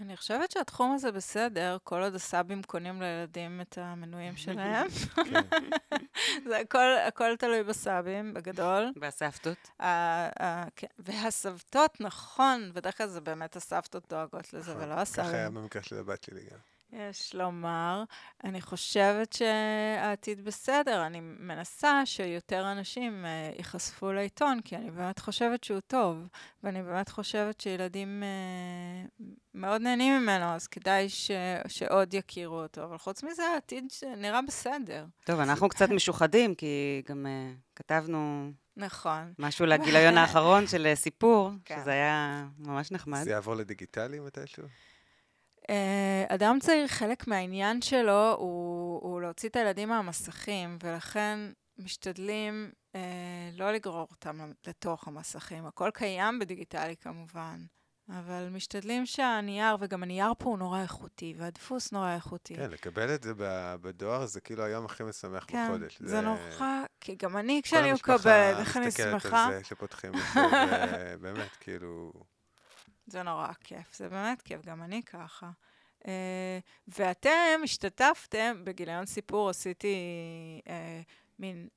אני 0.00 0.16
חושבת 0.16 0.50
שהתחום 0.50 0.94
הזה 0.94 1.12
בסדר, 1.12 1.76
כל 1.84 2.02
עוד 2.02 2.14
הסאבים 2.14 2.62
קונים 2.62 3.02
לילדים 3.02 3.60
את 3.60 3.78
המנויים 3.80 4.36
שלהם. 4.36 4.88
כן. 4.90 5.22
זה 6.48 6.58
הכל, 6.58 6.96
הכל 7.08 7.36
תלוי 7.36 7.62
בסאבים, 7.62 8.34
בגדול. 8.34 8.92
והסבתות. 9.00 9.70
כן, 10.76 10.86
והסבתות, 10.98 12.00
נכון, 12.00 12.70
בדרך 12.74 12.98
כלל 12.98 13.06
זה 13.06 13.20
באמת 13.20 13.56
הסבתות 13.56 14.08
דואגות 14.08 14.52
לזה, 14.52 14.72
נכון, 14.72 14.84
ולא 14.84 14.94
הסאבים. 14.94 15.30
ככה 15.30 15.38
היה 15.38 15.50
במקרה 15.50 15.82
של 15.82 15.98
הבת 15.98 16.22
שלי 16.22 16.40
גם. 16.50 16.71
יש 16.92 17.34
לומר. 17.34 18.04
אני 18.44 18.60
חושבת 18.60 19.32
שהעתיד 19.32 20.44
בסדר. 20.44 21.06
אני 21.06 21.20
מנסה 21.20 22.06
שיותר 22.06 22.72
אנשים 22.72 23.24
uh, 23.24 23.58
ייחשפו 23.58 24.12
לעיתון, 24.12 24.60
כי 24.64 24.76
אני 24.76 24.90
באמת 24.90 25.18
חושבת 25.18 25.64
שהוא 25.64 25.80
טוב, 25.80 26.28
ואני 26.62 26.82
באמת 26.82 27.08
חושבת 27.08 27.60
שילדים 27.60 28.22
uh, 28.22 29.22
מאוד 29.54 29.82
נהנים 29.82 30.22
ממנו, 30.22 30.44
אז 30.44 30.66
כדאי 30.66 31.08
ש, 31.08 31.30
שעוד 31.68 32.14
יכירו 32.14 32.62
אותו. 32.62 32.84
אבל 32.84 32.98
חוץ 32.98 33.22
מזה, 33.22 33.42
העתיד 33.42 33.84
נראה 34.16 34.42
בסדר. 34.42 35.04
טוב, 35.24 35.40
אנחנו 35.40 35.68
קצת 35.68 35.88
משוחדים, 35.88 36.54
כי 36.54 37.02
גם 37.08 37.26
uh, 37.26 37.58
כתבנו... 37.76 38.52
נכון. 38.76 39.32
משהו 39.38 39.66
לגיליון 39.66 40.18
האחרון 40.18 40.66
של 40.66 40.92
סיפור, 40.94 41.50
כן. 41.64 41.78
שזה 41.80 41.90
היה 41.90 42.46
ממש 42.58 42.92
נחמד. 42.92 43.22
זה 43.22 43.30
יעבור 43.30 43.54
לדיגיטלי 43.54 44.20
מתישהו? 44.20 44.64
אה, 45.70 46.24
אדם 46.28 46.58
צעיר, 46.60 46.86
חלק 46.86 47.26
מהעניין 47.26 47.82
שלו 47.82 48.34
הוא, 48.38 49.00
הוא 49.02 49.20
להוציא 49.20 49.48
את 49.48 49.56
הילדים 49.56 49.88
מהמסכים, 49.88 50.78
ולכן 50.82 51.38
משתדלים 51.78 52.70
אה, 52.94 53.00
לא 53.52 53.72
לגרור 53.72 54.06
אותם 54.10 54.52
לתוך 54.66 55.08
המסכים. 55.08 55.66
הכל 55.66 55.90
קיים 55.94 56.38
בדיגיטלי 56.38 56.96
כמובן, 56.96 57.64
אבל 58.08 58.48
משתדלים 58.52 59.06
שהנייר, 59.06 59.76
וגם 59.80 60.02
הנייר 60.02 60.32
פה 60.38 60.48
הוא 60.48 60.58
נורא 60.58 60.82
איכותי, 60.82 61.34
והדפוס 61.38 61.92
נורא 61.92 62.14
איכותי. 62.14 62.56
כן, 62.56 62.70
לקבל 62.70 63.14
את 63.14 63.22
זה 63.22 63.32
בדואר 63.80 64.26
זה 64.26 64.40
כאילו 64.40 64.64
היום 64.64 64.84
הכי 64.84 65.02
משמח 65.02 65.44
כן, 65.48 65.68
בחודש. 65.68 65.96
כן, 65.96 66.06
זה, 66.06 66.10
זה 66.10 66.20
נורא, 66.20 66.84
כי 67.00 67.14
גם 67.14 67.36
אני 67.36 67.60
כשאני 67.64 67.92
מקבלת, 67.92 68.58
איך 68.58 68.76
אני 68.76 68.90
שמחה. 68.90 69.02
כל 69.02 69.08
המשפחה 69.08 69.16
מסתכלת 69.16 69.52
על 69.52 69.58
זה, 69.58 69.64
שפותחים 69.64 70.14
את 70.14 70.20
זה, 70.34 70.40
ובאמת, 71.18 71.50
כאילו... 71.60 72.12
זה 73.12 73.22
נורא 73.22 73.48
כיף, 73.64 73.94
זה 73.94 74.08
באמת 74.08 74.42
כיף, 74.42 74.66
גם 74.66 74.82
אני 74.82 75.02
ככה. 75.02 75.50
Uh, 76.00 76.04
ואתם 76.98 77.60
השתתפתם, 77.64 78.60
בגיליון 78.64 79.06
סיפור 79.06 79.50
עשיתי 79.50 79.96
uh, 80.64 80.70
מין 81.38 81.68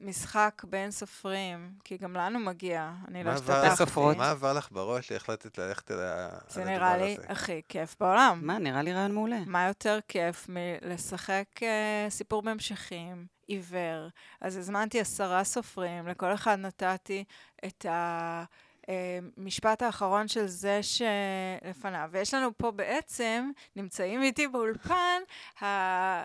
משחק 0.00 0.62
בין 0.68 0.90
סופרים, 0.90 1.72
כי 1.84 1.96
גם 1.96 2.14
לנו 2.14 2.38
מגיע, 2.38 2.92
אני 3.08 3.24
לא 3.24 3.30
השתתפתי. 3.30 4.00
מה 4.16 4.30
עבר 4.30 4.52
לך 4.52 4.68
בראש 4.70 5.08
שהחלטת 5.08 5.58
ללכת 5.58 5.90
על 5.90 5.98
הדבר 6.00 6.38
הזה? 6.46 6.54
זה 6.54 6.64
נראה 6.64 6.96
לי 6.96 7.16
הכי 7.28 7.62
כיף 7.68 7.96
בעולם. 8.00 8.40
מה, 8.42 8.58
נראה 8.58 8.82
לי 8.82 8.92
רעיון 8.92 9.12
מעולה. 9.12 9.38
מה 9.46 9.66
יותר 9.66 9.98
כיף 10.08 10.46
מלשחק 10.48 11.46
uh, 11.56 11.62
סיפור 12.10 12.42
בהמשכים, 12.42 13.26
עיוור. 13.46 14.08
אז 14.40 14.56
הזמנתי 14.56 15.00
עשרה 15.00 15.44
סופרים, 15.44 16.08
לכל 16.08 16.34
אחד 16.34 16.58
נתתי 16.58 17.24
את 17.66 17.86
ה... 17.86 18.44
המשפט 18.88 19.82
האחרון 19.82 20.28
של 20.28 20.46
זה 20.46 20.80
שלפניו. 20.82 22.08
ויש 22.12 22.34
לנו 22.34 22.50
פה 22.56 22.70
בעצם, 22.70 23.50
נמצאים 23.76 24.22
איתי 24.22 24.48
באולפן, 24.48 25.20
ה... 25.62 25.64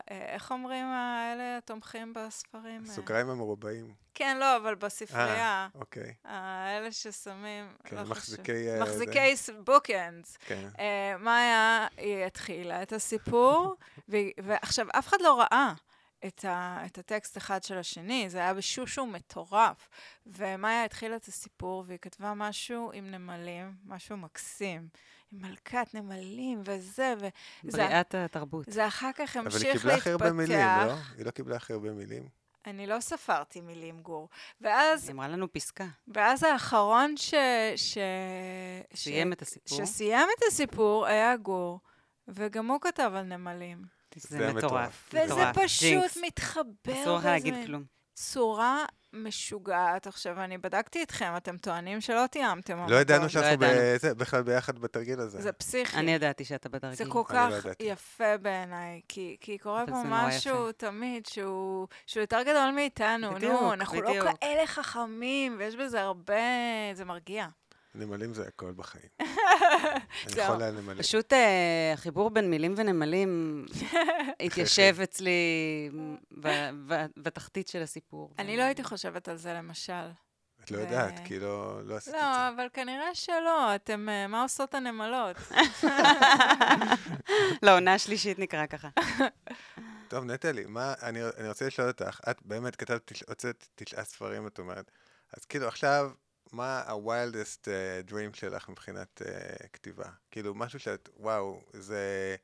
איך 0.10 0.52
אומרים 0.52 0.86
האלה 0.86 1.58
התומכים 1.58 2.14
בספרים? 2.14 2.84
הסוגריים 2.84 3.30
המרובעים. 3.30 3.94
כן, 4.16 4.38
לא, 4.40 4.58
אבל 4.58 4.76
בספרייה. 4.76 5.26
אה, 5.26 5.68
אוקיי. 5.76 6.14
האלה 6.26 6.92
ששמים, 6.92 7.66
כן, 7.84 7.96
לא 7.96 8.04
מחזיקי... 8.04 8.68
חשוב. 8.72 8.82
מחזיקי 8.82 9.36
בוקאנדס. 9.64 10.38
כן. 10.46 10.70
מאיה, 11.20 11.88
היא 11.98 12.26
התחילה 12.26 12.82
את 12.82 12.94
הסיפור, 12.94 13.76
ועכשיו, 14.38 14.88
אף 14.92 15.08
אחד 15.08 15.18
לא 15.22 15.40
ראה. 15.40 15.74
את, 16.28 16.46
ה, 16.46 16.80
את 16.86 16.98
הטקסט 16.98 17.38
אחד 17.38 17.64
של 17.64 17.78
השני, 17.78 18.30
זה 18.30 18.38
היה 18.38 18.54
בשושו 18.54 19.06
מטורף. 19.06 19.90
ומאיה 20.26 20.84
התחילה 20.86 21.16
את 21.16 21.26
הסיפור, 21.26 21.84
והיא 21.88 22.00
כתבה 22.02 22.34
משהו 22.34 22.92
עם 22.94 23.12
נמלים, 23.12 23.74
משהו 23.86 24.18
מקסים. 24.18 24.88
עם 25.32 25.42
מלכת 25.42 25.88
נמלים 25.94 26.62
וזה, 26.66 27.14
ו... 27.20 27.28
בריאת 27.64 28.08
זה, 28.12 28.26
התרבות. 28.26 28.66
זה 28.70 28.88
אחר 28.88 29.12
כך 29.16 29.36
המשיך 29.36 29.64
להתפתח. 29.64 29.84
אבל 29.84 29.90
היא 29.90 29.98
קיבלה 29.98 29.98
הכי 29.98 30.10
הרבה 30.10 30.32
מילים, 30.32 30.60
לא? 30.88 30.94
היא 31.18 31.26
לא 31.26 31.32
קיבלה 31.32 31.56
הכי 31.56 31.74
הרבה 31.74 31.92
מילים. 31.92 32.28
אני 32.68 32.88
לא 32.88 33.00
ספרתי 33.00 33.62
מילים, 33.62 34.00
גור. 34.00 34.30
ואז... 34.62 35.04
היא 35.04 35.14
אמרה 35.14 35.28
לנו 35.28 35.54
פסקה. 35.54 35.88
ואז 36.08 36.44
האחרון 36.44 37.18
ש... 37.18 37.34
ש... 37.76 37.98
סיים 38.96 39.32
ש... 39.32 39.34
את 39.34 39.42
הסיפור. 39.42 39.78
שסיים 39.78 40.28
את 40.38 40.44
הסיפור 40.48 41.06
היה 41.06 41.38
גור, 41.38 41.80
וגם 42.28 42.72
הוא 42.72 42.82
כתב 42.82 43.12
על 43.16 43.24
נמלים. 43.24 43.95
זה 44.16 44.54
מטורף. 44.54 45.10
וזה 45.14 45.44
פשוט 45.54 46.18
מתחבר. 46.26 47.02
אסור 47.02 47.18
לך 47.18 47.26
להגיד 47.26 47.54
כלום. 47.66 47.84
צורה 48.14 48.86
משוגעת. 49.14 50.08
עכשיו, 50.08 50.44
אני 50.44 50.58
בדקתי 50.58 51.04
אתכם, 51.04 51.34
אתם 51.38 51.58
טוענים 51.58 52.02
שלא 52.02 52.28
תיאמתם. 52.32 52.86
לא 52.90 52.96
ידענו 52.96 53.30
שאנחנו 53.30 53.66
בכלל 54.18 54.44
ביחד 54.44 54.80
בתרגיל 54.80 55.20
הזה. 55.20 55.42
זה 55.42 55.52
פסיכי. 55.52 55.98
אני 55.98 56.12
ידעתי 56.12 56.46
שאתה 56.46 56.70
בתרגיל. 56.70 56.96
זה 56.98 57.06
כל 57.10 57.24
כך 57.26 57.52
יפה 57.80 58.38
בעיניי, 58.38 59.02
כי 59.08 59.58
קורה 59.64 59.86
פה 59.88 60.02
משהו 60.06 60.72
תמיד 60.72 61.26
שהוא 61.26 61.88
יותר 62.16 62.42
גדול 62.42 62.72
מאיתנו. 62.76 63.40
נו, 63.40 63.74
אנחנו 63.74 64.02
לא 64.02 64.14
כאלה 64.42 64.68
חכמים, 64.68 65.56
ויש 65.60 65.76
בזה 65.76 66.02
הרבה, 66.02 66.34
זה 66.94 67.06
מרגיע. 67.06 67.48
נמלים 67.96 68.34
זה 68.34 68.48
הכל 68.48 68.72
בחיים. 68.72 69.10
אני 69.22 70.42
יכול 70.42 70.64
על 70.64 70.72
נמלים. 70.82 70.98
פשוט 70.98 71.34
אה, 71.34 71.92
החיבור 71.94 72.30
בין 72.30 72.50
מילים 72.50 72.74
ונמלים 72.78 73.66
התיישב 74.46 74.98
אצלי 75.04 75.32
בתחתית 77.18 77.68
של 77.68 77.82
הסיפור. 77.82 78.34
אני 78.40 78.58
לא 78.58 78.64
הייתי 78.64 78.84
חושבת 78.84 79.28
על 79.28 79.38
זה, 79.38 79.54
למשל. 79.54 80.12
את 80.64 80.72
לא 80.72 80.78
יודעת, 80.78 81.14
כי 81.26 81.40
לא, 81.40 81.80
לא 81.86 81.96
עשית 81.96 82.14
את 82.14 82.20
לא, 82.20 82.26
זה. 82.26 82.28
לא, 82.28 82.50
אבל 82.56 82.68
כנראה 82.74 83.16
שלא. 83.16 83.76
אתם, 83.76 84.10
אה, 84.10 84.28
מה 84.28 84.42
עושות 84.42 84.74
הנמלות? 84.74 85.38
לא, 87.64 87.76
עונה 87.76 88.00
שלישית 88.00 88.40
נקרא 88.40 88.66
ככה. 88.66 88.90
טוב, 90.08 90.26
נטלי, 90.26 90.66
מה, 90.68 90.94
אני, 91.02 91.20
אני 91.38 91.48
רוצה 91.48 91.68
לשאול 91.68 91.88
אותך, 91.88 92.20
את 92.30 92.38
באמת 92.46 92.76
כתבת, 92.76 93.12
הוצאת 93.28 93.68
תשעה 93.76 94.04
ספרים, 94.04 94.48
את 94.48 94.60
אומרת. 94.60 94.92
אז 95.38 95.46
כאילו 95.46 95.68
עכשיו, 95.68 96.12
מה 96.56 96.80
ה-wildest 96.80 97.66
uh, 97.66 98.12
dream 98.12 98.34
שלך 98.34 98.70
מבחינת 98.70 99.22
uh, 99.22 99.68
כתיבה? 99.74 100.10
כאילו, 100.32 100.56
משהו 100.56 100.80
שאת, 100.80 101.10
וואו, 101.18 101.62
זה 101.74 102.36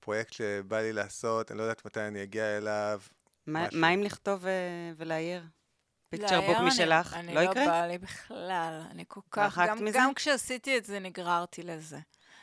פרויקט 0.00 0.32
שבא 0.32 0.80
לי 0.80 0.92
לעשות, 0.92 1.50
אני 1.50 1.58
לא 1.58 1.62
יודעת 1.62 1.84
מתי 1.84 2.00
אני 2.00 2.22
אגיע 2.22 2.56
אליו. 2.56 3.00
מה, 3.46 3.66
מה 3.72 3.88
אם 3.94 4.02
לכתוב 4.02 4.44
uh, 4.44 4.48
ולאייר? 4.96 5.42
פיקצ'ר 6.08 6.40
בוק 6.40 6.58
משלך, 6.66 7.14
אני 7.14 7.34
לא 7.34 7.40
יקרה? 7.40 7.62
אני 7.62 7.66
לא 7.66 7.72
בא 7.72 7.86
לי 7.86 7.98
בכלל, 7.98 8.82
אני 8.90 9.04
כל 9.08 9.20
כך, 9.30 9.60
גם, 9.68 9.78
גם 9.92 10.14
כשעשיתי 10.14 10.78
את 10.78 10.84
זה 10.84 10.98
נגררתי 10.98 11.62
לזה. 11.62 11.98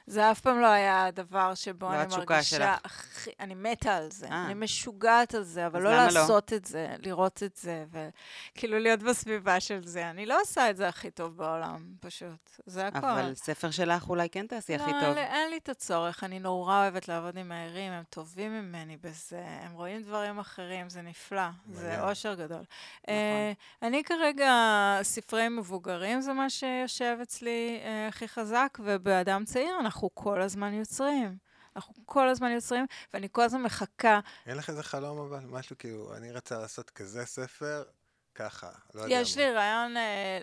זה 0.09 0.31
אף 0.31 0.39
פעם 0.39 0.61
לא 0.61 0.67
היה 0.67 1.05
הדבר 1.05 1.55
שבו 1.55 1.93
אני 1.93 2.15
מרגישה 2.17 2.75
הכי... 2.83 3.29
אני 3.39 3.55
מתה 3.55 3.95
על 3.95 4.11
זה. 4.11 4.27
아. 4.27 4.31
אה. 4.31 4.45
אני 4.45 4.53
משוגעת 4.53 5.35
על 5.35 5.43
זה, 5.43 5.67
אבל 5.67 5.81
לא, 5.81 5.91
לא 5.91 6.05
לעשות 6.05 6.51
לא? 6.51 6.57
את 6.57 6.65
זה, 6.65 6.87
לראות 6.99 7.43
את 7.43 7.55
זה, 7.55 7.85
וכאילו 7.91 8.79
להיות 8.79 9.03
בסביבה 9.03 9.59
של 9.59 9.87
זה. 9.87 10.09
אני 10.09 10.25
לא 10.25 10.41
עושה 10.41 10.69
את 10.69 10.77
זה 10.77 10.87
הכי 10.87 11.11
טוב 11.11 11.37
בעולם, 11.37 11.85
פשוט. 11.99 12.49
זה 12.65 12.87
הכול. 12.87 13.09
אבל 13.09 13.35
ספר 13.35 13.71
שלך 13.71 14.09
אולי 14.09 14.29
כן 14.29 14.47
תעשי 14.47 14.77
לא, 14.77 14.83
הכי 14.83 14.91
טוב. 14.91 15.15
לא, 15.15 15.19
אין 15.19 15.49
לי 15.49 15.57
את 15.57 15.69
הצורך. 15.69 16.23
אני 16.23 16.39
נורא 16.39 16.81
אוהבת 16.81 17.07
לעבוד 17.07 17.37
עם 17.37 17.49
מהירים, 17.49 17.91
הם 17.91 18.03
טובים 18.09 18.51
ממני 18.51 18.97
בזה, 18.97 19.43
הם 19.61 19.73
רואים 19.73 20.03
דברים 20.03 20.39
אחרים, 20.39 20.89
זה 20.89 21.01
נפלא. 21.01 21.47
זה 21.71 22.01
אושר 22.09 22.33
גדול. 22.33 22.63
נכון. 23.03 23.05
Uh, 23.05 23.87
אני 23.87 24.03
כרגע, 24.03 24.53
ספרי 25.01 25.49
מבוגרים 25.49 26.21
זה 26.21 26.33
מה 26.33 26.49
שיושב 26.49 27.17
אצלי 27.21 27.79
uh, 27.83 28.09
הכי 28.09 28.27
חזק, 28.27 28.77
ובאדם 28.83 29.45
צעיר 29.45 29.75
אנחנו... 29.79 29.98
אנחנו 29.99 30.15
כל 30.15 30.41
הזמן 30.41 30.73
יוצרים. 30.73 31.37
אנחנו 31.75 31.93
כל 32.05 32.29
הזמן 32.29 32.51
יוצרים, 32.51 32.85
ואני 33.13 33.27
כל 33.31 33.41
הזמן 33.41 33.61
מחכה. 33.61 34.19
אין 34.45 34.57
לך 34.57 34.69
איזה 34.69 34.83
חלום 34.83 35.19
אבל? 35.19 35.45
משהו 35.45 35.77
כאילו, 35.77 36.17
אני 36.17 36.31
רצה 36.31 36.59
לעשות 36.59 36.89
כזה 36.89 37.25
ספר, 37.25 37.83
ככה, 38.35 38.69
לא 38.93 39.01
יודע. 39.01 39.15
יש 39.15 39.37
לי 39.37 39.51
רעיון 39.51 39.97
uh, 39.97 39.99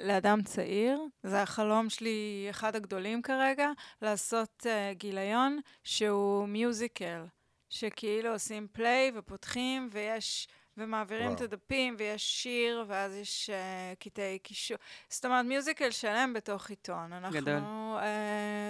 לאדם 0.06 0.42
צעיר, 0.42 1.00
זה 1.22 1.42
החלום 1.42 1.90
שלי, 1.90 2.46
אחד 2.50 2.76
הגדולים 2.76 3.22
כרגע, 3.22 3.70
לעשות 4.02 4.62
uh, 4.66 4.94
גיליון 4.94 5.60
שהוא 5.84 6.48
מיוזיקל, 6.48 7.24
שכאילו 7.68 8.32
עושים 8.32 8.68
פליי 8.72 9.12
ופותחים, 9.14 9.88
ויש... 9.92 10.48
ומעבירים 10.76 11.26
וואו. 11.26 11.36
את 11.36 11.40
הדפים, 11.40 11.94
ויש 11.98 12.42
שיר, 12.42 12.84
ואז 12.88 13.14
יש 13.14 13.50
uh, 13.50 13.96
קטעי 14.04 14.38
קישור. 14.38 14.76
זאת 15.08 15.24
אומרת, 15.24 15.44
מיוזיקל 15.44 15.90
שלם 15.90 16.32
בתוך 16.32 16.70
עיתון. 16.70 17.12
אנחנו, 17.12 17.40
גדול. 17.40 17.58
Uh, 17.96 18.00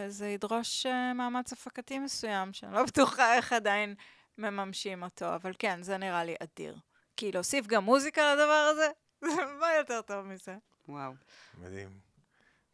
זה 0.09 0.29
ידרוש 0.29 0.87
uh, 0.87 1.15
מאמץ 1.15 1.53
הפקתי 1.53 1.99
מסוים, 1.99 2.53
שאני 2.53 2.73
לא 2.73 2.85
בטוחה 2.85 3.35
איך 3.35 3.53
עדיין 3.53 3.95
מממשים 4.39 5.03
אותו, 5.03 5.35
אבל 5.35 5.53
כן, 5.59 5.83
זה 5.83 5.97
נראה 5.97 6.25
לי 6.25 6.35
אדיר. 6.43 6.77
כי 7.17 7.33
להוסיף 7.33 7.67
גם 7.67 7.85
מוזיקה 7.85 8.35
לדבר 8.35 8.71
הזה, 8.73 8.89
מה 9.61 9.67
יותר 9.79 10.03
טוב 10.03 10.27
מזה? 10.27 10.57
וואו. 10.89 11.13
מדהים. 11.59 11.99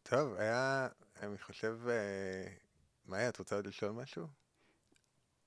טוב, 0.03 0.35
היה, 0.35 0.89
אני 1.23 1.39
חושב, 1.39 1.79
מאיה, 3.07 3.29
את 3.29 3.39
רוצה 3.39 3.57
עוד 3.57 3.67
לשאול 3.67 3.91
משהו? 3.91 4.42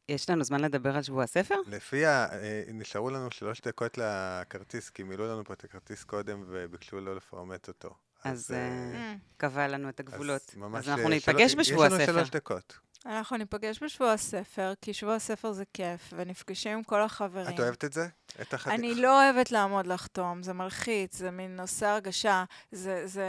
יש 0.09 0.29
לנו 0.29 0.43
זמן 0.43 0.61
לדבר 0.61 0.95
על 0.95 1.01
שבוע 1.01 1.23
הספר? 1.23 1.55
לפי 1.67 2.05
ה... 2.05 2.25
אה, 2.31 2.63
נשארו 2.67 3.09
לנו 3.09 3.31
שלוש 3.31 3.61
דקות 3.61 3.97
לכרטיס, 3.97 4.89
כי 4.89 5.03
מילאו 5.03 5.25
לנו 5.25 5.43
פה 5.43 5.53
את 5.53 5.63
הכרטיס 5.63 6.03
קודם 6.03 6.43
וביקשו 6.47 6.99
לא 6.99 7.15
לפרמט 7.15 7.67
אותו. 7.67 7.95
אז 8.23 8.51
אה, 8.51 8.57
אה, 8.57 9.15
קבע 9.37 9.67
לנו 9.67 9.89
את 9.89 9.99
הגבולות. 9.99 10.55
אז 10.75 10.89
אנחנו 10.89 11.09
ניפגש 11.09 11.55
בשבוע 11.55 11.85
הספר. 11.85 12.01
יש 12.01 12.09
לנו 12.09 12.17
שלוש 12.19 12.29
דקות. 12.29 12.77
אנחנו 13.05 13.37
ניפגש 13.37 13.83
בשבוע 13.83 14.11
הספר, 14.11 14.73
כי 14.81 14.93
שבוע 14.93 15.15
הספר 15.15 15.51
זה 15.51 15.63
כיף, 15.73 16.13
ונפגשים 16.13 16.77
עם 16.77 16.83
כל 16.83 17.01
החברים. 17.01 17.55
את 17.55 17.59
אוהבת 17.59 17.85
את 17.85 17.93
זה? 17.93 18.07
את 18.41 18.53
החתיך? 18.53 18.73
אני 18.73 18.95
לא 18.95 19.23
אוהבת 19.23 19.51
לעמוד 19.51 19.87
לחתום, 19.87 20.43
זה 20.43 20.53
מלחיץ, 20.53 21.17
זה 21.17 21.31
מין 21.31 21.55
נושא 21.55 21.87
הרגשה, 21.87 22.43
זה, 22.71 23.07
זה 23.07 23.25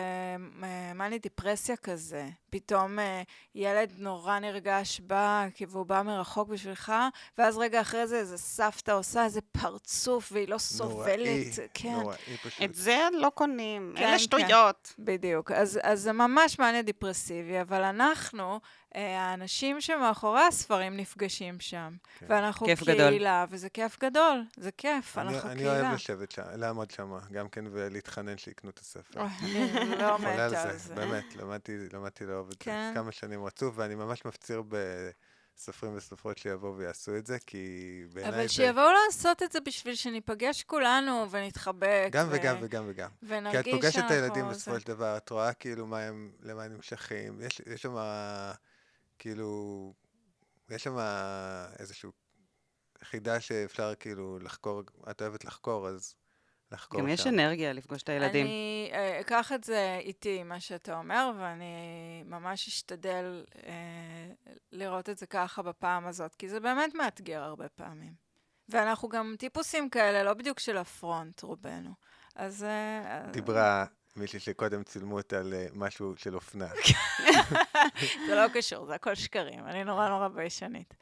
מאני 0.94 1.18
דיפרסיה 1.18 1.76
כזה. 1.76 2.28
פתאום 2.50 2.98
אה, 2.98 3.22
ילד 3.54 3.92
נורא 3.98 4.38
נרגש 4.38 5.00
בא, 5.00 5.46
והוא 5.68 5.86
בא 5.86 6.02
מרחוק 6.02 6.48
בשבילך, 6.48 6.92
ואז 7.38 7.58
רגע 7.58 7.80
אחרי 7.80 8.06
זה 8.06 8.16
איזה 8.18 8.38
סבתא 8.38 8.90
עושה 8.90 9.24
איזה 9.24 9.40
פרצוף, 9.40 10.32
והיא 10.32 10.48
לא 10.48 10.58
סובלת. 10.58 11.18
נוראי, 11.18 11.50
כן. 11.74 11.92
נוראי 11.92 12.16
פשוט. 12.44 12.62
את 12.64 12.74
זה 12.74 13.08
לא 13.12 13.30
קונים, 13.34 13.92
כן, 13.96 14.04
אלה 14.04 14.18
שטויות. 14.18 14.94
כן. 14.96 15.04
בדיוק. 15.04 15.50
אז, 15.50 15.80
אז 15.82 16.00
זה 16.00 16.12
ממש 16.12 16.58
מאני 16.58 16.82
דיפרסיבי, 16.82 17.60
אבל 17.60 17.82
אנחנו... 17.82 18.60
אה, 18.96 19.20
האנשים 19.20 19.80
שמאחורי 19.80 20.40
הספרים 20.42 20.96
נפגשים 20.96 21.60
שם. 21.60 21.96
כן. 22.18 22.26
ואנחנו 22.28 22.66
כיף 22.66 22.84
קהילה, 22.84 23.44
גדול. 23.46 23.56
וזה 23.56 23.68
כיף 23.68 23.98
גדול, 24.04 24.44
זה 24.56 24.70
כיף, 24.72 25.18
אני, 25.18 25.28
אנחנו 25.34 25.50
אני 25.50 25.58
קהילה. 25.58 25.72
אני 25.72 25.80
אוהב 25.82 25.94
לשבת 25.94 26.30
שם, 26.30 26.42
לעמוד 26.54 26.90
שם, 26.90 27.12
גם 27.32 27.48
כן 27.48 27.64
ולהתחנן 27.72 28.38
שיקנו 28.38 28.70
את 28.70 28.78
הספר. 28.78 29.20
אני 29.20 29.70
לא 29.98 30.18
מתה 30.18 30.44
על 30.62 30.76
זה. 30.76 30.94
באמת, 30.94 31.36
למדתי, 31.36 31.72
למדתי 31.92 32.26
לאהוב 32.26 32.50
את 32.50 32.56
כן. 32.60 32.90
זה 32.94 33.00
כמה 33.00 33.12
שנים 33.12 33.44
רצוף, 33.44 33.74
ואני 33.78 33.94
ממש 33.94 34.24
מפציר 34.24 34.62
סופרים 35.58 35.96
וסופרות 35.96 36.38
שיבואו 36.38 36.76
ויעשו 36.76 37.16
את 37.16 37.26
זה, 37.26 37.38
כי 37.46 37.66
בעיניי 38.12 38.34
אבל 38.34 38.42
זה... 38.42 38.52
שיבואו 38.52 38.86
לעשות 39.06 39.42
את 39.42 39.52
זה 39.52 39.58
בשביל 39.60 39.94
שניפגש 39.94 40.62
כולנו 40.62 41.26
ונתחבק. 41.30 42.08
גם 42.10 42.26
ו- 42.30 42.32
וגם 42.32 42.56
וגם 42.60 42.84
וגם. 42.86 43.08
כי 43.20 43.26
ונרגיש 43.28 43.60
את 43.60 43.64
פוגשת 43.70 43.88
את 43.88 43.92
שאנחנו- 43.92 44.14
הילדים 44.14 44.44
זה- 44.44 44.50
בסופו 44.50 44.80
של 44.80 44.86
דבר, 44.86 45.16
את 45.16 45.30
רואה 45.30 45.52
כאילו 45.52 45.86
מה 45.86 46.00
הם, 46.00 46.30
למה 46.42 46.62
הם 46.62 46.72
נמשכים. 46.72 47.40
יש 47.40 47.60
יש 47.66 47.82
שם 47.82 47.96
כאילו, 49.18 49.92
יש 50.70 50.84
שם 50.84 50.96
איזושהי 51.78 52.08
חידה 53.04 53.40
שאפשר 53.40 53.94
כאילו 53.94 54.38
לחקור, 54.38 54.82
את 55.10 55.22
אוהבת 55.22 55.44
לחקור, 55.44 55.88
אז 55.88 56.14
לחקור 56.72 57.00
גם 57.00 57.06
שם. 57.06 57.12
יש 57.12 57.26
אנרגיה 57.26 57.72
לפגוש 57.72 58.02
את 58.02 58.08
הילדים. 58.08 58.46
אני 58.46 58.90
אה, 58.92 59.20
אקח 59.20 59.52
את 59.52 59.64
זה 59.64 59.98
איתי, 60.00 60.42
מה 60.42 60.60
שאתה 60.60 60.98
אומר, 60.98 61.32
ואני 61.38 62.22
ממש 62.24 62.68
אשתדל 62.68 63.44
אה, 63.66 64.52
לראות 64.72 65.08
את 65.08 65.18
זה 65.18 65.26
ככה 65.26 65.62
בפעם 65.62 66.06
הזאת, 66.06 66.34
כי 66.34 66.48
זה 66.48 66.60
באמת 66.60 66.94
מאתגר 66.94 67.42
הרבה 67.42 67.68
פעמים. 67.68 68.12
ואנחנו 68.68 69.08
גם 69.08 69.34
טיפוסים 69.38 69.90
כאלה, 69.90 70.22
לא 70.22 70.34
בדיוק 70.34 70.60
של 70.60 70.76
הפרונט, 70.76 71.42
רובנו. 71.42 71.90
אז... 72.34 72.64
אה, 72.64 73.26
דיברה 73.32 73.86
מישהי 74.16 74.40
שקודם 74.40 74.82
צילמו 74.82 75.16
אותה 75.16 75.40
למשהו 75.44 76.14
של 76.16 76.34
אופנה. 76.34 76.68
זה 78.26 78.34
לא 78.34 78.48
קשור, 78.54 78.86
זה 78.86 78.94
הכל 78.94 79.14
שקרים, 79.14 79.66
אני 79.66 79.84
נורא 79.84 80.08
נורא 80.08 80.28
ביישנית. 80.28 80.94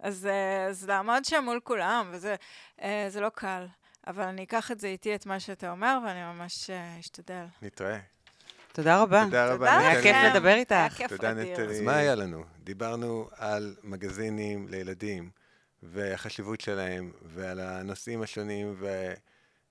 אז, 0.00 0.26
אה, 0.26 0.66
אז 0.66 0.88
לעמוד 0.88 1.24
שם 1.24 1.44
מול 1.44 1.60
כולם, 1.64 2.10
וזה 2.12 2.34
אה, 2.82 3.06
זה 3.08 3.20
לא 3.20 3.28
קל. 3.28 3.66
אבל 4.06 4.22
אני 4.22 4.42
אקח 4.42 4.70
את 4.70 4.80
זה 4.80 4.86
איתי, 4.86 5.14
את 5.14 5.26
מה 5.26 5.40
שאתה 5.40 5.70
אומר, 5.70 5.98
ואני 6.06 6.22
ממש 6.22 6.70
אה, 6.70 6.96
אשתדל. 7.00 7.44
נתראה. 7.62 7.98
תודה 8.72 9.02
רבה. 9.02 9.24
תודה 9.24 9.46
רבה, 9.46 9.54
תודה 9.56 9.78
היה 9.78 9.90
נטלי. 9.90 10.02
כיף. 10.02 10.16
לדבר 10.34 10.54
איתך. 10.54 10.72
היה 10.72 10.90
כיף 10.90 11.10
תודה. 11.10 11.34
נטלי. 11.34 11.64
אז 11.64 11.80
מה 11.80 11.96
היה 11.96 12.14
לנו? 12.14 12.44
דיברנו 12.58 13.28
על 13.36 13.76
מגזינים 13.82 14.68
לילדים, 14.68 15.30
והחשיבות 15.82 16.60
שלהם, 16.60 17.12
ועל 17.22 17.60
הנושאים 17.60 18.22
השונים, 18.22 18.74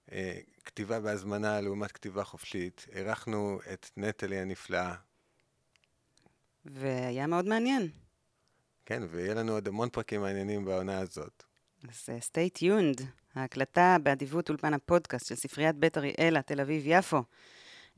וכתיבה 0.07 0.99
בהזמנה 0.99 1.61
לעומת 1.61 1.91
כתיבה 1.91 2.23
חופשית. 2.23 2.85
אירחנו 2.91 3.59
את 3.73 3.89
נטלי 3.97 4.37
הנפלאה. 4.37 4.95
והיה 6.65 7.27
מאוד 7.27 7.45
מעניין. 7.45 7.89
כן, 8.85 9.03
ויהיה 9.09 9.33
לנו 9.33 9.51
עוד 9.51 9.67
המון 9.67 9.89
פרקים 9.89 10.21
מעניינים 10.21 10.65
בעונה 10.65 10.99
הזאת. 10.99 11.43
אז 11.89 12.09
אה, 12.09 12.17
stay 12.17 12.57
tuned, 12.59 13.03
ההקלטה 13.35 13.97
באדיבות 14.03 14.49
אולפן 14.49 14.73
הפודקאסט 14.73 15.25
של 15.25 15.35
ספריית 15.35 15.75
בית 15.75 15.97
אריאלה, 15.97 16.41
תל 16.41 16.61
אביב-יפו. 16.61 17.23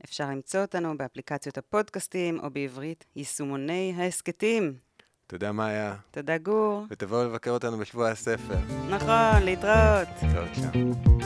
אפשר 0.04 0.30
למצוא 0.30 0.60
אותנו 0.60 0.98
באפליקציות 0.98 1.58
הפודקאסטים, 1.58 2.40
או 2.40 2.50
בעברית, 2.50 3.04
יישומוני 3.16 3.94
ההסכתים. 3.96 4.74
תודה, 5.26 5.52
מאיה, 5.52 5.96
תודה, 6.10 6.38
גור. 6.38 6.86
ותבואו 6.90 7.24
לבקר 7.24 7.50
אותנו 7.50 7.78
בשבוע 7.78 8.10
הספר. 8.10 8.58
נכון, 8.90 9.42
להתראות. 9.42 10.08
להתראות 10.22 10.54
שם. 10.54 11.23